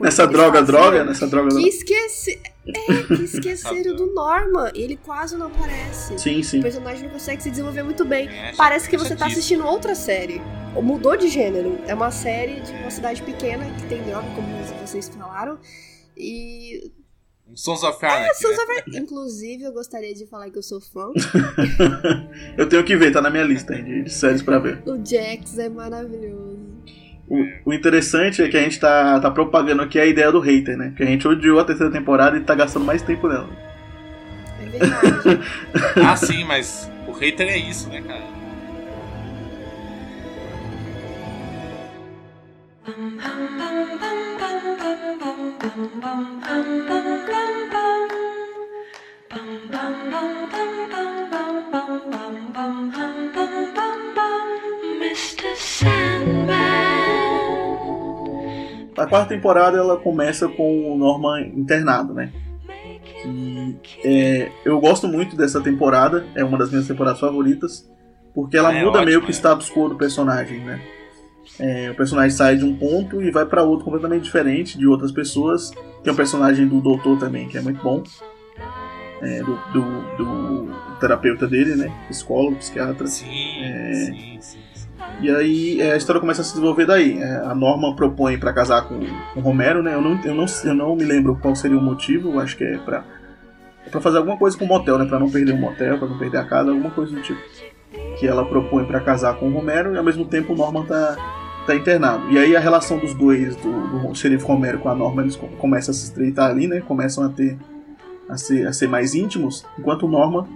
Nessa 0.00 0.26
droga, 0.26 0.62
droga, 0.62 1.04
nessa 1.04 1.26
droga. 1.26 1.50
Que 1.50 1.68
esquece... 1.68 2.40
É, 2.64 3.02
que 3.02 3.22
esqueceram 3.24 3.96
do 3.96 4.06
Norman. 4.14 4.70
Ele 4.74 4.96
quase 4.96 5.36
não 5.36 5.46
aparece. 5.46 6.16
Sim, 6.18 6.40
O 6.40 6.44
sim. 6.44 6.62
personagem 6.62 7.02
não 7.04 7.10
consegue 7.10 7.42
se 7.42 7.50
desenvolver 7.50 7.82
muito 7.82 8.04
bem. 8.04 8.28
É, 8.28 8.52
Parece 8.56 8.88
que 8.88 8.96
você 8.96 9.16
tá 9.16 9.26
assistindo 9.26 9.66
outra 9.66 9.94
série. 9.96 10.40
Ou 10.76 10.82
Mudou 10.82 11.16
de 11.16 11.26
gênero. 11.28 11.78
É 11.88 11.94
uma 11.94 12.10
série 12.12 12.60
de 12.60 12.70
uma 12.72 12.90
cidade 12.90 13.20
pequena 13.22 13.64
que 13.74 13.86
tem 13.88 14.00
droga, 14.04 14.26
como 14.36 14.46
vocês 14.86 15.08
falaram. 15.08 15.58
E. 16.16 16.90
Sons 17.54 17.82
of 17.82 18.02
Anarchy, 18.06 18.30
É, 18.30 18.34
Sons 18.34 18.56
né? 18.56 18.62
of- 18.86 18.96
Inclusive, 18.98 19.64
eu 19.64 19.72
gostaria 19.72 20.14
de 20.14 20.24
falar 20.26 20.48
que 20.48 20.56
eu 20.56 20.62
sou 20.62 20.80
fã. 20.80 21.10
eu 22.56 22.68
tenho 22.68 22.84
que 22.84 22.96
ver, 22.96 23.12
tá 23.12 23.20
na 23.20 23.28
minha 23.28 23.44
lista 23.44 23.74
de, 23.74 24.04
de 24.04 24.10
séries 24.10 24.40
pra 24.40 24.58
ver. 24.58 24.82
O 24.86 24.96
Jax 25.04 25.58
é 25.58 25.68
maravilhoso. 25.68 26.58
O, 27.32 27.70
o 27.70 27.72
interessante 27.72 28.42
é 28.42 28.48
que 28.48 28.58
a 28.58 28.60
gente 28.60 28.78
tá, 28.78 29.18
tá 29.18 29.30
propagando 29.30 29.80
aqui 29.80 29.98
a 29.98 30.04
ideia 30.04 30.30
do 30.30 30.38
hater, 30.38 30.76
né? 30.76 30.92
Que 30.94 31.02
a 31.02 31.06
gente 31.06 31.26
odiou 31.26 31.58
a 31.58 31.64
terceira 31.64 31.90
temporada 31.90 32.36
e 32.36 32.40
tá 32.40 32.54
gastando 32.54 32.84
mais 32.84 33.00
tempo 33.00 33.26
nela. 33.26 33.48
É 34.60 34.66
verdade. 34.66 35.40
Ah, 36.06 36.14
sim, 36.14 36.44
mas 36.44 36.90
o 37.08 37.12
hater 37.12 37.48
é 37.48 37.56
isso, 37.56 37.88
né, 37.88 38.02
cara? 38.02 38.20
Mr. 55.00 55.56
Sandman. 55.56 56.71
A 58.96 59.06
quarta 59.06 59.28
temporada 59.28 59.78
ela 59.78 59.96
começa 59.96 60.48
com 60.48 60.92
o 60.92 60.98
Norman 60.98 61.40
internado, 61.56 62.12
né? 62.12 62.32
E, 63.24 63.76
é, 64.04 64.50
eu 64.64 64.80
gosto 64.80 65.08
muito 65.08 65.36
dessa 65.36 65.60
temporada, 65.60 66.26
é 66.34 66.44
uma 66.44 66.58
das 66.58 66.70
minhas 66.70 66.86
temporadas 66.86 67.20
favoritas, 67.20 67.90
porque 68.34 68.56
ela 68.56 68.74
É, 68.74 68.84
muda 68.84 69.04
meio 69.04 69.18
ótima, 69.18 69.20
que 69.22 69.26
o 69.26 69.30
é. 69.30 69.34
status 69.34 69.70
quo 69.70 69.88
do 69.88 69.96
personagem, 69.96 70.60
né? 70.60 70.80
É, 71.58 71.90
o 71.90 71.94
personagem 71.94 72.30
sai 72.30 72.56
de 72.56 72.64
um 72.64 72.74
ponto 72.74 73.20
e 73.22 73.30
vai 73.30 73.44
pra 73.44 73.62
outro 73.62 73.84
completamente 73.84 74.22
diferente 74.22 74.78
de 74.78 74.86
outras 74.86 75.12
pessoas. 75.12 75.70
Tem 76.02 76.12
o 76.12 76.16
personagem 76.16 76.66
do 76.66 76.80
doutor 76.80 77.18
também, 77.18 77.48
que 77.48 77.58
é 77.58 77.60
muito 77.60 77.82
bom. 77.82 78.02
É, 79.22 79.38
do, 79.42 79.56
do- 79.72 80.16
do 80.16 80.98
terapeuta 80.98 81.46
dele, 81.46 81.76
né? 81.76 81.92
Psicólogo, 82.08 82.56
psiquiatra. 82.56 83.06
Sim, 83.06 83.26
É. 83.62 83.92
sim, 83.94 84.38
sim, 84.40 84.58
sim. 84.74 84.88
E 85.20 85.30
aí 85.30 85.80
é, 85.80 85.92
a 85.92 85.96
história 85.96 86.20
começa 86.20 86.40
a 86.42 86.44
se 86.44 86.50
desenvolver 86.54 86.86
daí. 86.86 87.18
É, 87.20 87.36
a 87.44 87.54
Norma 87.54 87.94
propõe 87.94 88.36
pra 88.38 88.52
casar 88.52 88.82
com 88.88 88.98
o 89.36 89.40
Romero, 89.40 89.82
né? 89.82 89.94
Eu 89.94 90.00
não, 90.00 90.20
eu, 90.24 90.34
não, 90.34 90.46
eu 90.64 90.74
não 90.74 90.96
me 90.96 91.04
lembro 91.04 91.38
qual 91.40 91.54
seria 91.54 91.78
o 91.78 91.82
motivo, 91.82 92.40
acho 92.40 92.56
que 92.56 92.64
é 92.64 92.78
pra, 92.78 93.04
é 93.86 93.90
pra 93.90 94.00
fazer 94.00 94.18
alguma 94.18 94.36
coisa 94.36 94.58
com 94.58 94.64
o 94.64 94.68
motel, 94.68 94.98
né? 94.98 95.04
Pra 95.06 95.20
não 95.20 95.30
perder 95.30 95.52
o 95.52 95.56
motel, 95.58 95.98
pra 95.98 96.08
não 96.08 96.18
perder 96.18 96.38
a 96.38 96.44
casa, 96.44 96.70
alguma 96.70 96.90
coisa 96.90 97.14
do 97.14 97.22
tipo. 97.22 97.40
Que 98.18 98.26
ela 98.26 98.44
propõe 98.44 98.84
pra 98.84 99.00
casar 99.00 99.36
com 99.36 99.48
o 99.48 99.52
Romero 99.52 99.94
e 99.94 99.98
ao 99.98 100.04
mesmo 100.04 100.24
tempo 100.24 100.52
o 100.52 100.56
Norman 100.56 100.84
tá, 100.84 101.16
tá 101.66 101.74
internado. 101.76 102.28
E 102.30 102.38
aí 102.38 102.56
a 102.56 102.60
relação 102.60 102.98
dos 102.98 103.14
dois, 103.14 103.54
do, 103.56 104.08
do 104.08 104.14
xerife 104.16 104.44
Romero 104.44 104.78
com 104.80 104.88
a 104.88 104.94
Norma, 104.94 105.22
eles 105.22 105.36
com- 105.36 105.48
começam 105.48 105.92
a 105.92 105.94
se 105.94 106.04
estreitar 106.04 106.50
ali, 106.50 106.66
né? 106.66 106.80
Começam 106.80 107.22
a 107.24 107.28
ter. 107.28 107.56
A 108.32 108.36
ser, 108.36 108.66
a 108.66 108.72
ser 108.72 108.88
mais 108.88 109.14
íntimos, 109.14 109.64
enquanto 109.78 110.06
o 110.06 110.08
Norman 110.08 110.46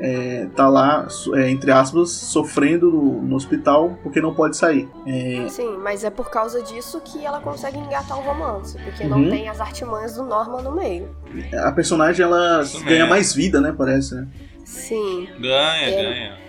é, 0.00 0.46
tá 0.56 0.68
lá, 0.68 1.06
é, 1.34 1.50
entre 1.50 1.70
aspas, 1.70 2.10
sofrendo 2.10 2.90
no, 2.90 3.22
no 3.22 3.36
hospital 3.36 3.96
porque 4.02 4.20
não 4.20 4.34
pode 4.34 4.56
sair. 4.56 4.88
É, 5.06 5.46
Sim, 5.48 5.76
mas 5.78 6.02
é 6.02 6.10
por 6.10 6.30
causa 6.30 6.62
disso 6.62 7.00
que 7.04 7.24
ela 7.24 7.40
consegue 7.40 7.78
engatar 7.78 8.18
o 8.18 8.22
romance, 8.22 8.76
porque 8.82 9.04
Uhum. 9.04 9.08
não 9.10 9.30
tem 9.30 9.48
as 9.48 9.60
artimanhas 9.60 10.14
do 10.14 10.24
Norman 10.24 10.62
no 10.62 10.72
meio. 10.72 11.14
a 11.62 11.70
personagem 11.72 12.24
ela 12.24 12.62
Isso 12.62 12.78
ganha 12.84 13.00
mesmo. 13.00 13.10
mais 13.10 13.32
vida, 13.34 13.60
né? 13.60 13.72
Parece, 13.76 14.14
né? 14.14 14.26
Sim. 14.64 15.28
Ganha, 15.38 15.88
É. 15.88 16.02
ganha. 16.02 16.42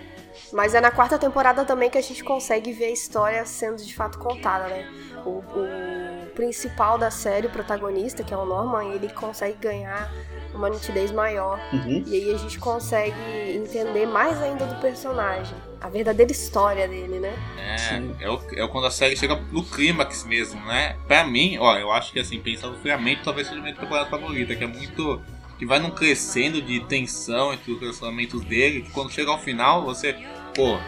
Mas 0.52 0.72
é 0.74 0.80
na 0.80 0.90
quarta 0.90 1.18
temporada 1.18 1.64
também 1.64 1.90
que 1.90 1.98
a 1.98 2.02
gente 2.02 2.22
consegue 2.22 2.72
ver 2.72 2.84
a 2.86 2.90
história 2.92 3.44
sendo 3.44 3.76
de 3.82 3.94
fato 3.94 4.18
contada, 4.18 4.68
né? 4.68 4.86
O, 5.26 5.30
o 5.40 6.26
principal 6.34 6.96
da 6.96 7.10
série, 7.10 7.46
o 7.48 7.50
protagonista, 7.50 8.22
que 8.22 8.32
é 8.32 8.36
o 8.36 8.44
Norman, 8.44 8.84
ele 8.94 9.08
consegue 9.08 9.56
ganhar 9.60 10.10
uma 10.54 10.70
nitidez 10.70 11.10
maior. 11.10 11.60
Uhum. 11.72 12.04
E 12.06 12.14
aí 12.14 12.34
a 12.34 12.38
gente 12.38 12.58
consegue 12.58 13.14
entender 13.54 14.06
mais 14.06 14.40
ainda 14.40 14.66
do 14.66 14.80
personagem. 14.80 15.56
A 15.80 15.88
verdadeira 15.88 16.32
história 16.32 16.88
dele, 16.88 17.18
né? 17.18 17.34
É, 17.58 18.24
é, 18.24 18.30
o, 18.30 18.40
é 18.52 18.66
quando 18.68 18.86
a 18.86 18.90
série 18.90 19.16
chega 19.16 19.36
no 19.52 19.62
clímax 19.62 20.24
mesmo, 20.24 20.64
né? 20.64 20.96
Pra 21.06 21.24
mim, 21.24 21.58
ó, 21.58 21.76
eu 21.76 21.90
acho 21.92 22.12
que 22.12 22.18
assim, 22.18 22.40
pensando 22.40 22.76
friamente, 22.78 23.22
talvez 23.22 23.48
seja 23.48 23.60
a 23.60 23.62
minha 23.62 23.74
temporada 23.74 24.08
favorita, 24.08 24.54
que 24.54 24.64
é 24.64 24.66
muito. 24.66 25.20
que 25.58 25.66
vai 25.66 25.78
num 25.78 25.90
crescendo 25.90 26.62
de 26.62 26.80
tensão 26.80 27.52
entre 27.52 27.72
os 27.72 27.80
relacionamentos 27.80 28.42
dele, 28.44 28.82
que 28.82 28.90
quando 28.90 29.10
chega 29.12 29.30
ao 29.30 29.38
final, 29.38 29.84
você. 29.84 30.14
pô. 30.54 30.78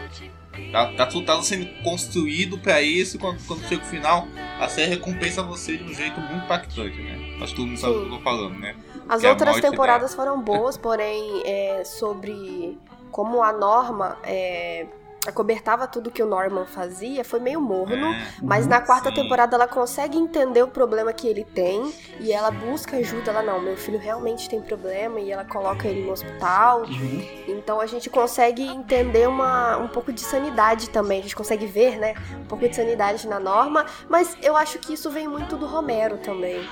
Tá, 0.71 0.91
tá 0.93 1.05
tudo 1.05 1.23
tá 1.23 1.39
sendo 1.43 1.67
construído 1.83 2.57
pra 2.57 2.81
isso, 2.81 3.15
e 3.15 3.19
quando, 3.19 3.45
quando 3.45 3.67
chega 3.67 3.83
o 3.83 3.85
final, 3.85 4.27
a 4.59 4.67
série 4.67 4.89
recompensa 4.89 5.43
você 5.43 5.77
de 5.77 5.83
um 5.83 5.93
jeito 5.93 6.19
muito 6.19 6.45
impactante, 6.45 6.99
né? 6.99 7.37
Acho 7.39 7.53
que 7.53 7.55
todo 7.57 7.67
mundo 7.67 7.79
sabe 7.79 7.93
o 7.93 7.99
que 7.99 8.05
eu 8.07 8.17
tô 8.17 8.19
falando, 8.21 8.57
né? 8.57 8.75
As 9.09 9.21
Que 9.21 9.27
é 9.27 9.29
outras 9.29 9.59
temporadas 9.59 10.13
foram 10.13 10.41
boas, 10.41 10.75
porém, 10.77 11.41
é, 11.45 11.83
sobre 11.83 12.77
como 13.11 13.41
a 13.41 13.51
Norma 13.51 14.17
é, 14.23 14.85
acobertava 15.27 15.87
tudo 15.87 16.09
que 16.09 16.23
o 16.23 16.25
Norman 16.25 16.65
fazia, 16.65 17.23
foi 17.23 17.39
meio 17.39 17.59
morno. 17.59 18.07
É, 18.13 18.27
Mas 18.41 18.65
na 18.65 18.79
quarta 18.79 19.09
sim. 19.09 19.15
temporada 19.15 19.55
ela 19.55 19.67
consegue 19.67 20.17
entender 20.17 20.63
o 20.63 20.67
problema 20.67 21.11
que 21.11 21.27
ele 21.27 21.43
tem 21.43 21.93
e 22.19 22.31
ela 22.31 22.49
busca 22.49 22.97
ajuda. 22.97 23.31
Ela, 23.31 23.43
não, 23.43 23.61
meu 23.61 23.75
filho 23.75 23.99
realmente 23.99 24.49
tem 24.49 24.61
problema 24.61 25.19
e 25.19 25.31
ela 25.31 25.43
coloca 25.43 25.87
ele 25.87 26.03
no 26.03 26.11
hospital. 26.11 26.81
Uhum. 26.81 27.27
Então 27.47 27.81
a 27.81 27.85
gente 27.85 28.09
consegue 28.09 28.63
entender 28.63 29.27
uma, 29.27 29.77
um 29.77 29.87
pouco 29.87 30.13
de 30.13 30.21
sanidade 30.21 30.89
também. 30.89 31.19
A 31.19 31.23
gente 31.23 31.35
consegue 31.35 31.65
ver, 31.65 31.97
né? 31.97 32.15
Um 32.39 32.45
pouco 32.45 32.67
de 32.67 32.75
sanidade 32.75 33.27
na 33.27 33.39
Norma. 33.39 33.85
Mas 34.07 34.37
eu 34.41 34.55
acho 34.55 34.79
que 34.79 34.93
isso 34.93 35.09
vem 35.09 35.27
muito 35.27 35.57
do 35.57 35.65
Romero 35.65 36.17
também. 36.17 36.65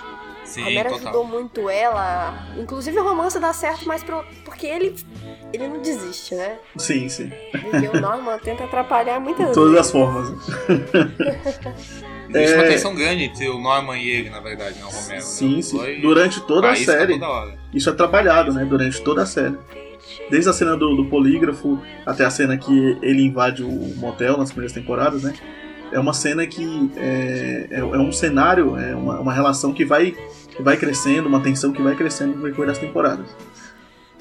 Sim, 0.45 0.63
Romero 0.63 0.89
total. 0.91 1.03
ajudou 1.07 1.25
muito 1.25 1.69
ela. 1.69 2.47
Inclusive 2.57 2.97
o 2.99 3.03
romance 3.03 3.39
dá 3.39 3.51
certo, 3.51 3.87
mas 3.87 4.03
pro- 4.03 4.23
porque 4.45 4.65
ele, 4.67 4.95
ele 5.51 5.67
não 5.67 5.81
desiste, 5.81 6.35
né? 6.35 6.57
Sim, 6.77 7.09
sim. 7.09 7.31
Porque 7.71 7.87
o 7.97 7.99
Norman 7.99 8.37
tenta 8.39 8.63
atrapalhar 8.63 9.19
muitas 9.21 9.47
De 9.49 9.53
todas 9.53 9.71
vezes. 9.73 9.85
as 9.87 9.91
formas. 9.91 10.29
Existe 12.29 12.53
É. 12.53 12.55
uma 12.57 12.63
tensão 12.67 12.95
grande 12.95 13.23
entre 13.23 13.47
o 13.49 13.59
Norman 13.59 13.97
e 13.97 14.09
ele, 14.09 14.29
na 14.29 14.39
verdade, 14.39 14.77
não 14.79 14.89
o 14.89 14.91
Romero. 14.91 15.21
Sim, 15.21 15.55
né? 15.57 15.61
sim. 15.61 15.77
Foi 15.77 16.01
Durante 16.01 16.41
toda 16.41 16.71
a 16.71 16.75
série. 16.75 17.17
toda. 17.19 17.53
Isso 17.73 17.89
é 17.89 17.93
trabalhado, 17.93 18.51
né? 18.53 18.65
Durante 18.65 19.01
toda 19.01 19.23
a 19.23 19.25
série. 19.25 19.57
Desde 20.29 20.49
a 20.49 20.53
cena 20.53 20.75
do, 20.75 20.95
do 20.95 21.05
polígrafo 21.05 21.79
até 22.05 22.25
a 22.25 22.29
cena 22.29 22.57
que 22.57 22.97
ele 23.01 23.23
invade 23.23 23.63
o 23.63 23.69
motel 23.97 24.37
nas 24.37 24.49
primeiras 24.51 24.73
temporadas, 24.73 25.23
né? 25.23 25.33
É 25.95 25.99
uma 25.99 26.13
cena 26.13 26.45
que 26.45 26.91
é, 26.97 27.67
é, 27.71 27.79
é 27.79 27.97
um 27.97 28.11
cenário, 28.11 28.77
é 28.77 28.93
uma, 28.93 29.19
uma 29.21 29.33
relação 29.33 29.71
que 29.73 29.85
vai, 29.85 30.11
que 30.11 30.61
vai 30.61 30.75
crescendo, 30.75 31.29
uma 31.29 31.39
tensão 31.39 31.71
que 31.71 31.81
vai 31.81 31.95
crescendo 31.95 32.35
no 32.35 32.43
decorrer 32.43 32.67
das 32.67 32.77
temporadas. 32.77 33.27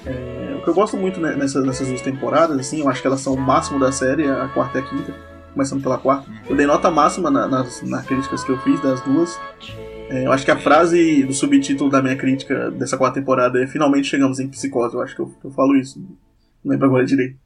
É, 0.05 0.55
o 0.57 0.63
que 0.63 0.69
eu 0.69 0.73
gosto 0.73 0.95
muito 0.95 1.19
né, 1.19 1.35
nessas, 1.35 1.65
nessas 1.65 1.87
duas 1.89 2.01
temporadas, 2.01 2.57
assim, 2.57 2.79
eu 2.79 2.87
acho 2.87 3.01
que 3.01 3.07
elas 3.07 3.19
são 3.19 3.33
o 3.33 3.37
máximo 3.37 3.77
da 3.77 3.91
série, 3.91 4.25
a 4.25 4.47
quarta 4.47 4.77
e 4.77 4.81
a 4.81 4.85
quinta, 4.85 5.13
começando 5.51 5.83
pela 5.83 5.97
quarta. 5.97 6.31
Eu 6.49 6.55
dei 6.55 6.65
nota 6.65 6.89
máxima 6.89 7.29
na, 7.29 7.45
nas, 7.45 7.81
nas 7.81 8.05
críticas 8.05 8.43
que 8.43 8.51
eu 8.51 8.57
fiz 8.59 8.79
das 8.81 9.01
duas. 9.01 9.37
É, 10.09 10.27
eu 10.27 10.31
acho 10.31 10.45
que 10.45 10.51
a 10.51 10.57
frase 10.57 11.23
do 11.23 11.33
subtítulo 11.33 11.89
da 11.89 12.01
minha 12.01 12.15
crítica 12.15 12.71
dessa 12.71 12.97
quarta 12.97 13.19
temporada 13.19 13.61
é 13.61 13.67
Finalmente 13.67 14.07
chegamos 14.07 14.39
em 14.39 14.47
psicose. 14.47 14.95
Eu 14.95 15.01
acho 15.01 15.15
que 15.15 15.21
eu, 15.21 15.33
eu 15.43 15.51
falo 15.51 15.75
isso. 15.75 15.99
Não 16.63 16.71
lembro 16.71 16.85
agora 16.85 17.05
direito. 17.05 17.37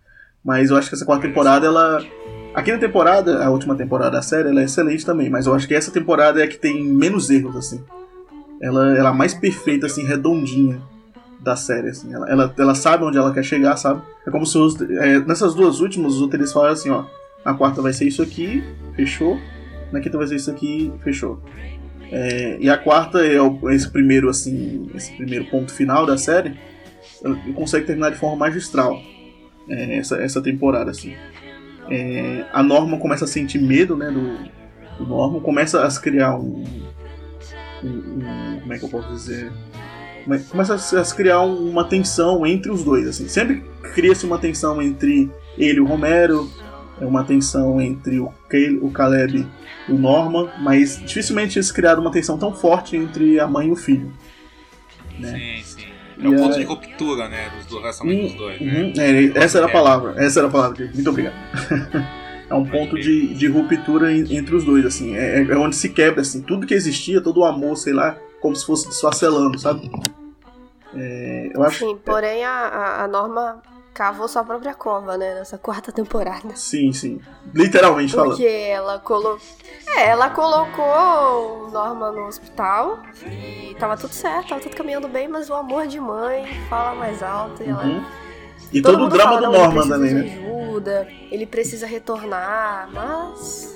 Mas 0.44 0.70
eu 0.70 0.78
acho 0.78 0.90
que 0.90 0.96
essa 0.96 1.06
quarta 1.06 1.28
temporada, 1.28 1.66
ela. 1.66 2.04
A 2.54 2.64
quinta 2.64 2.80
temporada, 2.80 3.44
a 3.44 3.50
última 3.50 3.76
temporada 3.76 4.12
da 4.12 4.22
série, 4.22 4.50
ela 4.50 4.62
é 4.62 4.66
excelente 4.66 5.06
também. 5.06 5.30
Mas 5.30 5.46
eu 5.46 5.54
acho 5.54 5.68
que 5.68 5.76
essa 5.76 5.92
temporada 5.92 6.42
é 6.42 6.44
a 6.44 6.48
que 6.48 6.58
tem 6.58 6.84
menos 6.84 7.30
erros, 7.30 7.56
assim. 7.56 7.84
Ela, 8.62 8.98
ela 8.98 9.10
é 9.10 9.12
a 9.12 9.14
mais 9.14 9.34
perfeita, 9.34 9.86
assim, 9.86 10.04
redondinha 10.04 10.82
da 11.40 11.56
série, 11.56 11.90
assim. 11.90 12.14
Ela, 12.14 12.30
ela, 12.30 12.54
ela 12.58 12.76
sabe 12.76 13.04
onde 13.04 13.18
ela 13.18 13.34
quer 13.34 13.44
chegar, 13.44 13.78
sabe? 13.78 14.02
É 14.26 14.32
como 14.32 14.46
se 14.46 14.58
os, 14.58 14.80
é, 14.82 15.20
nessas 15.20 15.54
duas 15.54 15.80
últimas, 15.80 16.16
os 16.16 16.22
roteiristas 16.22 16.54
falaram 16.54 16.74
assim, 16.74 16.90
ó. 16.90 17.06
Na 17.46 17.54
quarta 17.54 17.82
vai 17.82 17.94
ser 17.94 18.06
isso 18.06 18.22
aqui, 18.22 18.64
fechou. 18.96 19.40
Na 19.92 20.02
quinta 20.02 20.18
vai 20.18 20.28
ser 20.28 20.36
isso 20.36 20.52
aqui, 20.52 20.92
fechou. 21.04 21.42
É, 22.12 22.58
e 22.60 22.70
a 22.70 22.78
quarta 22.78 23.26
é 23.26 23.38
esse 23.74 23.90
primeiro 23.90 24.30
assim, 24.30 24.90
esse 24.96 25.16
primeiro 25.16 25.46
ponto 25.46 25.72
final 25.72 26.06
da 26.06 26.18
série, 26.18 26.60
ela 27.24 27.38
consegue 27.54 27.86
terminar 27.86 28.10
de 28.10 28.18
forma 28.18 28.36
magistral 28.36 29.00
é, 29.70 29.98
essa, 29.98 30.18
essa 30.18 30.42
temporada 30.42 30.90
assim. 30.90 31.14
É, 31.90 32.46
a 32.54 32.62
Norma 32.62 32.98
começa 32.98 33.26
a 33.26 33.28
sentir 33.28 33.60
medo, 33.60 33.96
né, 33.96 34.12
do, 34.12 34.38
do 35.00 35.06
começa 35.42 35.84
a 35.84 35.90
se 35.90 36.00
criar 36.02 36.36
um, 36.38 36.64
um- 37.84 37.88
um- 37.88 38.60
como 38.62 38.74
é 38.74 38.78
que 38.78 38.86
eu 38.86 38.90
posso 38.90 39.10
dizer, 39.10 39.52
Come- 40.26 40.40
começa 40.40 40.76
a 40.76 40.78
se- 40.78 41.16
criar 41.16 41.42
um- 41.42 41.70
uma 41.70 41.84
tensão 41.86 42.46
entre 42.46 42.72
os 42.72 42.84
dois 42.84 43.08
assim. 43.08 43.28
Sempre 43.28 43.64
cria-se 43.94 44.26
uma 44.26 44.38
tensão 44.38 44.82
entre 44.82 45.32
ele 45.58 45.78
e 45.78 45.82
o 45.82 45.86
Romero, 45.86 46.50
é 47.02 47.06
uma 47.06 47.24
tensão 47.24 47.80
entre 47.82 48.20
o, 48.20 48.26
Cal- 48.50 48.78
o 48.82 48.92
Caleb 48.92 49.48
e 49.88 49.92
o 49.92 49.98
Norman, 49.98 50.50
mas 50.60 51.00
dificilmente 51.04 51.58
eles 51.58 51.72
criaram 51.72 52.02
uma 52.02 52.12
tensão 52.12 52.38
tão 52.38 52.54
forte 52.54 52.96
entre 52.98 53.40
a 53.40 53.48
mãe 53.48 53.70
e 53.70 53.72
o 53.72 53.76
filho. 53.76 54.12
Né? 55.18 55.62
Sim. 55.64 55.69
É 56.22 56.28
o 56.28 56.36
ponto 56.36 56.54
aí- 56.56 56.60
de 56.60 56.66
ruptura, 56.66 57.30
né? 57.30 57.50
Dos, 57.56 57.66
do 57.68 57.80
relacionamento 57.80 58.24
dos 58.28 58.34
dois, 58.36 58.62
né? 58.62 58.74
Uhum, 58.82 58.94
é, 58.98 59.44
essa 59.44 59.58
era 59.60 59.68
a 59.68 59.72
palavra, 59.72 60.16
essa 60.18 60.40
era 60.40 60.48
a 60.48 60.52
palavra. 60.52 60.76
Diego. 60.78 60.94
Muito 60.96 61.10
obrigado. 61.10 61.34
é 62.50 62.54
um 62.54 62.66
ponto 62.66 62.96
de, 63.00 63.34
de 63.34 63.48
ruptura 63.48 64.12
en- 64.12 64.36
entre 64.36 64.56
os 64.56 64.64
dois, 64.66 64.86
assim. 64.86 65.16
É, 65.16 65.42
é 65.44 65.56
onde 65.58 65.76
se 65.76 65.90
quebra, 65.90 66.22
assim, 66.22 66.42
tudo 66.42 66.68
que 66.68 66.74
existia, 66.74 67.22
todo 67.22 67.40
o 67.42 67.46
amor, 67.46 67.76
sei 67.78 67.94
lá, 67.94 68.18
como 68.42 68.56
se 68.56 68.66
fosse 68.66 68.88
desfacelando, 68.90 69.58
sabe? 69.60 69.90
É, 70.96 71.52
eu 71.54 71.64
acho. 71.64 71.80
Sim, 71.86 71.98
porém 72.04 72.44
a, 72.44 73.04
a 73.04 73.08
Norma 73.08 73.62
cavou 74.00 74.30
sua 74.30 74.46
própria 74.46 74.74
cova, 74.74 75.18
né? 75.18 75.36
Nessa 75.36 75.58
quarta 75.58 75.92
temporada. 75.92 76.56
Sim, 76.56 76.94
sim. 76.94 77.20
Literalmente 77.54 78.14
falando. 78.14 78.30
Porque 78.30 78.46
ela 78.48 78.98
colocou. 79.00 79.42
É, 79.98 80.08
ela 80.08 80.30
colocou 80.30 81.66
o 81.66 81.70
Norma 81.70 82.10
no 82.10 82.28
hospital 82.28 83.00
e 83.30 83.76
tava 83.78 83.98
tudo 83.98 84.14
certo, 84.14 84.50
tava 84.50 84.62
tudo 84.62 84.74
caminhando 84.74 85.10
bem, 85.10 85.28
mas 85.28 85.50
o 85.50 85.54
amor 85.54 85.86
de 85.86 86.00
mãe 86.00 86.48
fala 86.70 86.96
mais 86.96 87.22
alto 87.22 87.62
e 87.62 87.68
ela. 87.68 87.84
Uhum. 87.84 88.06
E 88.72 88.82
todo, 88.82 88.96
o 88.96 89.00
mundo 89.00 89.12
drama 89.12 89.34
fala, 89.34 89.42
do 89.42 89.52
"Não, 89.52 89.54
ele 89.54 89.64
Norman 89.64 89.82
precisa 89.82 89.96
também, 89.96 90.14
né? 90.14 90.48
ajuda, 90.70 91.08
ele 91.30 91.46
precisa 91.46 91.86
retornar, 91.86 92.90
mas. 92.94 93.76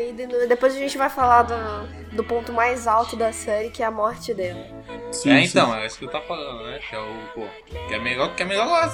E 0.00 0.02
aí, 0.02 0.46
depois 0.48 0.74
a 0.74 0.78
gente 0.78 0.96
vai 0.96 1.10
falar 1.10 1.42
do, 1.42 2.16
do 2.16 2.24
ponto 2.24 2.54
mais 2.54 2.86
alto 2.86 3.16
da 3.16 3.32
série, 3.32 3.68
que 3.68 3.82
é 3.82 3.86
a 3.86 3.90
morte 3.90 4.32
dela. 4.32 4.64
Sim, 5.12 5.30
é, 5.30 5.42
sim. 5.42 5.50
então, 5.50 5.74
é 5.74 5.86
isso 5.86 5.98
que 5.98 6.06
eu 6.06 6.10
tava 6.10 6.24
falando, 6.24 6.64
né? 6.64 6.78
Que 6.88 6.96
é 6.96 6.98
o, 6.98 7.14
pô, 7.34 7.42
que 7.86 7.94
é 7.94 7.98
melhor, 7.98 8.34
que 8.34 8.42
é 8.42 8.46
melhor 8.46 8.88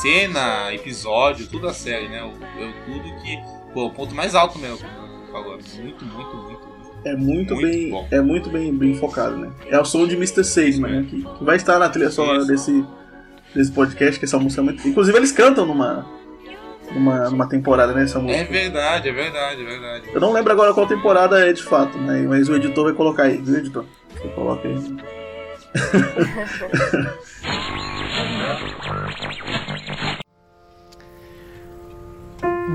cena, 0.00 0.72
episódio, 0.72 1.48
tudo 1.48 1.66
da 1.66 1.74
série, 1.74 2.08
né? 2.08 2.22
O, 2.22 2.28
é 2.62 2.72
tudo 2.84 3.22
que, 3.22 3.38
pô, 3.74 3.86
o 3.86 3.90
ponto 3.90 4.14
mais 4.14 4.36
alto 4.36 4.56
mesmo, 4.56 4.78
como 4.78 5.24
eu 5.24 5.32
falou. 5.32 5.58
Muito, 5.58 6.04
muito, 6.04 6.04
muito, 6.04 6.36
muito. 6.36 6.72
É 7.04 7.16
muito, 7.16 7.54
Muito 7.54 7.56
bem, 7.56 7.90
bom. 7.90 8.08
é 8.12 8.20
muito 8.20 8.48
bem, 8.48 8.72
bem 8.72 8.94
focado, 8.94 9.36
né? 9.36 9.50
É 9.66 9.76
o 9.80 9.84
som 9.84 10.06
de 10.06 10.14
Mr. 10.14 10.44
Sandman, 10.44 11.02
né? 11.02 11.06
Que, 11.10 11.24
que 11.24 11.44
vai 11.44 11.56
estar 11.56 11.76
na 11.80 11.88
trilha 11.88 12.12
sonora 12.12 12.44
desse, 12.44 12.84
desse 13.52 13.72
podcast, 13.72 14.20
que 14.20 14.24
essa 14.24 14.38
música 14.38 14.62
é 14.62 14.64
muito... 14.64 14.86
Inclusive 14.86 15.18
eles 15.18 15.32
cantam 15.32 15.66
numa, 15.66 16.06
numa, 16.94 17.30
numa 17.30 17.48
temporada, 17.48 17.92
né? 17.92 18.04
Essa 18.04 18.18
É 18.18 18.22
música. 18.22 18.44
verdade, 18.52 19.08
é 19.08 19.12
verdade, 19.12 19.62
é 19.62 19.64
verdade. 19.64 20.04
Eu 20.12 20.20
não 20.20 20.32
lembro 20.32 20.52
agora 20.52 20.72
qual 20.74 20.86
temporada 20.86 21.46
é 21.48 21.52
de 21.52 21.62
fato, 21.62 21.98
né? 21.98 22.24
Mas 22.28 22.48
o 22.48 22.56
editor 22.56 22.84
vai 22.84 22.92
colocar 22.92 23.24
aí, 23.24 23.36
viu, 23.38 23.58
editor? 23.58 23.84
Você 24.14 24.28
coloca 24.28 24.68
aí. 24.68 24.74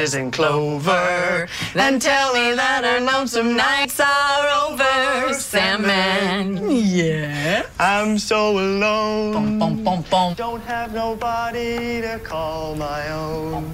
roses 0.01 0.14
and 0.14 0.32
clover. 0.32 1.48
Then 1.74 1.98
tell 1.98 2.32
me 2.32 2.55
that 2.55 2.84
her 2.84 3.01
lonesome 3.05 3.57
nights 3.57 4.01
are 4.01 4.48
over, 4.70 5.34
Sandman. 5.34 6.70
Yeah. 6.70 7.66
I'm 7.78 8.18
so 8.18 8.59
alone. 8.59 9.59
Bum, 9.59 9.84
bum, 9.84 10.05
bum. 10.11 10.34
Don't 10.34 10.62
have 10.62 10.92
nobody 10.94 12.01
to 12.03 12.18
call 12.22 12.74
my 12.76 13.11
own. 13.12 13.72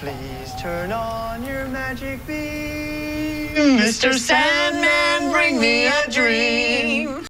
Please 0.00 0.54
turn 0.60 0.92
on 0.92 1.44
your 1.44 1.66
magic 1.68 2.26
beam. 2.26 3.54
Mr. 3.78 4.14
Sandman, 4.14 5.30
bring 5.32 5.58
me 5.60 5.86
a 5.86 6.08
dream. 6.10 7.24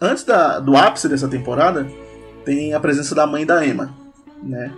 Antes 0.00 0.24
da- 0.24 0.58
do 0.58 0.76
ápice 0.76 1.08
dessa 1.08 1.28
temporada, 1.28 1.86
tem 2.44 2.74
a 2.74 2.80
presença 2.80 3.14
da 3.14 3.26
mãe 3.26 3.46
da 3.46 3.64
Emma, 3.64 3.94
né? 4.42 4.72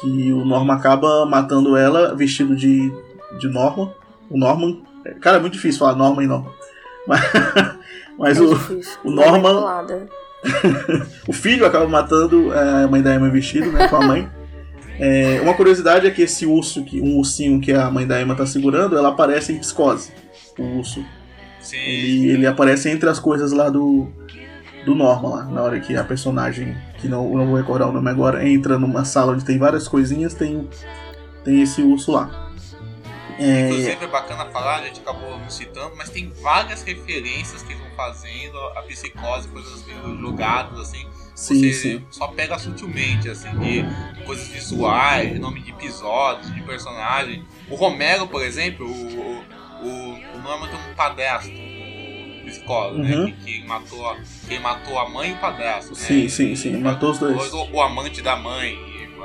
Que 0.00 0.32
o 0.32 0.44
Norman 0.44 0.74
acaba 0.74 1.26
matando 1.26 1.76
ela 1.76 2.14
vestido 2.14 2.56
de, 2.56 2.92
de 3.38 3.48
Norman. 3.48 3.92
O 4.30 4.38
Norman. 4.38 4.78
Cara, 5.20 5.36
é 5.38 5.40
muito 5.40 5.54
difícil 5.54 5.78
falar 5.80 5.94
Norman 5.96 6.24
e 6.24 6.26
Norman. 6.26 6.50
Mas, 7.06 7.20
mas 8.18 8.38
É 8.38 8.40
o, 8.40 8.52
o 9.04 9.10
Norman- 9.10 9.40
Manipulada. 9.40 10.08
o 11.28 11.32
filho 11.32 11.66
acaba 11.66 11.86
matando 11.86 12.52
é, 12.52 12.84
a 12.84 12.88
mãe 12.88 13.02
da 13.02 13.14
Emma 13.14 13.28
vestido, 13.28 13.70
né? 13.70 13.88
Com 13.88 13.96
a 13.96 14.00
mãe. 14.06 14.28
É, 14.98 15.40
uma 15.42 15.54
curiosidade 15.54 16.06
é 16.06 16.10
que 16.10 16.22
esse 16.22 16.44
urso, 16.46 16.84
que, 16.84 17.00
um 17.00 17.16
ursinho 17.18 17.60
que 17.60 17.72
a 17.72 17.90
mãe 17.90 18.06
da 18.06 18.20
Emma 18.20 18.34
tá 18.34 18.44
segurando, 18.46 18.96
ela 18.96 19.10
aparece 19.10 19.52
em 19.52 19.58
psicose. 19.58 20.12
O 20.58 20.78
urso. 20.78 21.04
Sim. 21.60 21.76
Ele, 21.76 22.30
ele 22.30 22.46
aparece 22.46 22.88
entre 22.88 23.08
as 23.08 23.18
coisas 23.18 23.52
lá 23.52 23.68
do, 23.68 24.08
do 24.84 24.94
Norman, 24.94 25.28
lá, 25.28 25.44
na 25.44 25.62
hora 25.62 25.78
que 25.80 25.94
a 25.96 26.04
personagem, 26.04 26.74
que 27.00 27.08
não, 27.08 27.28
não 27.36 27.46
vou 27.46 27.56
recordar 27.56 27.88
o 27.88 27.92
nome 27.92 28.10
agora, 28.10 28.46
entra 28.46 28.78
numa 28.78 29.04
sala 29.04 29.32
onde 29.32 29.44
tem 29.44 29.58
várias 29.58 29.88
coisinhas, 29.88 30.34
tem, 30.34 30.68
tem 31.44 31.62
esse 31.62 31.82
urso 31.82 32.12
lá. 32.12 32.50
É, 33.38 33.70
Inclusive 33.70 34.04
é 34.04 34.06
bacana 34.06 34.44
falar, 34.50 34.80
a 34.80 34.84
gente 34.84 35.00
acabou 35.00 35.38
não 35.38 35.48
citando, 35.48 35.96
mas 35.96 36.10
tem 36.10 36.30
várias 36.42 36.82
referências 36.82 37.62
que 37.62 37.72
eles 37.72 37.82
vão 37.82 37.90
fazendo, 37.96 38.58
a 38.76 38.82
psicose, 38.82 39.48
coisas 39.48 39.72
assim, 39.80 40.20
jogadas 40.20 40.78
assim. 40.78 41.06
Sim, 41.34 41.72
você 41.72 41.72
sim. 41.72 42.06
só 42.10 42.28
pega 42.28 42.58
sutilmente, 42.58 43.30
assim, 43.30 43.48
de 43.58 44.24
coisas 44.26 44.46
visuais, 44.48 45.32
de 45.32 45.38
nome 45.38 45.62
de 45.62 45.70
episódios, 45.70 46.54
de 46.54 46.60
personagem. 46.60 47.42
O 47.70 47.76
Romero, 47.76 48.26
por 48.28 48.42
exemplo, 48.42 48.86
o, 48.86 49.42
o, 49.82 50.36
o 50.36 50.42
Norman 50.42 50.68
tem 50.68 50.78
um 50.90 50.94
padrasto, 50.94 51.50
psicólogo, 52.70 52.98
Uhum. 53.02 53.24
né? 53.26 53.36
Que, 53.44 53.60
que 53.60 53.66
matou, 53.66 54.06
a- 54.08 54.16
que 54.48 54.58
matou 54.58 54.98
a 54.98 55.08
mãe 55.08 55.30
e 55.30 55.32
o 55.34 55.38
padrasto. 55.38 55.94
Sim, 55.94 56.22
né? 56.24 56.28
sim, 56.28 56.54
sim, 56.56 56.76
matou 56.78 57.10
os 57.10 57.18
dois. 57.18 57.52
O, 57.52 57.70
o 57.72 57.82
amante 57.82 58.22
da 58.22 58.36
mãe, 58.36 58.78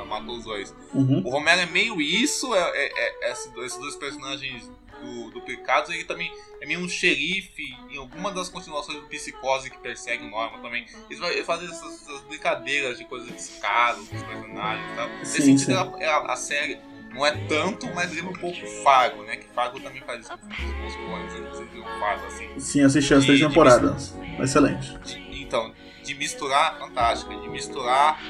matou 0.08 0.36
os 0.36 0.44
dois. 0.44 0.74
uhum, 0.94 1.22
O 1.24 1.30
Romero 1.30 1.60
é 1.60 1.66
meio 1.66 2.00
isso, 2.00 2.54
é, 2.54 2.60
é- 2.60 3.26
é- 3.26 3.32
esses, 3.32 3.50
dois, 3.52 3.96
personagens 3.96 4.70
do, 5.02 5.30
do 5.30 5.40
Picados, 5.42 5.90
ele 5.90 6.04
também 6.04 6.30
é 6.60 6.66
meio 6.66 6.80
um 6.80 6.88
xerife 6.88 7.62
em 7.90 7.96
alguma 7.98 8.30
das 8.32 8.48
continuações 8.48 8.98
do 9.00 9.06
Psicose 9.08 9.68
que 9.70 9.78
persegue 9.78 10.24
o 10.24 10.30
Norman 10.30 10.60
também. 10.62 10.86
Eles, 11.10 11.22
eles 11.22 11.44
fazem 11.46 11.68
essas, 11.68 12.02
essas 12.02 12.20
brincadeiras 12.22 12.98
de 12.98 13.04
coisas 13.04 13.28
de 13.28 13.34
escada 13.34 13.98
dos 13.98 14.08
personagens 14.22 14.92
e 14.92 14.96
tal. 14.96 15.08
Nesse 15.18 15.42
sentido, 15.42 15.66
sim. 15.66 16.04
a, 16.04 16.16
a- 16.16 16.32
a 16.32 16.36
série 16.36 16.78
não 17.16 17.24
é 17.24 17.32
tanto, 17.48 17.86
mas 17.94 18.12
lembra 18.12 18.30
um 18.30 18.34
pouco 18.34 18.58
Fargo, 18.84 19.22
né? 19.22 19.36
Que 19.36 19.48
Fargo 19.48 19.80
também 19.80 20.02
faz 20.02 20.20
isso 20.20 20.30
com 20.38 20.86
os 20.86 20.94
clones? 20.94 21.32
Vocês 21.32 21.70
viram 21.70 21.86
Fargo 21.98 22.26
assim. 22.26 22.60
sim, 22.60 22.82
assisti 22.82 23.14
as 23.14 23.24
três 23.24 23.40
temporadas. 23.40 24.14
Excelente. 24.38 24.98
De- 24.98 25.26
então, 25.42 25.72
de 26.02 26.14
misturar, 26.14 26.78
fantástica, 26.78 27.34
de 27.34 27.48
misturar 27.48 28.20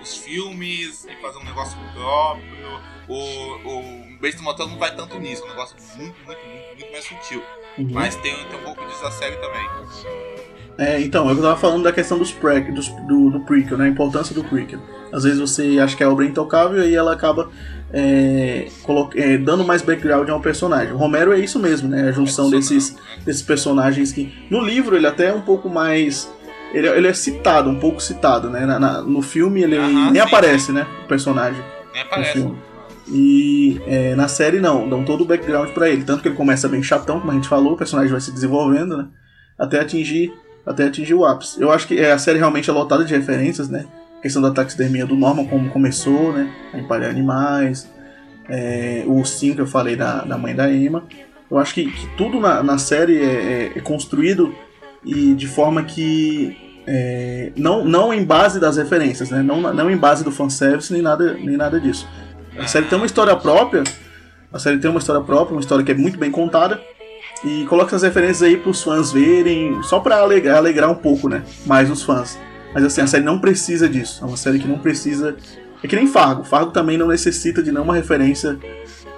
os, 0.00 0.16
filmes 0.16 1.04
e 1.04 1.14
fazer 1.20 1.38
um 1.38 1.44
negócio 1.44 1.76
próprio. 1.94 2.80
O, 3.08 3.14
o 3.14 4.18
Bates 4.20 4.40
Motel 4.40 4.68
não 4.68 4.78
vai 4.78 4.94
tanto 4.94 5.18
nisso, 5.18 5.42
é 5.42 5.46
um 5.46 5.48
negócio 5.50 5.76
muito, 5.96 6.14
muito, 6.24 6.40
muito, 6.46 6.76
muito 6.78 6.92
mais 6.92 7.04
sutil. 7.04 7.42
Uhum. 7.76 7.88
Mas 7.90 8.16
tem, 8.16 8.34
tem 8.46 8.58
um 8.58 8.62
pouco 8.62 8.84
disso 8.86 9.02
da 9.02 9.10
série 9.10 9.36
também. 9.36 9.68
É, 10.78 11.00
então, 11.00 11.28
eu 11.28 11.36
tava 11.36 11.56
falando 11.56 11.82
da 11.82 11.92
questão 11.92 12.18
dos 12.18 12.32
pre, 12.32 12.60
dos, 12.72 12.88
do, 13.06 13.30
do 13.30 13.40
prequel, 13.40 13.76
né? 13.76 13.84
A 13.86 13.88
importância 13.88 14.34
do 14.34 14.42
prequel. 14.44 14.80
Às 15.12 15.24
vezes 15.24 15.38
você 15.38 15.78
acha 15.78 15.96
que 15.96 16.02
é 16.02 16.08
obra 16.08 16.24
intocável 16.24 16.78
e 16.78 16.86
aí 16.86 16.94
ela 16.94 17.12
acaba 17.12 17.50
é, 17.92 18.68
é, 19.16 19.38
dando 19.38 19.64
mais 19.64 19.82
background 19.82 20.28
a 20.28 20.34
um 20.36 20.40
personagem. 20.40 20.92
O 20.92 20.96
Romero 20.96 21.32
é 21.32 21.38
isso 21.38 21.58
mesmo, 21.58 21.88
né? 21.88 22.08
A 22.08 22.12
junção 22.12 22.50
desses, 22.50 22.96
desses 23.24 23.42
personagens 23.42 24.12
que. 24.12 24.32
No 24.50 24.60
livro 24.60 24.96
ele 24.96 25.06
até 25.06 25.26
é 25.26 25.32
um 25.34 25.42
pouco 25.42 25.68
mais. 25.68 26.30
Ele, 26.72 26.88
ele 26.88 27.06
é 27.06 27.12
citado, 27.12 27.68
um 27.68 27.78
pouco 27.78 28.00
citado, 28.02 28.48
né? 28.48 28.64
Na- 28.64 28.78
na- 28.78 29.02
no 29.02 29.20
filme 29.20 29.62
ele 29.62 29.76
Aham, 29.76 30.04
nem 30.10 30.12
sim, 30.14 30.18
aparece, 30.20 30.72
né? 30.72 30.86
O 31.04 31.08
personagem. 31.08 31.62
Nem 31.92 32.02
aparece. 32.02 32.50
E 33.08 33.80
é, 33.86 34.14
na 34.14 34.28
série 34.28 34.58
não, 34.60 34.88
dão 34.88 35.04
todo 35.04 35.22
o 35.22 35.26
background 35.26 35.70
pra 35.70 35.90
ele. 35.90 36.02
Tanto 36.04 36.22
que 36.22 36.28
ele 36.28 36.34
começa 36.36 36.68
bem 36.68 36.82
chatão, 36.82 37.20
como 37.20 37.30
a 37.30 37.34
gente 37.34 37.48
falou, 37.48 37.74
o 37.74 37.76
personagem 37.76 38.10
vai 38.10 38.20
se 38.20 38.32
desenvolvendo, 38.32 38.96
né? 38.96 39.06
Até 39.58 39.80
atingir, 39.80 40.32
até 40.64 40.84
atingir 40.86 41.12
o 41.14 41.24
ápice. 41.26 41.60
Eu 41.60 41.70
acho 41.70 41.86
que 41.86 41.98
é, 41.98 42.12
a 42.12 42.18
série 42.18 42.38
realmente 42.38 42.70
é 42.70 42.72
lotada 42.72 43.04
de 43.04 43.14
referências, 43.14 43.68
né? 43.68 43.84
Questão 44.22 44.40
da 44.40 44.50
taxidermia 44.52 45.04
do 45.04 45.16
Norman, 45.16 45.44
como 45.46 45.68
começou, 45.70 46.32
né? 46.32 46.48
Empalhar 46.74 47.10
animais, 47.10 47.88
é, 48.48 49.02
o 49.06 49.14
ursinho 49.14 49.54
que 49.54 49.60
eu 49.60 49.66
falei 49.66 49.96
da, 49.96 50.22
da 50.24 50.38
mãe 50.38 50.54
da 50.54 50.70
Emma. 50.72 51.04
Eu 51.50 51.58
acho 51.58 51.74
que, 51.74 51.90
que 51.90 52.06
tudo 52.16 52.40
na, 52.40 52.62
na 52.62 52.78
série 52.78 53.18
é, 53.20 53.24
é- 53.24 53.72
é 53.76 53.80
construído 53.80 54.54
e 55.04 55.34
de 55.34 55.46
forma 55.48 55.82
que 55.82 56.56
é, 56.86 57.52
não, 57.56 57.84
não 57.84 58.14
em 58.14 58.24
base 58.24 58.58
das 58.60 58.76
referências, 58.76 59.28
né? 59.30 59.42
Não, 59.42 59.60
não 59.74 59.90
em 59.90 59.96
base 59.96 60.22
do 60.24 60.30
fanservice 60.30 60.92
nem 60.92 61.02
nada, 61.02 61.34
nem 61.34 61.56
nada 61.56 61.80
disso. 61.80 62.08
A 62.58 62.66
série 62.66 62.86
tem 62.86 62.96
uma 62.96 63.06
história 63.06 63.34
própria. 63.36 63.82
A 64.52 64.58
série 64.58 64.78
tem 64.78 64.90
uma 64.90 64.98
história 65.00 65.20
própria, 65.22 65.54
uma 65.54 65.60
história 65.60 65.84
que 65.84 65.90
é 65.90 65.94
muito 65.94 66.18
bem 66.18 66.30
contada. 66.30 66.80
E 67.44 67.64
coloca 67.66 67.88
essas 67.88 68.02
referências 68.02 68.42
aí 68.42 68.56
pros 68.56 68.82
fãs 68.82 69.10
verem, 69.10 69.82
só 69.82 69.98
pra 69.98 70.18
alegrar, 70.18 70.58
alegrar 70.58 70.90
um 70.90 70.94
pouco, 70.94 71.28
né? 71.28 71.42
Mais 71.66 71.90
os 71.90 72.02
fãs. 72.02 72.38
Mas 72.74 72.84
assim, 72.84 73.00
a 73.00 73.06
série 73.06 73.24
não 73.24 73.38
precisa 73.38 73.88
disso. 73.88 74.22
É 74.24 74.26
uma 74.26 74.36
série 74.36 74.58
que 74.58 74.66
não 74.66 74.78
precisa. 74.78 75.36
É 75.82 75.88
que 75.88 75.96
nem 75.96 76.06
Fargo. 76.06 76.44
Fargo 76.44 76.70
também 76.70 76.96
não 76.96 77.08
necessita 77.08 77.62
de 77.62 77.70
nenhuma 77.72 77.94
referência. 77.94 78.58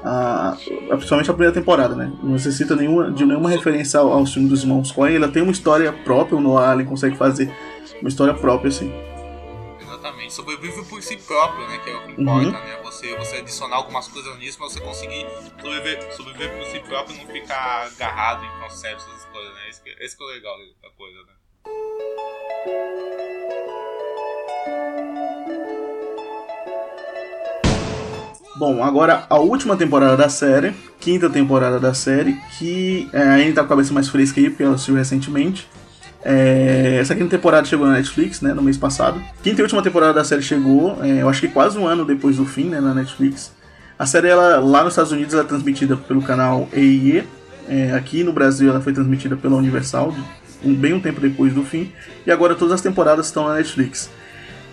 A, 0.03 0.57
principalmente 0.91 1.31
a 1.31 1.35
primeira 1.35 1.53
temporada, 1.55 1.95
né? 1.95 2.13
Não 2.23 2.33
necessita 2.33 2.77
nenhuma, 2.77 3.11
de 3.11 3.25
nenhuma 3.25 3.49
referência 3.49 4.01
ao, 4.01 4.13
aos 4.13 4.33
filmes 4.35 4.51
dos 4.51 4.63
irmãos 4.63 4.93
Coen. 4.93 5.17
Ela 5.17 5.29
tem 5.29 5.43
uma 5.43 5.53
história 5.53 5.91
própria, 5.93 6.37
o 6.37 6.41
Noah 6.43 6.71
Allen 6.73 6.87
consegue 6.87 7.17
fazer 7.17 7.51
uma 8.03 8.09
história 8.09 8.35
própria, 8.35 8.69
assim. 8.69 8.93
Exatamente. 9.81 10.35
Sobrevive 10.35 10.85
por 10.85 11.03
si 11.03 11.17
próprio, 11.17 11.67
né? 11.69 11.79
Que 11.83 11.91
é 11.91 11.97
o 11.97 12.01
que 12.03 12.21
Uhum. 12.21 12.43
importa, 12.43 12.51
né? 12.67 12.79
Você, 12.85 13.17
você 13.17 13.37
adicionar 13.37 13.77
algumas 13.77 14.09
coisas 14.09 14.37
nisso, 14.39 14.59
mas 14.61 14.73
você 14.75 14.81
conseguir 14.81 15.27
sobreviver, 15.61 16.13
sobreviver 16.15 16.57
por 16.57 16.67
si 16.67 16.81
próprio 16.81 17.17
e 17.17 17.25
não 17.25 17.33
ficar 17.33 17.87
agarrado 17.87 18.45
em 18.45 18.61
conceitos, 18.63 19.05
essas 19.07 19.25
coisas, 19.27 19.55
né? 19.55 19.61
Esse 19.71 19.83
que, 19.83 19.91
esse 20.05 20.17
que 20.17 20.23
é 20.23 20.27
o 20.27 20.31
legal 20.31 20.55
da 20.83 20.91
coisa, 20.91 21.19
né? 21.21 21.33
Bom, 28.57 28.85
agora 28.85 29.27
a 29.29 29.37
última 29.37 29.77
temporada 29.77 30.17
da 30.17 30.29
série, 30.29 30.73
quinta 31.01 31.29
temporada 31.29 31.81
da 31.81 31.93
série, 31.93 32.35
que 32.57 33.09
é, 33.13 33.21
ainda 33.21 33.57
tá 33.57 33.61
com 33.63 33.67
a 33.67 33.69
cabeça 33.71 33.93
mais 33.93 34.09
fresca 34.09 34.41
aí, 34.41 34.49
porque 34.49 34.63
ela 34.63 34.77
assistiu 34.77 34.95
recentemente. 34.95 35.69
É, 36.25 36.99
essa 37.01 37.17
quinta 37.17 37.31
temporada 37.31 37.67
chegou 37.67 37.85
na 37.85 37.95
Netflix, 37.95 38.41
né, 38.41 38.55
no 38.55 38.63
mês 38.63 38.77
passado. 38.77 39.21
Quinta 39.43 39.61
e 39.61 39.63
última 39.63 39.83
temporada 39.83 40.15
da 40.15 40.23
série 40.23 40.41
chegou, 40.41 40.97
é, 41.03 41.23
eu 41.23 41.29
acho 41.29 41.41
que 41.41 41.49
quase 41.49 41.77
um 41.77 41.87
ano 41.87 42.05
depois 42.05 42.37
do 42.37 42.47
fim, 42.47 42.67
né, 42.67 42.81
na 42.81 42.95
Netflix. 42.95 43.53
A 43.99 44.07
série, 44.07 44.29
ela, 44.29 44.61
lá 44.61 44.85
nos 44.85 44.93
Estados 44.93 45.11
Unidos, 45.11 45.35
ela 45.35 45.43
é 45.43 45.47
transmitida 45.47 45.97
pelo 45.97 46.23
canal 46.23 46.69
EIE. 46.73 47.25
É, 47.69 47.93
aqui 47.93 48.23
no 48.23 48.33
Brasil, 48.33 48.71
ela 48.71 48.81
foi 48.81 48.93
transmitida 48.93 49.37
pela 49.37 49.57
Universal, 49.57 50.15
um, 50.65 50.75
bem 50.75 50.93
um 50.93 51.01
tempo 51.01 51.21
depois 51.21 51.53
do 51.53 51.65
fim. 51.65 51.93
E 52.27 52.31
agora 52.31 52.55
todas 52.55 52.75
as 52.75 52.81
temporadas 52.81 53.27
estão 53.27 53.49
na 53.49 53.55
Netflix. 53.55 54.11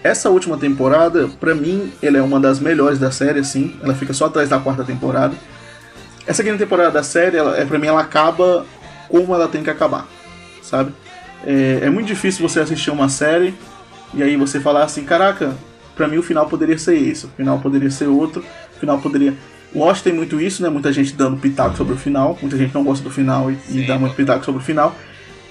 Essa 0.04 0.30
última 0.30 0.58
temporada, 0.58 1.28
pra 1.40 1.54
mim, 1.54 1.92
ela 2.02 2.18
é 2.18 2.22
uma 2.22 2.40
das 2.40 2.60
melhores 2.60 2.98
da 2.98 3.12
série, 3.12 3.40
assim. 3.40 3.76
Ela 3.84 3.94
fica 3.94 4.14
só 4.14 4.26
atrás 4.26 4.50
da 4.50 4.60
quarta 4.60 4.84
temporada. 4.84 5.36
Essa 6.26 6.44
quinta 6.44 6.58
temporada 6.58 6.92
da 6.92 7.04
série, 7.04 7.38
ela, 7.38 7.58
é, 7.58 7.66
pra 7.66 7.78
mim, 7.78 7.88
ela 7.88 8.02
acaba 8.02 8.66
como 9.10 9.34
ela 9.36 9.48
tem 9.48 9.64
que 9.64 9.70
acabar, 9.70 10.08
sabe? 10.64 10.94
É, 11.46 11.82
é 11.84 11.90
muito 11.90 12.08
difícil 12.08 12.48
você 12.48 12.60
assistir 12.60 12.92
uma 12.92 13.10
série 13.10 13.54
e 14.14 14.24
aí 14.24 14.38
você 14.38 14.60
falar 14.60 14.84
assim, 14.84 15.04
caraca, 15.04 15.54
pra 15.96 16.08
mim 16.08 16.18
o 16.18 16.24
final 16.24 16.48
poderia 16.48 16.78
ser 16.78 16.96
esse, 16.96 17.26
o 17.26 17.30
final 17.30 17.60
poderia 17.60 17.92
ser 17.92 18.06
outro, 18.08 18.44
o 18.76 18.80
final 18.80 19.00
poderia... 19.00 19.34
Lost 19.74 20.04
tem 20.04 20.14
muito 20.14 20.40
isso, 20.40 20.62
né? 20.62 20.70
Muita 20.70 20.92
gente 20.92 21.14
dando 21.14 21.38
pitaco 21.38 21.78
sobre 21.78 21.94
o 21.94 21.98
final, 21.98 22.38
muita 22.42 22.58
gente 22.58 22.74
não 22.74 22.84
gosta 22.84 23.04
do 23.04 23.10
final 23.10 23.50
e, 23.50 23.54
e 23.54 23.74
Sim, 23.74 23.86
dá 23.86 23.98
muito 23.98 24.16
pitaco 24.16 24.44
sobre 24.44 24.62
o 24.62 24.64
final. 24.64 24.96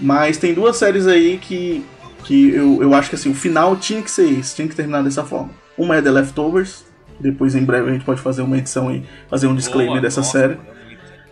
Mas 0.01 0.39
tem 0.39 0.55
duas 0.55 0.77
séries 0.77 1.07
aí 1.07 1.39
que, 1.39 1.85
que 2.25 2.51
eu, 2.51 2.83
eu 2.83 2.95
acho 2.95 3.11
que 3.11 3.17
assim, 3.17 3.31
o 3.31 3.35
final 3.35 3.77
tinha 3.77 4.01
que 4.03 4.11
ser 4.11 4.31
esse, 4.31 4.55
tinha 4.55 4.67
que 4.67 4.75
terminar 4.75 5.03
dessa 5.03 5.25
forma. 5.25 5.51
Uma 5.77 5.97
é 5.97 6.03
The 6.03 6.11
Leftovers, 6.11 6.85
Depois, 7.19 7.55
em 7.55 7.65
breve, 7.65 7.91
a 7.91 7.93
gente 7.93 8.05
pode 8.05 8.21
fazer 8.21 8.41
uma 8.43 8.57
edição 8.57 8.89
aí, 8.89 9.05
fazer 9.29 9.47
um 9.47 9.55
disclaimer 9.55 9.93
Boa, 9.93 10.01
dessa 10.01 10.21
nossa, 10.21 10.39
série. 10.39 10.55
é. 10.55 10.81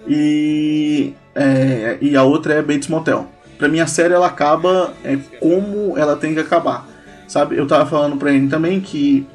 E, 0.07 1.15
é, 1.35 1.99
e 2.01 2.17
a 2.17 2.23
outra 2.23 2.55
é 2.55 2.63
Bates 2.63 2.89
Motel. 2.89 3.27
Pra 3.59 3.69
mim, 3.69 3.81
a 3.81 3.87
série 3.87 4.15
ela 4.15 4.27
acaba 4.27 4.93
é, 5.03 5.17
como 5.41 5.97
ela 5.99 6.15
tem 6.17 6.35
que 6.35 6.41
acabar. 6.41 6.87
Sabe? 7.27 7.57
Eu 7.57 7.67
tava 7.67 7.85
falando 7.85 8.17
pra 8.17 8.33
ele 8.33 8.49
também 8.49 8.81
que 8.81 9.27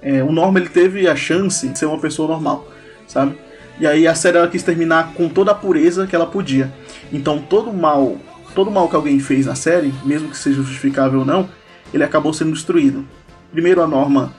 é, 0.00 0.22
o 0.22 0.30
Norman 0.32 0.60
ele 0.60 0.68
teve 0.68 1.08
a 1.08 1.16
chance 1.16 1.66
de 1.68 1.78
ser 1.78 1.86
uma 1.86 1.98
pessoa 1.98 2.28
normal, 2.28 2.68
sabe? 3.06 3.36
E 3.80 3.86
aí 3.86 4.06
a 4.06 4.14
série 4.14 4.38
ela 4.38 4.48
quis 4.48 4.62
terminar 4.62 5.12
com 5.14 5.28
toda 5.28 5.50
a 5.50 5.54
pureza 5.54 6.06
que 6.06 6.14
ela 6.14 6.26
podia. 6.26 6.72
Então 7.12 7.38
todo 7.38 7.72
mal, 7.72 8.16
todo 8.54 8.70
mal 8.70 8.88
que 8.88 8.96
alguém 8.96 9.18
fez 9.18 9.46
na 9.46 9.54
série, 9.54 9.92
mesmo 10.04 10.28
que 10.28 10.36
seja 10.36 10.62
justificável 10.62 11.20
ou 11.20 11.24
não, 11.24 11.48
ele 11.92 12.04
acabou 12.04 12.32
sendo 12.32 12.52
destruído. 12.52 13.04
Primeiro 13.52 13.82
a 13.82 13.86
Norma, 13.86 14.32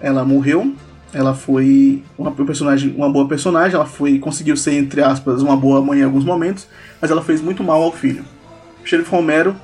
ela 0.00 0.24
morreu, 0.24 0.74
ela 1.12 1.34
foi 1.34 2.02
uma 2.16 2.30
personagem, 2.30 2.94
uma 2.96 3.10
boa 3.10 3.26
personagem, 3.26 3.74
ela 3.74 3.86
foi 3.86 4.18
conseguiu 4.18 4.56
ser 4.56 4.74
entre 4.74 5.02
aspas 5.02 5.42
uma 5.42 5.56
boa 5.56 5.80
mãe 5.82 6.00
em 6.00 6.04
alguns 6.04 6.24
momentos, 6.24 6.66
mas 7.00 7.10
ela 7.10 7.22
fez 7.22 7.40
muito 7.40 7.62
mal 7.62 7.82
ao 7.82 7.92
filho. 7.92 8.24
O 8.82 8.86
Sheriff 8.86 9.10
Romero 9.10 9.54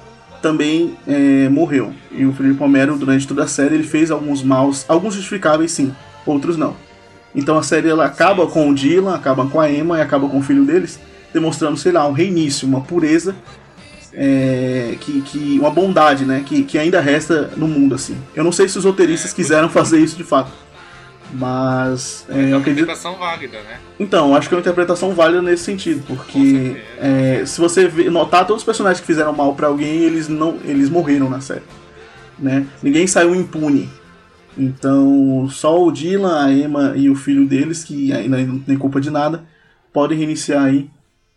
também 0.42 0.96
é, 1.06 1.48
morreu. 1.48 1.92
E 2.10 2.24
o 2.24 2.32
Felipe 2.32 2.58
Romero, 2.58 2.96
durante 2.96 3.26
toda 3.26 3.44
a 3.44 3.48
série, 3.48 3.74
ele 3.74 3.84
fez 3.84 4.10
alguns 4.10 4.42
maus, 4.42 4.84
alguns 4.88 5.14
justificáveis 5.14 5.72
sim, 5.72 5.94
outros 6.24 6.56
não. 6.56 6.76
Então 7.34 7.58
a 7.58 7.62
série 7.62 7.88
ela 7.88 8.04
acaba 8.06 8.46
com 8.46 8.70
o 8.70 8.74
Dylan, 8.74 9.14
acaba 9.14 9.46
com 9.46 9.60
a 9.60 9.70
Emma 9.70 9.98
e 9.98 10.00
acaba 10.00 10.28
com 10.28 10.38
o 10.38 10.42
filho 10.42 10.64
deles, 10.64 10.98
demonstrando, 11.32 11.76
sei 11.76 11.92
lá, 11.92 12.06
um 12.06 12.12
reinício, 12.12 12.66
uma 12.66 12.80
pureza, 12.80 13.34
é, 14.18 14.96
que, 14.98 15.20
que, 15.20 15.58
uma 15.60 15.70
bondade, 15.70 16.24
né, 16.24 16.42
que, 16.44 16.64
que 16.64 16.78
ainda 16.78 17.00
resta 17.00 17.50
no 17.54 17.68
mundo, 17.68 17.94
assim. 17.94 18.16
Eu 18.34 18.42
não 18.42 18.50
sei 18.50 18.66
se 18.66 18.78
os 18.78 18.84
roteiristas 18.84 19.34
quiseram 19.34 19.68
fazer 19.68 20.00
isso 20.00 20.16
de 20.16 20.24
fato, 20.24 20.50
mas 21.34 22.24
é, 22.30 22.52
eu 22.52 22.56
acredito... 22.56 22.84
Interpretação 22.84 23.16
válida, 23.16 23.58
né? 23.58 23.78
Então, 24.00 24.34
acho 24.34 24.48
que 24.48 24.54
é 24.54 24.56
uma 24.56 24.62
interpretação 24.62 25.12
válida 25.12 25.42
nesse 25.42 25.64
sentido, 25.64 26.02
porque 26.06 26.80
é, 26.98 27.44
se 27.44 27.60
você 27.60 27.88
notar 28.10 28.46
todos 28.46 28.62
os 28.62 28.66
personagens 28.66 29.00
que 29.00 29.06
fizeram 29.06 29.34
mal 29.34 29.54
pra 29.54 29.66
alguém, 29.66 29.98
eles 29.98 30.28
não, 30.28 30.56
eles 30.64 30.88
morreram 30.88 31.28
na 31.28 31.42
série, 31.42 31.62
né? 32.38 32.66
Ninguém 32.82 33.06
saiu 33.06 33.34
impune. 33.34 33.90
Então, 34.56 35.46
só 35.50 35.78
o 35.84 35.92
Dylan, 35.92 36.42
a 36.42 36.50
Emma 36.50 36.94
e 36.96 37.10
o 37.10 37.14
filho 37.14 37.46
deles, 37.46 37.84
que 37.84 38.10
ainda 38.14 38.38
não 38.38 38.58
tem 38.58 38.78
culpa 38.78 38.98
de 38.98 39.10
nada, 39.10 39.44
podem 39.92 40.16
reiniciar 40.16 40.64
aí, 40.64 40.88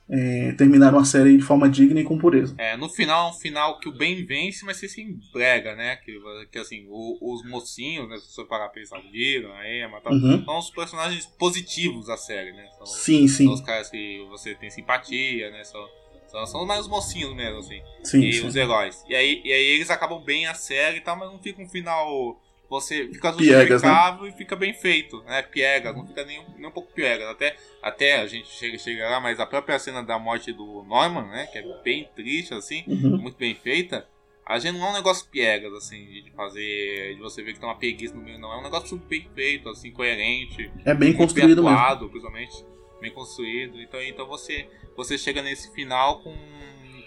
é, 0.10 0.52
terminaram 0.54 0.98
a 0.98 1.06
série 1.06 1.38
de 1.38 1.44
forma 1.44 1.70
digna 1.70 2.00
e 2.00 2.04
com 2.04 2.18
pureza. 2.18 2.56
É, 2.58 2.76
no 2.76 2.90
final 2.90 3.28
é 3.28 3.30
um 3.32 3.34
final 3.34 3.80
que 3.80 3.88
o 3.88 3.92
bem 3.92 4.26
vence, 4.26 4.66
mas 4.66 4.78
você 4.78 4.88
se 4.90 5.02
embrega, 5.02 5.76
né? 5.76 5.98
Que, 5.98 6.20
que 6.52 6.58
assim, 6.58 6.86
o- 6.90 7.18
os 7.34 7.48
mocinhos, 7.48 8.10
né? 8.10 8.18
Se 8.18 8.34
você 8.34 8.44
parar 8.46 8.66
pra 8.70 8.80
pensar, 8.82 8.98
o 9.00 9.12
Dylan, 9.12 9.54
a 9.54 9.72
Emma 9.72 10.02
tal, 10.02 10.14
Uhum. 10.14 10.44
são 10.44 10.58
os 10.58 10.70
personagens 10.72 11.26
positivos 11.26 12.08
da 12.08 12.18
série, 12.18 12.52
né? 12.54 12.68
São, 12.78 12.86
Sim, 12.88 13.28
sim, 13.28 13.46
são 13.46 13.54
os 13.54 13.62
caras 13.62 13.90
que 13.90 14.26
você 14.30 14.56
tem 14.56 14.70
simpatia, 14.72 15.52
né? 15.52 15.64
São, 15.64 15.86
são, 16.28 16.46
são 16.46 16.66
mais 16.66 16.82
os 16.82 16.88
mocinhos 16.88 17.36
mesmo, 17.36 17.60
assim. 17.60 17.80
sim, 18.04 18.22
e 18.22 18.34
sim. 18.34 18.48
os 18.48 18.56
heróis. 18.56 19.04
E 19.08 19.16
aí, 19.16 19.42
e 19.46 19.54
aí 19.54 19.66
eles 19.76 19.90
acabam 19.90 20.20
bem 20.24 20.48
a 20.48 20.54
série 20.54 20.98
e 20.98 21.02
tal, 21.02 21.16
mas 21.16 21.32
não 21.32 21.40
fica 21.40 21.62
um 21.62 21.70
final. 21.70 22.40
Você 22.70 23.08
fica 23.08 23.34
Piegas, 23.34 23.82
né? 23.82 23.90
justificável 23.90 24.28
e 24.28 24.32
fica 24.34 24.56
bem 24.56 24.74
feito, 24.74 25.22
né? 25.24 25.42
Piegas, 25.42 25.96
não 25.96 26.06
fica 26.06 26.24
nem, 26.24 26.40
um- 26.40 26.54
nem 26.58 26.68
um 26.68 26.72
pouco 26.72 26.94
piegas. 26.94 27.28
Até, 27.28 27.56
até 27.82 28.20
a 28.22 28.28
gente 28.28 28.48
chega, 28.50 28.78
chega 28.78 29.10
lá, 29.10 29.20
mas 29.20 29.40
a 29.40 29.46
própria 29.46 29.80
cena 29.80 30.04
da 30.04 30.20
morte 30.20 30.54
do 30.54 30.84
Norman, 30.84 31.28
né? 31.30 31.48
Que 31.52 31.58
é 31.58 31.64
bem 31.84 32.08
triste, 32.16 32.54
assim, 32.54 32.84
Uhum. 32.88 33.18
muito 33.18 33.38
bem 33.38 33.56
feita. 33.56 34.08
A 34.46 34.58
gente 34.60 34.78
não 34.78 34.88
é 34.88 34.90
um 34.90 34.94
negócio 34.94 35.28
piegas, 35.30 35.72
assim, 35.74 36.04
de 36.06 36.32
fazer. 36.36 37.16
de 37.16 37.20
você 37.22 37.42
ver 37.44 37.54
que 37.54 37.60
tem 37.60 37.68
uma 37.70 37.76
preguiça 37.76 38.14
no 38.16 38.22
meio, 38.24 38.40
não. 38.40 38.52
É 38.54 38.58
um 38.60 38.64
negócio 38.64 38.88
super 38.90 39.08
bem 39.08 39.28
feito, 39.36 39.70
assim, 39.70 39.92
coerente. 39.92 40.72
É 40.86 40.94
bem 40.94 41.14
construído 41.14 41.48
bem 41.48 41.66
mesmo. 41.66 41.70
atuado, 41.70 42.10
principalmente. 42.10 42.66
Bem 43.02 43.12
construído. 43.12 43.80
Então, 43.82 44.02
então 44.02 44.28
você, 44.28 44.68
você 44.96 45.18
chega 45.18 45.42
nesse 45.42 45.72
final 45.74 46.22
com, 46.24 46.36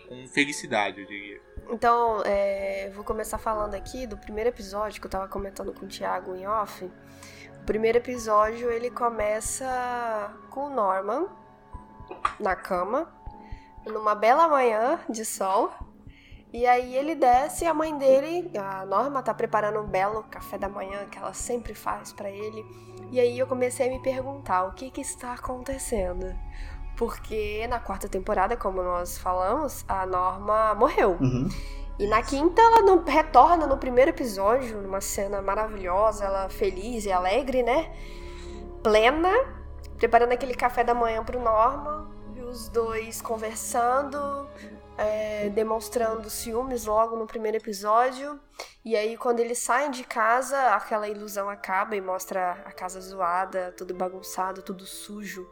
com 0.08 0.26
felicidade, 0.28 1.00
eu 1.00 1.06
diria. 1.06 1.40
Então, 1.70 2.22
é, 2.24 2.90
vou 2.94 3.04
começar 3.04 3.38
falando 3.38 3.74
aqui 3.74 4.06
do 4.06 4.16
primeiro 4.16 4.50
episódio 4.50 5.00
que 5.00 5.06
eu 5.06 5.10
tava 5.10 5.28
comentando 5.28 5.72
com 5.72 5.86
o 5.86 5.88
Thiago 5.88 6.34
em 6.34 6.46
off. 6.46 6.84
O 6.84 7.64
primeiro 7.64 7.98
episódio 7.98 8.70
ele 8.70 8.90
começa 8.90 10.34
com 10.50 10.66
o 10.66 10.70
Norman 10.70 11.28
na 12.38 12.56
cama, 12.56 13.08
numa 13.86 14.14
bela 14.14 14.48
manhã 14.48 15.00
de 15.08 15.24
sol. 15.24 15.72
E 16.52 16.66
aí 16.66 16.94
ele 16.94 17.14
desce 17.14 17.64
e 17.64 17.66
a 17.66 17.72
mãe 17.72 17.96
dele, 17.96 18.50
a 18.58 18.84
Norma, 18.84 19.22
tá 19.22 19.32
preparando 19.32 19.80
um 19.80 19.86
belo 19.86 20.22
café 20.24 20.58
da 20.58 20.68
manhã 20.68 21.06
que 21.06 21.16
ela 21.16 21.32
sempre 21.32 21.74
faz 21.74 22.12
pra 22.12 22.30
ele. 22.30 22.62
E 23.10 23.18
aí 23.18 23.38
eu 23.38 23.46
comecei 23.46 23.88
a 23.88 23.90
me 23.90 24.02
perguntar 24.02 24.64
o 24.64 24.72
que 24.72 24.90
que 24.90 25.00
está 25.00 25.34
acontecendo. 25.34 26.26
Porque 26.96 27.66
na 27.68 27.80
quarta 27.80 28.08
temporada, 28.08 28.56
como 28.56 28.82
nós 28.82 29.18
falamos, 29.18 29.84
a 29.88 30.06
Norma 30.06 30.74
morreu. 30.74 31.16
Uhum. 31.20 31.48
E 31.98 32.06
na 32.06 32.22
quinta 32.22 32.60
ela 32.60 32.82
não- 32.82 33.04
retorna 33.04 33.66
no 33.66 33.76
primeiro 33.76 34.10
episódio, 34.10 34.80
numa 34.80 35.00
cena 35.00 35.40
maravilhosa, 35.42 36.24
ela 36.24 36.48
feliz 36.48 37.04
e 37.04 37.12
alegre, 37.12 37.62
né? 37.62 37.92
Plena, 38.82 39.32
preparando 39.98 40.32
aquele 40.32 40.54
café 40.54 40.82
da 40.82 40.94
manhã 40.94 41.22
pro 41.24 41.40
Norman, 41.40 42.10
e 42.34 42.40
os 42.42 42.68
dois 42.68 43.22
conversando, 43.22 44.48
é, 44.98 45.48
demonstrando 45.50 46.28
ciúmes 46.28 46.86
logo 46.86 47.16
no 47.16 47.26
primeiro 47.26 47.56
episódio. 47.58 48.38
E 48.84 48.96
aí, 48.96 49.16
quando 49.16 49.40
eles 49.40 49.58
saem 49.58 49.90
de 49.90 50.02
casa, 50.02 50.74
aquela 50.74 51.08
ilusão 51.08 51.48
acaba 51.48 51.94
e 51.94 52.00
mostra 52.00 52.52
a 52.64 52.72
casa 52.72 53.00
zoada, 53.00 53.72
tudo 53.76 53.94
bagunçado, 53.94 54.62
tudo 54.62 54.84
sujo. 54.84 55.48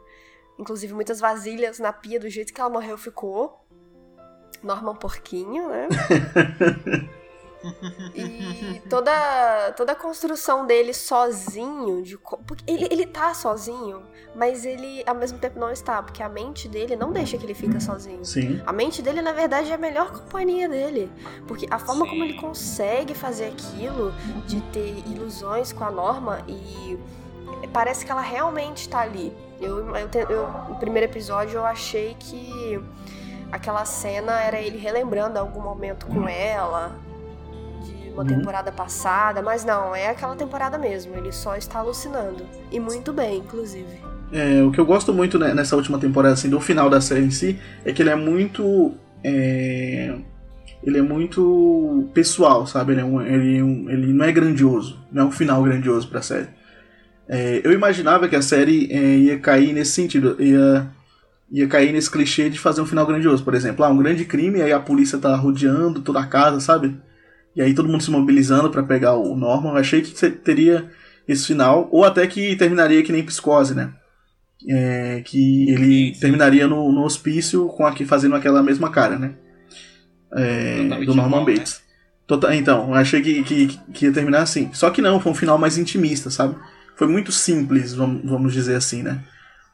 Inclusive 0.61 0.93
muitas 0.93 1.19
vasilhas 1.19 1.79
na 1.79 1.91
pia, 1.91 2.19
do 2.19 2.29
jeito 2.29 2.53
que 2.53 2.61
ela 2.61 2.69
morreu 2.69 2.95
ficou. 2.97 3.65
Norman 4.61 4.95
Porquinho, 4.95 5.67
né? 5.67 5.87
E 8.15 8.81
toda, 8.89 9.71
toda 9.77 9.91
a 9.91 9.95
construção 9.95 10.65
dele 10.65 10.95
sozinho, 10.95 12.01
de, 12.01 12.17
ele, 12.65 12.87
ele 12.89 13.05
tá 13.05 13.35
sozinho, 13.35 14.01
mas 14.35 14.65
ele 14.65 15.03
ao 15.05 15.13
mesmo 15.13 15.37
tempo 15.37 15.59
não 15.59 15.69
está, 15.69 16.01
porque 16.01 16.23
a 16.23 16.29
mente 16.29 16.67
dele 16.67 16.95
não 16.95 17.11
deixa 17.11 17.37
que 17.37 17.45
ele 17.45 17.53
fica 17.53 17.79
sozinho. 17.79 18.25
Sim. 18.25 18.61
A 18.65 18.73
mente 18.73 19.03
dele, 19.03 19.21
na 19.21 19.31
verdade, 19.31 19.69
é 19.69 19.75
a 19.75 19.77
melhor 19.77 20.11
companhia 20.11 20.67
dele. 20.67 21.11
Porque 21.47 21.67
a 21.69 21.77
forma 21.77 22.07
como 22.07 22.23
Sim. 22.23 22.29
ele 22.29 22.39
consegue 22.39 23.13
fazer 23.13 23.45
aquilo, 23.45 24.11
de 24.47 24.59
ter 24.71 25.03
ilusões 25.07 25.71
com 25.71 25.83
a 25.83 25.91
Norma 25.91 26.43
e 26.47 26.97
parece 27.71 28.03
que 28.03 28.11
ela 28.11 28.21
realmente 28.21 28.89
tá 28.89 29.01
ali. 29.01 29.31
Eu, 29.61 29.95
eu, 29.95 30.09
eu- 30.29 30.47
no 30.69 30.75
primeiro 30.75 31.05
episódio 31.11 31.57
eu 31.57 31.65
achei 31.65 32.15
que 32.19 32.79
aquela 33.51 33.85
cena 33.85 34.41
era 34.41 34.59
ele 34.59 34.77
relembrando 34.77 35.37
algum 35.37 35.61
momento 35.61 36.05
com 36.07 36.27
ela, 36.27 36.95
de 37.83 38.09
uma 38.09 38.21
Uhum. 38.23 38.27
temporada 38.27 38.71
passada, 38.71 39.41
mas 39.41 39.63
não, 39.63 39.95
é 39.95 40.09
aquela 40.09 40.35
temporada 40.35 40.77
mesmo, 40.77 41.15
ele 41.15 41.31
só 41.31 41.55
está 41.55 41.79
alucinando. 41.79 42.45
E 42.71 42.79
muito 42.79 43.13
bem, 43.13 43.37
inclusive. 43.39 44.01
É, 44.33 44.63
o 44.63 44.71
que 44.71 44.79
eu 44.79 44.85
gosto 44.85 45.13
muito 45.13 45.37
né, 45.37 45.53
nessa 45.53 45.75
última 45.75 45.99
temporada, 45.99 46.33
assim, 46.33 46.49
do 46.49 46.59
final 46.61 46.89
da 46.89 47.01
série 47.01 47.21
em 47.25 47.31
si, 47.31 47.59
é 47.85 47.91
que 47.93 48.01
ele 48.01 48.09
é 48.09 48.15
muito. 48.15 48.93
é, 49.23 50.15
ele 50.83 50.97
é 50.97 51.01
muito 51.03 52.09
pessoal, 52.11 52.65
sabe? 52.65 52.93
Ele, 52.93 53.01
é 53.01 53.03
um- 53.05 53.21
ele, 53.21 53.59
é 53.59 53.63
um- 53.63 53.87
ele 53.89 54.11
não 54.13 54.25
é 54.25 54.31
grandioso, 54.31 54.97
não 55.11 55.23
é 55.23 55.25
um 55.27 55.31
final 55.31 55.61
grandioso 55.61 56.07
pra 56.07 56.23
série. 56.23 56.47
É, 57.33 57.61
eu 57.63 57.71
imaginava 57.71 58.27
que 58.27 58.35
a 58.35 58.41
série 58.41 58.91
é, 58.91 59.15
ia 59.17 59.39
cair 59.39 59.71
nesse 59.71 59.93
sentido, 59.93 60.35
ia, 60.37 60.85
ia 61.49 61.65
cair 61.65 61.93
nesse 61.93 62.11
clichê 62.11 62.49
de 62.49 62.59
fazer 62.59 62.81
um 62.81 62.85
final 62.85 63.05
grandioso. 63.07 63.41
Por 63.41 63.55
exemplo, 63.55 63.85
ah, 63.85 63.89
um 63.89 63.97
grande 63.97 64.25
crime, 64.25 64.61
aí 64.61 64.73
a 64.73 64.81
polícia 64.81 65.17
tá 65.17 65.33
rodeando 65.33 66.01
toda 66.01 66.19
a 66.19 66.27
casa, 66.27 66.59
sabe? 66.59 66.99
E 67.55 67.61
aí 67.61 67.73
todo 67.73 67.87
mundo 67.87 68.03
se 68.03 68.11
mobilizando 68.11 68.69
pra 68.69 68.83
pegar 68.83 69.15
o 69.15 69.33
Norman. 69.33 69.71
Eu 69.71 69.77
achei 69.77 70.01
que 70.01 70.29
teria 70.29 70.89
esse 71.25 71.47
final, 71.47 71.87
ou 71.89 72.03
até 72.03 72.27
que 72.27 72.53
terminaria 72.57 73.01
que 73.01 73.13
nem 73.13 73.23
Psicose, 73.23 73.73
né? 73.73 73.93
É, 74.67 75.21
que 75.23 75.69
ele 75.71 76.13
terminaria 76.19 76.67
no, 76.67 76.91
no 76.91 77.03
hospício 77.03 77.67
com 77.69 77.85
aqui 77.85 78.03
fazendo 78.03 78.35
aquela 78.35 78.61
mesma 78.61 78.91
cara, 78.91 79.17
né? 79.17 79.35
É, 80.33 80.83
do 81.05 81.15
Norman 81.15 81.45
né? 81.45 81.55
Bates. 81.55 81.81
Tota- 82.27 82.53
então, 82.55 82.89
eu 82.89 82.95
achei 82.95 83.21
que, 83.21 83.41
que, 83.43 83.79
que 83.93 84.05
ia 84.05 84.11
terminar 84.11 84.41
assim. 84.41 84.69
Só 84.73 84.89
que 84.89 85.01
não, 85.01 85.19
foi 85.19 85.31
um 85.31 85.35
final 85.35 85.57
mais 85.57 85.77
intimista, 85.77 86.29
sabe? 86.29 86.55
Foi 87.01 87.07
muito 87.07 87.31
simples, 87.31 87.95
vamos, 87.95 88.21
vamos 88.29 88.53
dizer 88.53 88.75
assim, 88.75 89.01
né? 89.01 89.23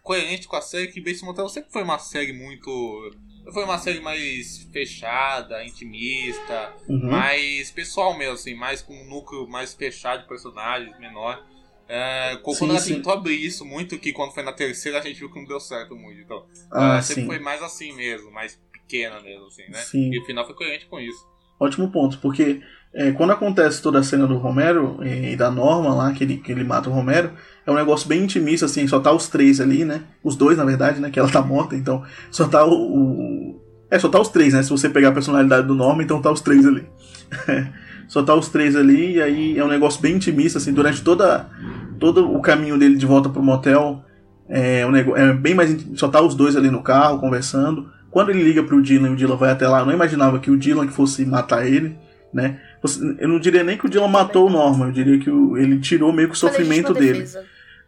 Coerente 0.02 0.48
com 0.48 0.56
a 0.56 0.62
série 0.62 0.88
que 0.88 1.02
Bates 1.02 1.22
Motel 1.22 1.50
sempre 1.50 1.70
foi 1.74 1.84
uma 1.84 2.00
série 2.00 2.32
muito. 2.32 2.70
Foi 3.52 3.66
uma 3.66 3.78
série 3.78 4.00
mais 4.00 4.66
fechada, 4.72 5.62
intimista, 5.66 6.74
Uhum. 6.88 7.12
mais 7.12 7.70
pessoal 7.72 8.18
mesmo, 8.18 8.36
assim, 8.36 8.56
mais 8.56 8.82
com 8.82 8.94
um 8.94 9.10
núcleo 9.10 9.46
mais 9.46 9.74
fechado 9.74 10.22
de 10.22 10.28
personagens, 10.30 10.98
menor. 11.00 11.46
É, 11.90 12.38
quando 12.42 12.60
Sim, 12.60 12.70
ela 12.70 12.82
tentou 12.82 13.12
abrir 13.12 13.46
isso 13.46 13.66
muito, 13.66 14.00
que 14.00 14.14
quando 14.14 14.32
foi 14.34 14.44
na 14.44 14.54
terceira 14.54 14.98
a 15.00 15.02
gente 15.02 15.20
viu 15.20 15.30
que 15.30 15.38
não 15.38 15.46
deu 15.46 15.60
certo 15.60 15.98
muito. 15.98 16.22
Então, 16.22 16.46
Ah, 16.72 16.84
ela 16.94 17.02
sempre 17.02 17.24
sim. 17.24 17.28
foi 17.28 17.40
mais 17.40 17.62
assim 17.62 17.92
mesmo, 17.92 18.32
mais 18.32 18.58
pequena 18.72 19.20
mesmo, 19.20 19.48
assim, 19.48 19.64
né? 19.70 19.80
Sim. 19.80 20.14
E 20.14 20.18
o 20.18 20.26
final 20.26 20.46
foi 20.46 20.56
coerente 20.56 20.86
com 20.86 20.98
isso. 20.98 21.28
Ótimo 21.60 21.90
ponto, 21.90 22.20
porque 22.20 22.62
é, 22.94 23.12
quando 23.12 23.32
acontece 23.32 23.82
toda 23.82 24.00
a 24.00 24.04
cena 24.04 24.26
do 24.26 24.38
Romero 24.38 25.00
e 25.04 25.36
da 25.36 25.52
Norma 25.52 25.94
lá, 25.94 26.12
que 26.14 26.24
ele, 26.24 26.38
que 26.38 26.52
ele 26.52 26.64
mata 26.64 26.90
o 26.90 26.94
Romero, 26.94 27.32
é 27.66 27.72
um 27.72 27.76
negócio 27.76 28.08
bem 28.08 28.24
intimista, 28.24 28.66
assim, 28.66 28.88
só 28.88 29.00
tá 29.00 29.12
os 29.12 29.28
três 29.28 29.60
ali, 29.60 29.84
né? 29.86 30.02
Os 30.24 30.36
dois, 30.36 30.58
na 30.58 30.66
verdade, 30.66 31.00
né? 31.00 31.10
Que 31.10 31.20
ela 31.20 31.30
tá 31.30 31.42
morta, 31.42 31.76
então 31.76 32.04
só 32.32 32.48
tá 32.48 32.66
o. 32.66 32.72
o- 32.72 33.62
é, 33.90 33.98
só 33.98 34.10
tá 34.10 34.20
os 34.20 34.30
três, 34.30 34.54
né? 34.54 34.62
Se 34.64 34.70
você 34.70 34.90
pegar 34.90 35.10
a 35.10 35.14
personalidade 35.14 35.66
do 35.68 35.74
Norma, 35.76 36.04
então 36.04 36.22
tá 36.22 36.32
os 36.32 36.42
três 36.42 36.66
ali. 36.66 36.86
só 38.08 38.22
tá 38.24 38.36
os 38.36 38.50
três 38.50 38.76
ali, 38.76 39.14
e 39.16 39.22
aí 39.22 39.58
é 39.58 39.64
um 39.64 39.68
negócio 39.70 40.02
bem 40.02 40.16
intimista, 40.16 40.58
assim, 40.58 40.74
durante 40.74 41.02
toda, 41.04 41.50
todo 42.00 42.32
o 42.34 42.42
caminho 42.42 42.78
dele 42.78 42.96
de 42.98 43.06
volta 43.06 43.30
pro 43.30 43.42
motel. 43.42 44.04
É, 44.50 44.86
um 44.86 44.92
nego... 44.92 45.16
é 45.16 45.34
bem 45.34 45.54
mais. 45.54 45.76
Só 45.96 46.08
tá 46.08 46.22
os 46.22 46.36
dois 46.36 46.56
ali 46.56 46.70
no 46.70 46.82
carro 46.82 47.20
conversando. 47.20 47.90
Quando 48.12 48.30
ele 48.30 48.42
liga 48.44 48.64
pro 48.64 48.82
Dylan 48.82 49.10
e 49.10 49.14
o 49.14 49.16
Dylan 49.16 49.36
vai 49.36 49.52
até 49.52 49.68
lá, 49.68 49.80
eu 49.80 49.86
não 49.86 49.94
imaginava 49.94 50.40
que 50.40 50.50
o 50.52 50.58
Dylan 50.58 50.88
que 50.88 50.94
fosse 50.94 51.26
matar 51.26 51.68
ele, 51.68 51.98
né? 52.34 52.60
Eu 53.20 53.28
não 53.28 53.40
diria 53.40 53.64
nem 53.64 53.78
que 53.78 53.86
o 53.86 53.90
Dylan 53.90 54.08
matou 54.08 54.48
o 54.48 54.50
Norman, 54.50 54.88
eu 54.88 54.92
diria 54.92 55.20
que 55.20 55.30
o- 55.30 55.58
ele 55.58 55.80
tirou 55.80 56.12
meio 56.14 56.28
que 56.30 56.36
o 56.36 56.38
sofrimento 56.38 56.94
dele. 56.94 57.20
defesa. 57.22 57.44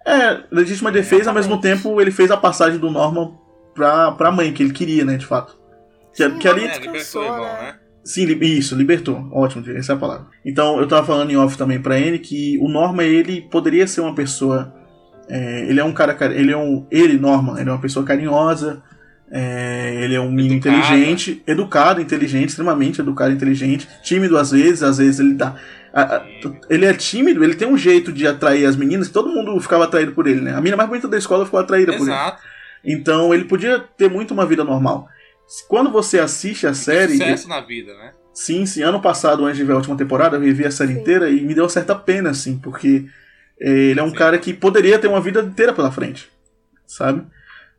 É, 0.05 0.39
legítima 0.51 0.91
defesa, 0.91 1.29
ao 1.29 1.35
mesmo 1.35 1.53
Exatamente. 1.53 1.83
tempo 1.83 2.01
ele 2.01 2.11
fez 2.11 2.31
a 2.31 2.37
passagem 2.37 2.79
do 2.79 2.89
Norman 2.89 3.33
pra, 3.75 4.11
pra 4.13 4.31
mãe, 4.31 4.51
que 4.51 4.63
ele 4.63 4.73
queria, 4.73 5.05
né, 5.05 5.17
de 5.17 5.25
fato. 5.25 5.57
Que, 6.15 6.23
Sim, 6.23 6.37
que 6.37 6.47
ali. 6.47 6.63
É, 6.65 6.67
Descansou, 6.69 7.21
libertou 7.21 7.43
né? 7.45 7.61
né? 7.61 7.75
Sim, 8.03 8.25
li- 8.25 8.57
isso, 8.57 8.75
libertou. 8.75 9.29
Ótimo, 9.31 9.63
essa 9.77 9.93
é 9.93 9.95
a 9.95 9.99
palavra. 9.99 10.25
Então, 10.43 10.79
eu 10.79 10.87
tava 10.87 11.05
falando 11.05 11.29
em 11.29 11.37
off 11.37 11.57
também 11.57 11.79
pra 11.79 11.99
ele 11.99 12.17
que 12.17 12.57
o 12.59 12.67
Norman, 12.67 13.03
ele 13.05 13.41
poderia 13.41 13.85
ser 13.85 14.01
uma 14.01 14.15
pessoa. 14.15 14.73
é, 15.29 15.69
ele 15.69 15.79
é 15.79 15.83
um 15.83 15.91
cara. 15.93 16.17
Ele 16.33 16.51
é 16.51 16.57
um. 16.57 16.87
Ele, 16.89 17.19
Norman, 17.19 17.59
ele 17.59 17.69
é 17.69 17.71
uma 17.73 17.81
pessoa 17.81 18.03
carinhosa. 18.03 18.81
É, 19.31 19.99
ele 20.03 20.15
é 20.15 20.19
um 20.21 20.31
menino 20.31 20.55
inteligente, 20.55 21.41
educado, 21.45 22.01
inteligente, 22.01 22.49
extremamente 22.49 23.01
educado, 23.01 23.31
inteligente, 23.33 23.87
tímido 24.03 24.37
às 24.37 24.51
vezes, 24.51 24.83
às 24.83 24.97
vezes 24.97 25.19
ele 25.19 25.33
dá. 25.33 25.55
a- 25.91 26.17
a- 26.17 26.25
ele 26.69 26.85
é 26.85 26.93
tímido, 26.93 27.43
ele 27.43 27.55
tem 27.55 27.67
um 27.67 27.75
jeito 27.77 28.11
de 28.13 28.27
atrair 28.27 28.65
as 28.67 28.75
meninas, 28.75 29.09
todo 29.09 29.27
mundo 29.29 29.59
ficava 29.59 29.85
atraído 29.85 30.11
por 30.11 30.27
ele, 30.27 30.39
né? 30.41 30.51
A 30.51 30.57
menina 30.57 30.77
mais 30.77 30.87
bonita 30.87 31.07
da 31.07 31.17
escola 31.17 31.45
ficou 31.45 31.59
atraída 31.59 31.93
por 31.93 32.01
ele. 32.03 32.11
Exato. 32.11 32.41
Então 32.85 33.33
ele 33.33 33.45
podia 33.45 33.79
ter 33.97 34.07
muito 34.09 34.31
uma 34.31 34.45
vida 34.45 34.63
normal. 34.63 35.07
Quando 35.67 35.89
você 35.91 36.19
assiste 36.19 36.67
a 36.67 36.75
série. 36.75 37.13
Sucesso 37.13 37.49
na 37.49 37.59
vida, 37.61 37.91
né? 37.95 38.11
Sim, 38.31 38.65
sim. 38.67 38.83
Ano 38.83 39.01
passado, 39.01 39.43
antes 39.45 39.57
de 39.57 39.63
ver 39.63 39.73
a 39.73 39.77
última 39.77 39.97
temporada, 39.97 40.37
eu 40.37 40.41
revi 40.41 40.63
a 40.65 40.69
série 40.71 40.93
Sim. 40.93 41.01
inteira 41.01 41.27
e 41.29 41.41
me 41.41 41.55
deu 41.55 41.63
uma 41.63 41.69
certa 41.69 41.95
pena, 41.95 42.29
assim, 42.29 42.57
porque 42.59 43.05
eh, 43.59 43.89
ele 43.89 43.99
é 43.99 44.03
um 44.03 44.11
Sim. 44.11 44.15
cara 44.15 44.37
que 44.37 44.53
poderia 44.53 44.99
ter 44.99 45.07
uma 45.07 45.19
vida 45.19 45.41
inteira 45.41 45.73
pela 45.73 45.91
frente, 45.91 46.29
sabe? 46.85 47.23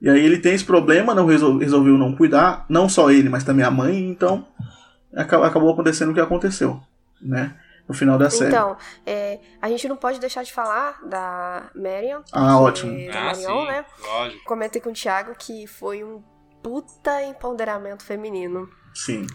E 0.01 0.09
aí 0.09 0.25
ele 0.25 0.39
tem 0.39 0.55
esse 0.55 0.65
problema, 0.65 1.15
não 1.15 1.27
resol- 1.27 1.59
resolveu 1.59 1.99
não 1.99 2.15
cuidar, 2.17 2.65
não 2.69 2.89
só 2.89 3.11
ele, 3.11 3.29
mas 3.29 3.45
também 3.45 3.65
a 3.65 3.71
mãe, 3.71 3.99
então 4.09 4.47
aca- 5.15 5.47
acabou 5.47 5.71
acontecendo 5.73 6.11
o 6.11 6.15
que 6.15 6.21
aconteceu, 6.21 6.81
né? 7.21 7.55
No 7.87 7.95
final 7.95 8.17
da 8.17 8.31
série. 8.31 8.51
Então, 8.51 8.77
é, 9.05 9.41
a 9.61 9.69
gente 9.69 9.89
não 9.89 9.97
pode 9.97 10.21
deixar 10.21 10.43
de 10.45 10.53
falar 10.53 11.01
da 11.07 11.71
Marion. 11.75 12.21
Ah, 12.33 12.57
porque- 12.59 12.87
ótimo. 12.87 13.13
Da 13.13 13.19
Ah, 13.21 13.25
Marion, 13.25 13.61
sim. 13.61 13.67
né? 13.67 13.85
Lógico. 14.07 14.45
Comentei 14.45 14.81
com 14.81 14.91
o 14.91 14.93
Thiago 14.93 15.35
que 15.37 15.67
foi 15.67 16.05
um 16.05 16.23
puta 16.63 17.23
empoderamento 17.25 18.05
feminino. 18.05 18.69
Sim. 18.95 19.27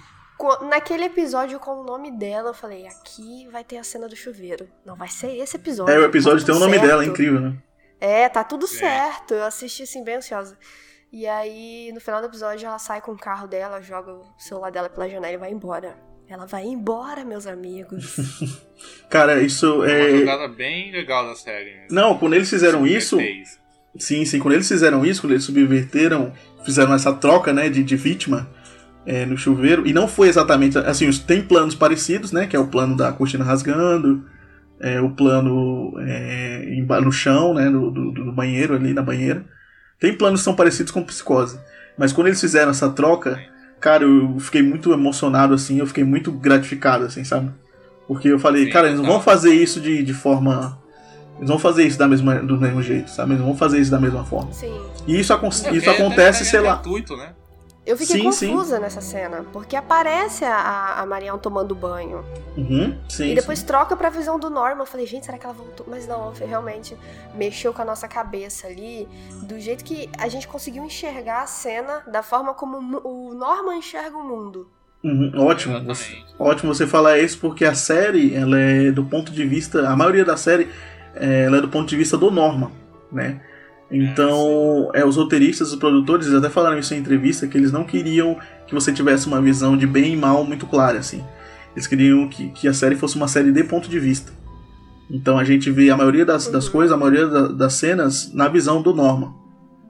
Naquele 0.69 1.05
episódio 1.05 1.59
com 1.59 1.81
o 1.81 1.83
nome 1.83 2.11
dela, 2.11 2.49
eu 2.49 2.53
falei, 2.53 2.85
aqui 2.87 3.47
vai 3.51 3.63
ter 3.63 3.77
a 3.77 3.83
cena 3.83 4.07
do 4.07 4.15
chuveiro. 4.15 4.67
Não 4.85 4.95
vai 4.95 5.07
ser 5.09 5.35
esse 5.37 5.55
episódio. 5.57 5.93
É, 5.93 5.97
o 5.99 6.03
episódio 6.03 6.45
tem 6.45 6.53
o 6.55 6.59
nome 6.59 6.73
certo. 6.73 6.87
dela, 6.87 7.03
é 7.03 7.07
incrível, 7.07 7.39
né? 7.39 7.57
É, 7.99 8.27
tá 8.29 8.43
tudo 8.43 8.67
certo. 8.67 9.33
Eu 9.33 9.43
assisti 9.45 9.83
assim, 9.83 10.03
bem 10.03 10.15
ansiosa. 10.15 10.57
E 11.11 11.25
aí, 11.27 11.91
no 11.93 12.01
final 12.01 12.19
do 12.21 12.27
episódio, 12.27 12.65
ela 12.67 12.77
sai 12.79 12.99
com 13.01 13.11
o 13.13 13.17
carro 13.17 13.47
dela, 13.47 13.81
joga 13.81 14.11
o 14.13 14.23
celular 14.37 14.71
dela 14.71 14.89
pela 14.89 15.07
janela 15.09 15.33
e 15.33 15.37
vai 15.37 15.51
embora. 15.51 15.95
Ela 16.27 16.45
vai 16.45 16.65
embora, 16.65 17.23
meus 17.23 17.45
amigos. 17.47 18.15
Cara, 19.09 19.39
isso 19.41 19.83
É 19.85 20.01
uma 20.07 20.09
é. 20.09 20.17
jogada 20.19 20.47
bem 20.47 20.91
legal 20.91 21.25
da 21.27 21.35
série. 21.35 21.71
né? 21.75 21.87
Não, 21.91 22.17
quando 22.17 22.33
eles 22.33 22.49
fizeram 22.49 22.85
isso. 22.85 23.17
Sim, 23.97 24.25
sim. 24.25 24.39
Quando 24.39 24.55
eles 24.55 24.67
fizeram 24.67 25.05
isso, 25.05 25.21
quando 25.21 25.31
eles 25.33 25.43
subverteram, 25.45 26.33
fizeram 26.65 26.93
essa 26.93 27.13
troca, 27.13 27.53
né, 27.53 27.69
de, 27.69 27.81
de 27.83 27.95
vítima 27.95 28.49
é, 29.05 29.25
no 29.25 29.37
chuveiro, 29.37 29.87
e 29.87 29.93
não 29.93 30.07
foi 30.07 30.27
exatamente 30.27 30.77
assim, 30.79 31.07
os- 31.07 31.19
tem 31.19 31.41
planos 31.41 31.75
parecidos, 31.75 32.31
né, 32.33 32.45
que 32.47 32.55
é 32.55 32.59
o 32.59 32.67
plano 32.67 32.97
da 32.97 33.13
cortina 33.13 33.45
rasgando, 33.45 34.27
é, 34.85 35.01
o 35.01 35.09
plano 35.09 35.93
é, 35.99 36.63
emba- 36.75 37.01
no 37.01 37.11
chão, 37.11 37.53
né, 37.55 37.69
do, 37.71 37.89
do, 37.89 38.11
do 38.11 38.31
banheiro 38.31 38.75
ali 38.75 38.93
na 38.93 39.01
banheira. 39.01 39.43
Tem 39.99 40.15
planos 40.15 40.41
que 40.41 40.43
são 40.45 40.55
parecidos 40.55 40.91
com 40.91 41.03
psicose, 41.03 41.59
mas 41.97 42.13
quando 42.13 42.27
eles 42.27 42.39
fizeram 42.39 42.69
essa 42.69 42.89
troca, 42.89 43.39
cara, 43.79 44.03
eu 44.03 44.37
fiquei 44.39 44.61
muito 44.61 44.93
emocionado 44.93 45.53
assim, 45.55 45.79
eu 45.79 45.87
fiquei 45.87 46.03
muito 46.03 46.31
gratificado 46.31 47.05
assim, 47.05 47.23
sabe? 47.23 47.49
Porque 48.07 48.27
eu 48.27 48.37
falei, 48.37 48.65
Sim, 48.65 48.69
cara, 48.71 48.87
eles 48.87 48.99
não 48.99 49.07
vão 49.07 49.19
fazer 49.21 49.53
isso 49.53 49.81
de, 49.81 50.03
de 50.03 50.13
forma 50.13 50.77
eles 51.37 51.49
vão 51.49 51.57
fazer 51.59 51.83
isso 51.85 51.97
da 51.97 52.07
mesma, 52.07 52.35
do 52.35 52.57
mesmo 52.57 52.81
jeito, 52.81 53.09
sabe? 53.09 53.33
Eles 53.33 53.43
vão 53.43 53.57
fazer 53.57 53.79
isso 53.79 53.91
da 53.91 53.99
mesma 53.99 54.23
forma. 54.23 54.53
Sim. 54.53 54.71
E 55.07 55.19
isso, 55.19 55.33
acon- 55.33 55.47
É, 55.47 55.49
isso 55.49 55.63
porque 55.63 55.89
acontece, 55.89 56.43
é 56.43 56.45
sei 56.45 56.59
lá. 56.61 56.73
gratuito, 56.75 57.17
né? 57.17 57.29
Eu 57.85 57.95
fiquei 57.95 58.19
Sim, 58.19 58.31
sim. 58.31 58.49
confusa 58.49 58.79
nessa 58.79 58.99
cena, 58.99 59.45
porque 59.53 59.75
aparece 59.75 60.43
a, 60.43 61.01
a 61.01 61.05
Marion 61.05 61.37
tomando 61.37 61.75
banho. 61.75 62.25
Uhum, 62.57 62.97
sim, 63.07 63.31
e 63.31 63.35
depois 63.35 63.59
sim. 63.59 63.65
troca 63.65 63.95
pra 63.95 64.09
visão 64.09 64.39
do 64.39 64.49
Norman. 64.49 64.81
Eu 64.81 64.87
falei, 64.87 65.05
gente, 65.05 65.25
será 65.25 65.37
que 65.37 65.45
ela 65.45 65.53
voltou? 65.53 65.85
Mas 65.87 66.07
não, 66.07 66.33
realmente 66.33 66.97
mexeu 67.35 67.71
com 67.73 67.83
a 67.83 67.85
nossa 67.85 68.07
cabeça 68.07 68.65
ali, 68.65 69.07
do 69.43 69.59
jeito 69.59 69.83
que 69.83 70.09
a 70.17 70.27
gente 70.27 70.47
conseguiu 70.47 70.83
enxergar 70.83 71.43
a 71.43 71.47
cena 71.47 72.01
da 72.07 72.23
forma 72.23 72.55
como 72.55 72.77
o 73.03 73.35
Norman 73.35 73.77
enxerga 73.77 74.17
o 74.17 74.23
mundo. 74.23 74.67
Uhum, 75.03 75.31
ótimo. 75.37 75.83
Você, 75.83 76.17
ótimo 76.39 76.73
você 76.73 76.87
falar 76.87 77.19
isso, 77.19 77.37
porque 77.37 77.63
a 77.63 77.75
série, 77.75 78.33
ela 78.33 78.59
é 78.59 78.91
do 78.91 79.05
ponto 79.05 79.31
de 79.31 79.45
vista. 79.45 79.87
A 79.87 79.95
maioria 79.95 80.25
da 80.25 80.35
série, 80.35 80.67
é, 81.13 81.43
ela 81.43 81.57
é 81.57 81.61
do 81.61 81.69
ponto 81.69 81.87
de 81.87 81.95
vista 81.95 82.17
do 82.17 82.31
Norman, 82.31 82.71
né? 83.11 83.39
Então, 83.91 84.89
é, 84.93 85.05
os 85.05 85.15
roteiristas, 85.15 85.71
os 85.71 85.75
produtores, 85.79 86.25
eles 86.27 86.37
até 86.39 86.49
falaram 86.49 86.77
isso 86.79 86.93
em 86.93 86.97
entrevista, 86.97 87.47
que 87.47 87.57
eles 87.57 87.71
não 87.71 87.83
queriam 87.83 88.37
que 88.67 88.73
você 88.73 88.91
tivesse 88.91 89.27
uma 89.27 89.41
visão 89.41 89.77
de 89.77 89.85
bem 89.85 90.13
e 90.13 90.17
mal 90.17 90.43
muito 90.43 90.65
clara, 90.65 90.97
assim. 90.99 91.23
Eles 91.75 91.85
queriam 91.87 92.27
que, 92.27 92.49
que 92.49 92.67
a 92.67 92.73
série 92.73 92.95
fosse 92.95 93.15
uma 93.15 93.27
série 93.27 93.51
de 93.51 93.63
ponto 93.63 93.87
de 93.89 93.99
vista. 93.99 94.31
Então 95.09 95.37
a 95.37 95.43
gente 95.43 95.69
vê 95.69 95.91
a 95.91 95.97
maioria 95.97 96.25
das, 96.25 96.47
das 96.47 96.65
Uhum. 96.65 96.71
coisas, 96.71 96.91
a 96.91 96.97
maioria 96.97 97.27
da- 97.27 97.47
das 97.49 97.73
cenas 97.73 98.33
na 98.33 98.47
visão 98.47 98.81
do 98.81 98.93
Norman, 98.93 99.33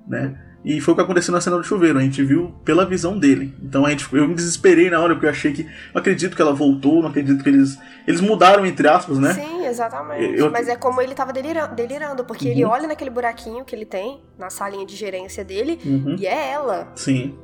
né? 0.07 0.37
E 0.66 0.82
foi 0.82 0.93
o 0.93 0.97
que 0.97 1.03
aconteceu 1.03 1.32
na 1.32 1.39
cena 1.39 1.57
do 1.57 1.63
chuveiro, 1.63 1.99
a 1.99 2.01
gente 2.01 2.24
viu 2.24 2.51
pela 2.66 2.86
visão 2.88 3.20
dele. 3.20 3.53
Então 3.61 3.86
a 3.86 3.91
gente, 3.91 4.11
eu 4.11 4.28
me 4.28 4.34
desesperei 4.34 4.89
na 4.89 4.99
hora, 4.99 5.13
porque 5.13 5.28
eu 5.28 5.30
achei 5.30 5.53
que. 5.53 5.63
Não 5.93 6.01
acredito 6.01 6.36
que 6.36 6.41
ela 6.41 6.53
voltou, 6.53 7.03
não 7.03 7.09
acredito 7.09 7.43
que 7.43 7.49
eles. 7.49 7.78
Eles 8.07 8.20
mudaram, 8.20 8.66
entre 8.66 8.88
aspas, 8.88 9.20
né? 9.20 9.34
Sim, 9.34 9.66
exatamente. 9.68 10.38
Eu- 10.39 10.51
Mas 10.51 10.68
é 10.68 10.76
como 10.76 10.99
ele 11.01 11.13
tava 11.13 11.32
delira- 11.32 11.68
delirando, 11.68 12.26
porque 12.26 12.45
Uhum. 12.47 12.51
ele 12.51 12.66
olha 12.66 12.88
naquele 12.88 13.11
buraquinho 13.11 13.63
que 13.63 13.76
ele 13.76 13.86
tem, 13.86 14.22
na 14.39 14.49
salinha 14.49 14.86
de 14.86 14.95
gerência 14.95 15.43
dele, 15.45 15.80
Uhum. 15.86 16.16
e 16.18 16.26
é 16.26 16.51
ela. 16.51 16.91
Sim. 16.95 17.36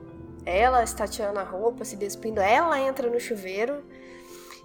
Ela 0.43 0.83
está 0.83 1.07
tirando 1.07 1.37
a 1.37 1.43
roupa, 1.43 1.85
se 1.85 1.95
despindo, 1.95 2.39
ela 2.41 2.79
entra 2.79 3.07
no 3.07 3.19
chuveiro. 3.19 3.75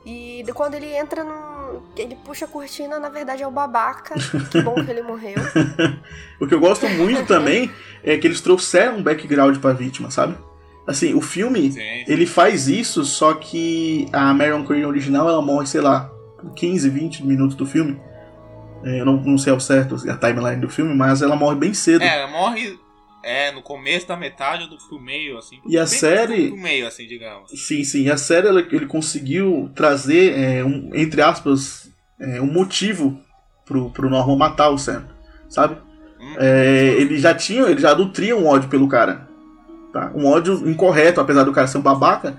E 0.07 0.45
quando 0.55 0.75
ele 0.75 0.87
entra 0.97 1.25
no. 1.25 1.83
Ele 1.97 2.17
puxa 2.25 2.45
a 2.45 2.49
cortina, 2.49 3.01
na 3.01 3.09
verdade 3.09 3.43
é 3.43 3.47
o 3.47 3.51
babaca. 3.51 4.15
Que 4.51 4.63
bom 4.63 4.75
que 4.77 4.91
ele 4.91 5.03
morreu. 5.03 5.35
O 6.41 6.47
que 6.47 6.55
eu 6.55 6.61
gosto 6.61 6.87
muito 6.89 7.27
também 7.27 7.71
é 8.05 8.17
que 8.17 8.27
eles 8.27 8.41
trouxeram 8.41 8.99
um 8.99 9.03
background 9.03 9.57
pra 9.59 9.73
vítima, 9.73 10.11
sabe? 10.11 10.37
Assim, 10.87 11.15
o 11.15 11.21
filme, 11.21 11.73
Sim, 11.73 11.81
sim. 11.81 12.05
ele 12.07 12.27
faz 12.27 12.69
isso, 12.69 13.05
só 13.05 13.35
que 13.35 14.07
a 14.13 14.33
Marion 14.33 14.63
Crane 14.65 14.85
original, 14.85 15.29
ela 15.29 15.43
morre, 15.43 15.67
sei 15.67 15.81
lá, 15.81 16.09
com 16.39 16.51
15, 16.51 16.89
20 16.91 17.25
minutos 17.27 17.57
do 17.57 17.67
filme. 17.67 17.99
É, 18.85 19.01
eu 19.01 19.05
não, 19.07 19.17
não 19.17 19.39
sei 19.39 19.53
ao 19.53 19.59
certo 19.59 19.97
a 20.09 20.17
timeline 20.17 20.61
do 20.61 20.69
filme, 20.69 20.95
mas 20.95 21.23
ela 21.23 21.35
morre 21.35 21.57
bem 21.57 21.75
cedo. 21.75 22.03
É, 22.03 22.21
ela 22.23 22.31
morre 22.31 22.79
é, 23.27 23.51
no 23.53 23.61
começo 23.62 24.07
da 24.07 24.16
metade 24.16 24.68
do 24.70 24.79
pro 24.79 25.01
meio, 25.01 25.37
assim. 25.37 25.57
E 25.68 25.77
a 25.77 25.87
série- 25.87 26.49
Pro 26.49 26.57
meio, 26.57 26.87
assim, 26.87 27.07
digamos. 27.07 27.51
Sim, 27.66 27.83
sim. 27.85 28.03
E 28.05 28.11
a 28.11 28.16
série 28.16 28.47
ela- 28.47 28.61
ele 28.61 28.87
conseguiu 28.87 29.70
trazer, 29.74 30.39
é, 30.39 30.64
um, 30.64 30.91
entre 30.95 31.20
aspas, 31.20 31.91
é, 32.20 32.41
um 32.41 32.47
motivo 32.53 33.20
pro, 33.64 33.91
pro 33.91 34.09
Norman 34.09 34.37
matar 34.37 34.70
o 34.70 34.79
Sam, 34.79 35.05
sabe? 35.49 35.77
Hum. 36.20 36.35
É, 36.39 36.95
ele 36.99 37.18
já 37.18 37.35
tinha, 37.35 37.62
ele 37.64 37.81
já 37.81 37.95
nutria 37.95 38.37
um 38.37 38.47
ódio 38.47 38.68
pelo 38.68 38.89
cara. 38.89 39.27
Tá? 39.93 40.12
Um 40.14 40.27
ódio 40.27 40.68
incorreto, 40.68 41.20
apesar 41.20 41.45
do 41.45 41.53
cara 41.53 41.66
ser 41.66 41.79
um 41.79 41.83
babaca, 41.83 42.39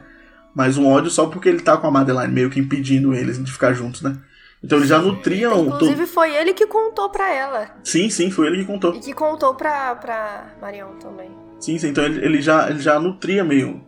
mas 0.55 0.77
um 0.77 0.88
ódio 0.88 1.09
só 1.11 1.25
porque 1.27 1.49
ele 1.49 1.59
tá 1.61 1.75
com 1.77 1.88
a 1.88 1.91
Madeline, 1.91 2.33
meio 2.33 2.49
que 2.49 2.59
impedindo 2.59 3.13
eles 3.13 3.43
de 3.43 3.51
ficar 3.51 3.73
juntos, 3.73 4.01
né? 4.01 4.17
Então 4.63 4.77
eles 4.79 4.89
já 4.89 4.99
nutriam. 4.99 5.67
Inclusive 5.67 6.07
foi 6.07 6.35
ele 6.35 6.53
que 6.53 6.65
contou 6.65 7.09
pra 7.09 7.33
ela. 7.33 7.69
Sim, 7.83 8.09
sim, 8.09 8.31
foi 8.31 8.47
ele 8.47 8.59
que 8.59 8.65
contou. 8.65 8.95
E 8.95 8.99
que 8.99 9.13
contou 9.13 9.53
pra, 9.55 9.95
pra 9.95 10.47
Marion 10.59 10.93
também. 10.99 11.29
Sim, 11.59 11.77
sim, 11.77 11.89
então 11.89 12.03
ele, 12.03 12.23
ele 12.23 12.41
já, 12.41 12.69
ele 12.69 12.79
já 12.79 12.99
nutria 12.99 13.43
meio 13.43 13.81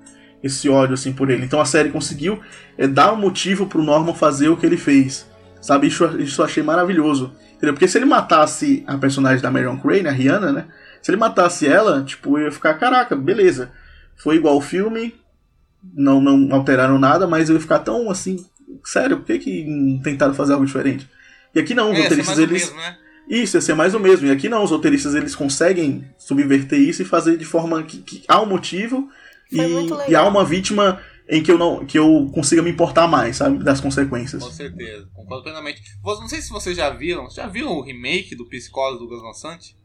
esse 0.43 0.69
ódio 0.69 0.93
assim 0.93 1.11
por 1.11 1.29
ele. 1.29 1.45
Então 1.45 1.59
a 1.59 1.65
série 1.65 1.89
conseguiu 1.89 2.39
é, 2.77 2.87
dar 2.87 3.13
um 3.13 3.17
motivo 3.17 3.65
pro 3.65 3.83
Norman 3.83 4.13
fazer 4.13 4.49
o 4.49 4.57
que 4.57 4.65
ele 4.65 4.77
fez. 4.77 5.27
Sabe? 5.61 5.87
Isso, 5.87 6.05
isso 6.21 6.41
eu 6.41 6.45
achei 6.45 6.63
maravilhoso. 6.63 7.33
Entendeu? 7.55 7.73
Porque 7.73 7.87
se 7.87 7.97
ele 7.97 8.05
matasse 8.05 8.83
a 8.87 8.97
personagem 8.97 9.41
da 9.41 9.51
Marion 9.51 9.77
Crane, 9.77 10.07
a 10.07 10.11
Rihanna, 10.11 10.51
né? 10.51 10.67
Se 11.01 11.11
ele 11.11 11.17
matasse 11.17 11.67
ela, 11.67 12.03
tipo, 12.03 12.37
eu 12.37 12.45
ia 12.45 12.51
ficar, 12.51 12.73
caraca, 12.75 13.15
beleza. 13.15 13.71
Foi 14.15 14.35
igual 14.35 14.55
o 14.57 14.61
filme, 14.61 15.13
não, 15.93 16.21
não 16.21 16.55
alteraram 16.55 16.97
nada, 16.97 17.27
mas 17.27 17.49
eu 17.49 17.55
ia 17.55 17.61
ficar 17.61 17.79
tão 17.79 18.09
assim, 18.09 18.45
sério, 18.83 19.17
por 19.17 19.25
que, 19.25 19.39
que 19.39 19.63
não 19.65 19.99
tentaram 20.01 20.33
fazer 20.33 20.53
algo 20.53 20.65
diferente? 20.65 21.07
E 21.53 21.59
aqui 21.59 21.73
não, 21.73 21.91
os 21.91 21.97
É, 21.97 22.03
roteiristas 22.03 22.37
mais 22.37 22.39
o 22.39 22.41
eles. 22.51 22.63
mesmo, 22.63 22.77
né? 22.77 22.97
Isso, 23.29 23.57
ia 23.57 23.61
ser 23.61 23.73
mais 23.75 23.93
o 23.93 23.99
mesmo. 23.99 24.27
E 24.27 24.31
aqui 24.31 24.49
não, 24.49 24.63
os 24.63 24.71
roteiristas 24.71 25.13
eles 25.15 25.35
conseguem 25.35 26.03
subverter 26.17 26.79
isso 26.79 27.01
e 27.01 27.05
fazer 27.05 27.37
de 27.37 27.45
forma 27.45 27.83
que, 27.83 27.99
que 27.99 28.23
há 28.27 28.41
um 28.41 28.45
motivo 28.47 29.07
e, 29.51 29.59
e 30.11 30.15
há 30.15 30.23
uma 30.27 30.43
vítima 30.43 30.99
em 31.31 31.43
que 31.43 31.51
eu 31.51 31.57
não 31.59 31.85
que 31.85 31.97
eu 31.99 32.27
consiga 32.33 32.63
me 32.63 32.71
importar 32.71 33.07
mais, 33.07 33.37
sabe? 33.37 33.63
Das 33.63 33.79
consequências. 33.79 34.43
Com 34.43 34.49
certeza, 34.51 35.07
concordo 35.13 35.43
plenamente. 35.43 35.79
Não 36.03 36.27
sei 36.27 36.41
se 36.41 36.49
vocês 36.49 36.75
já 36.75 36.89
viram, 36.89 37.29
já 37.29 37.45
viram 37.47 37.71
o 37.73 37.81
remake 37.83 38.35
do 38.35 38.47
Psicose 38.49 38.97
do 38.97 39.07
Gus 39.07 39.21
Van 39.21 39.33
Sant? 39.33 39.75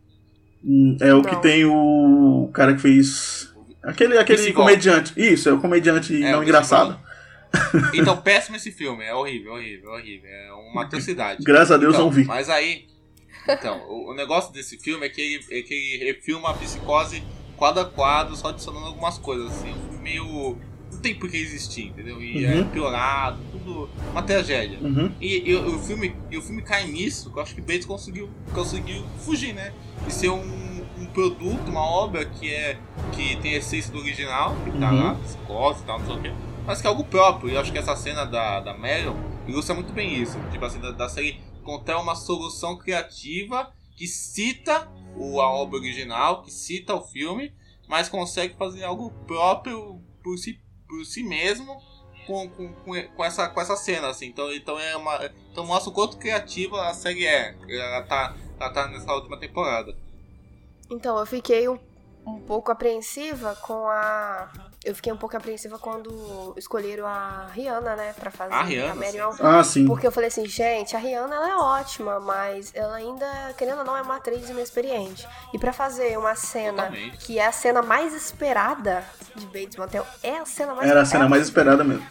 Hum, 0.64 0.96
É 1.00 1.12
o 1.12 1.18
Não. 1.20 1.24
que 1.24 1.36
tem 1.42 1.66
o 1.66 2.50
cara 2.54 2.74
que 2.74 2.80
fez. 2.80 3.52
Aquele, 3.82 4.16
aquele 4.16 4.40
Vaughn. 4.40 4.54
comediante. 4.54 5.12
Isso, 5.14 5.46
é 5.50 5.52
o 5.52 5.60
comediante 5.60 6.16
É, 6.22 6.32
não 6.32 6.40
o 6.40 6.42
engraçado. 6.42 6.98
Então, 7.94 8.16
péssimo 8.16 8.56
esse 8.56 8.70
filme, 8.72 9.04
é 9.04 9.14
horrível, 9.14 9.52
horrível, 9.54 9.90
horrível. 9.92 10.28
É 10.30 10.52
uma 10.72 10.82
atrocidade. 10.82 11.42
Graças 11.44 11.70
a 11.72 11.76
Deus 11.76 11.94
Então, 11.94 12.06
não 12.06 12.12
vi. 12.12 12.24
Mas 12.24 12.48
aí. 12.50 12.86
Então, 13.48 13.82
o, 13.88 14.10
o 14.10 14.14
negócio 14.14 14.52
desse 14.52 14.78
filme 14.78 15.04
é 15.06 15.08
que 15.08 15.20
ele, 15.20 15.44
é 15.50 15.62
que 15.62 15.74
ele 15.74 16.04
refilma 16.12 16.50
a 16.50 16.54
psicose 16.54 17.22
quadro 17.56 17.82
a 17.82 17.84
quadro, 17.84 18.34
só 18.36 18.48
adicionando 18.48 18.86
algumas 18.86 19.18
coisas, 19.18 19.50
assim. 19.52 19.70
Um 19.70 19.88
filme 19.88 19.98
meio. 20.02 20.58
Não 20.92 21.00
tem 21.00 21.14
por 21.14 21.28
que 21.28 21.36
existir, 21.36 21.88
entendeu? 21.88 22.22
E 22.22 22.44
é 22.46 22.54
Uhum. 22.54 22.68
piorado, 22.68 23.38
tudo. 23.52 23.90
Uma 24.12 24.22
tragédia. 24.22 24.78
Uhum. 24.80 25.12
E, 25.20 25.50
e 25.50 25.54
o 25.56 25.78
filme, 25.80 26.14
e 26.30 26.38
o 26.38 26.42
filme 26.42 26.62
cai 26.62 26.86
nisso, 26.86 27.30
que 27.30 27.38
eu 27.38 27.42
acho 27.42 27.54
que 27.54 27.60
Bates 27.60 27.84
conseguiu, 27.84 28.30
conseguiu 28.54 29.04
fugir, 29.18 29.52
né? 29.52 29.72
De 30.06 30.12
ser 30.12 30.30
um, 30.30 30.84
um 30.98 31.06
produto, 31.06 31.68
uma 31.68 31.82
obra 31.84 32.24
que 32.24 32.48
é. 32.52 32.78
que 33.12 33.36
tem 33.42 33.54
a 33.54 33.58
essência 33.58 33.92
do 33.92 33.98
original, 33.98 34.56
que 34.64 34.70
tá 34.78 34.90
Uhum. 34.90 35.02
lá, 35.04 35.14
psicose 35.16 35.82
e 35.82 35.84
tal, 35.86 35.98
não 35.98 36.06
sei 36.06 36.16
o 36.16 36.22
quê. 36.22 36.32
Mas 36.66 36.80
que 36.80 36.86
é 36.86 36.90
algo 36.90 37.04
próprio. 37.04 37.50
E 37.50 37.54
eu 37.54 37.60
acho 37.60 37.72
que 37.72 37.78
essa 37.78 37.96
cena 37.96 38.24
da, 38.24 38.60
da 38.60 38.74
Marion 38.74 39.14
ilustra 39.46 39.74
muito 39.74 39.92
bem 39.92 40.14
isso. 40.14 40.38
Tipo 40.50 40.64
assim, 40.64 40.80
da, 40.80 40.90
da 40.90 41.08
série 41.08 41.40
contar 41.62 41.98
uma 41.98 42.14
solução 42.14 42.76
criativa 42.76 43.72
que 43.96 44.06
cita 44.06 44.88
o, 45.16 45.40
a 45.40 45.48
obra 45.48 45.78
original, 45.78 46.42
que 46.42 46.50
cita 46.50 46.94
o 46.94 47.02
filme, 47.02 47.54
mas 47.88 48.08
consegue 48.08 48.54
fazer 48.54 48.84
algo 48.84 49.10
próprio 49.26 50.00
por 50.22 50.36
si, 50.38 50.60
por 50.88 51.04
si 51.04 51.22
mesmo 51.22 51.80
com, 52.26 52.48
com, 52.48 52.72
com, 52.72 53.02
com 53.02 53.24
essa, 53.24 53.48
com 53.48 53.60
essa 53.60 53.76
cena, 53.76 54.08
assim. 54.08 54.26
Então, 54.26 54.52
então, 54.52 54.78
é 54.78 54.96
uma, 54.96 55.30
então 55.50 55.64
mostra 55.66 55.90
o 55.90 55.94
quanto 55.94 56.16
criativa 56.16 56.88
a 56.88 56.94
série 56.94 57.26
é. 57.26 57.56
Ela 57.68 58.02
tá, 58.02 58.34
ela 58.58 58.70
tá 58.70 58.88
nessa 58.88 59.12
última 59.12 59.38
temporada. 59.38 59.96
Então, 60.90 61.18
eu 61.18 61.26
fiquei 61.26 61.68
um, 61.68 61.78
um 62.26 62.40
pouco 62.40 62.70
apreensiva 62.70 63.54
com 63.56 63.86
a. 63.88 64.50
Eu 64.84 64.94
fiquei 64.94 65.12
um 65.12 65.16
pouco 65.16 65.36
apreensiva 65.36 65.78
quando 65.78 66.54
escolheram 66.56 67.06
a 67.06 67.46
Rihanna, 67.52 67.96
né, 67.96 68.12
pra 68.12 68.30
fazer 68.30 68.52
A 68.52 68.62
Rihanna, 68.62 68.94
Marion. 68.94 69.32
Ah, 69.40 69.64
sim. 69.64 69.86
Porque 69.86 70.06
eu 70.06 70.12
falei 70.12 70.28
assim, 70.28 70.46
gente, 70.46 70.94
a 70.94 70.98
Rihanna 70.98 71.34
ela 71.34 71.50
é 71.50 71.56
ótima, 71.56 72.20
mas 72.20 72.70
ela 72.74 72.96
ainda, 72.96 73.26
querendo 73.56 73.78
ou 73.78 73.84
não, 73.84 73.96
é 73.96 74.02
uma 74.02 74.16
atriz 74.16 74.50
inexperiente. 74.50 75.26
E 75.54 75.58
pra 75.58 75.72
fazer 75.72 76.18
uma 76.18 76.34
cena 76.34 76.84
Totalmente. 76.84 77.18
que 77.18 77.38
é 77.38 77.46
a 77.46 77.52
cena 77.52 77.80
mais 77.80 78.12
esperada 78.12 79.04
de 79.34 79.46
Bates 79.46 79.76
Motel, 79.76 80.06
é 80.22 80.36
a 80.36 80.44
cena 80.44 80.74
mais 80.74 80.90
Era 80.90 81.00
a 81.00 81.06
cena 81.06 81.28
mais 81.28 81.44
esperada 81.44 81.82
mesmo. 81.82 82.06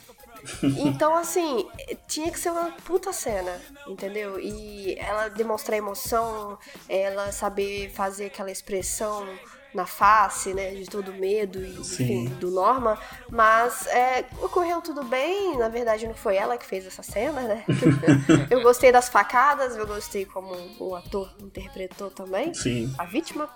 Então, 0.61 1.15
assim, 1.15 1.69
tinha 2.07 2.29
que 2.29 2.39
ser 2.39 2.51
uma 2.51 2.71
puta 2.85 3.13
cena, 3.13 3.61
entendeu? 3.87 4.39
E 4.39 4.95
ela 4.99 5.29
demonstrar 5.29 5.77
emoção, 5.77 6.57
ela 6.89 7.31
saber 7.31 7.91
fazer 7.91 8.25
aquela 8.25 8.51
expressão 8.51 9.25
na 9.73 9.85
face, 9.85 10.53
né, 10.53 10.71
de 10.71 10.85
todo 10.85 11.13
medo 11.13 11.63
e 11.63 11.75
enfim, 11.79 12.25
do 12.39 12.51
Norma, 12.51 12.97
mas 13.29 13.87
é, 13.87 14.25
ocorreu 14.41 14.81
tudo 14.81 15.03
bem, 15.03 15.57
na 15.57 15.69
verdade 15.69 16.05
não 16.07 16.13
foi 16.13 16.35
ela 16.35 16.57
que 16.57 16.65
fez 16.65 16.85
essa 16.85 17.01
cena, 17.03 17.41
né? 17.41 17.63
eu 18.49 18.61
gostei 18.61 18.91
das 18.91 19.09
facadas, 19.09 19.75
eu 19.75 19.87
gostei 19.87 20.25
como 20.25 20.55
o 20.79 20.95
ator 20.95 21.33
interpretou 21.41 22.09
também 22.11 22.53
Sim. 22.53 22.93
a 22.97 23.05
vítima 23.05 23.49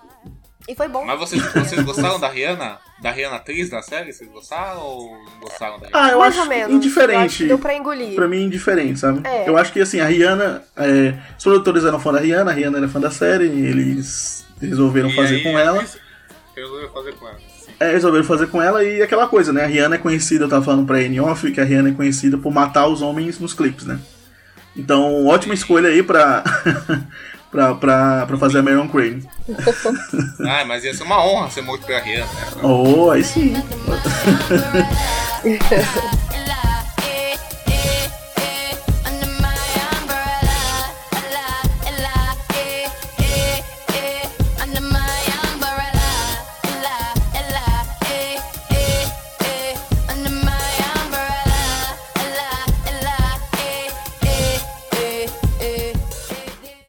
e 0.68 0.74
foi 0.74 0.88
bom. 0.88 1.04
Mas 1.04 1.18
vocês, 1.18 1.42
vocês 1.52 1.82
gostaram 1.82 2.18
da 2.20 2.28
Rihanna? 2.28 2.78
Da 3.00 3.10
Rihanna 3.10 3.36
atriz 3.36 3.70
da 3.70 3.80
série? 3.80 4.12
Vocês 4.12 4.28
gostaram 4.30 4.80
ou 4.80 5.12
não 5.12 5.40
gostaram 5.40 5.78
da 5.78 5.86
Rihanna? 5.86 6.06
Ah, 6.06 6.10
eu 6.10 6.18
Mais 6.18 6.34
acho 6.34 6.42
ou 6.42 6.48
menos. 6.48 6.76
indiferente. 6.76 7.20
Eu 7.20 7.24
acho 7.26 7.46
deu 7.46 7.58
pra 7.58 7.74
engolir. 7.74 8.14
Pra 8.14 8.28
mim, 8.28 8.42
indiferente, 8.42 8.98
sabe? 8.98 9.26
É. 9.26 9.48
Eu 9.48 9.56
acho 9.56 9.72
que 9.72 9.80
assim, 9.80 10.00
a 10.00 10.06
Rihanna. 10.06 10.62
É, 10.76 11.14
os 11.38 11.44
produtores 11.44 11.84
eram 11.84 11.98
fã 11.98 12.12
da 12.12 12.20
Rihanna, 12.20 12.50
a 12.50 12.54
Rihanna 12.54 12.78
era 12.78 12.88
fã 12.88 13.00
da 13.00 13.10
série, 13.10 13.46
e 13.46 13.66
eles 13.66 14.44
resolveram 14.60 15.08
E 15.08 15.16
fazer 15.16 15.36
aí, 15.36 15.42
com 15.42 15.58
ela. 15.58 15.78
eles 15.78 15.96
Resolveram 16.60 16.92
fazer 16.92 17.12
com 17.14 17.28
ela. 17.28 17.38
sim. 17.38 17.70
É, 17.80 17.90
resolveram 17.92 18.24
fazer 18.24 18.46
com 18.48 18.62
ela 18.62 18.84
e 18.84 19.02
aquela 19.02 19.28
coisa, 19.28 19.52
né? 19.52 19.64
A 19.64 19.66
Rihanna 19.66 19.94
é 19.96 19.98
conhecida, 19.98 20.44
eu 20.44 20.48
tava 20.48 20.64
falando 20.64 20.86
pra 20.86 20.98
Anne 20.98 21.20
Off, 21.20 21.50
que 21.52 21.60
a 21.60 21.64
Rihanna 21.64 21.90
é 21.90 21.92
conhecida 21.92 22.36
por 22.38 22.52
matar 22.52 22.86
os 22.88 23.00
homens 23.02 23.38
nos 23.38 23.54
clipes, 23.54 23.84
né? 23.86 23.98
Então, 24.76 25.26
ótima 25.26 25.54
escolha 25.54 25.88
aí 25.88 26.02
pra, 26.02 26.42
pra, 27.50 27.74
pra, 27.74 28.26
pra 28.26 28.38
fazer 28.38 28.58
a 28.58 28.62
Marion 28.62 28.88
Crane. 28.88 29.22
Ah, 30.46 30.64
mas 30.64 30.84
ia 30.84 30.94
ser 30.94 31.02
uma 31.02 31.24
honra 31.24 31.50
ser 31.50 31.62
morto 31.62 31.84
pela 31.86 32.00
Rihanna. 32.00 32.26
Né? 32.26 32.62
Oh, 32.62 33.10
aí 33.10 33.22
sim. 33.24 33.54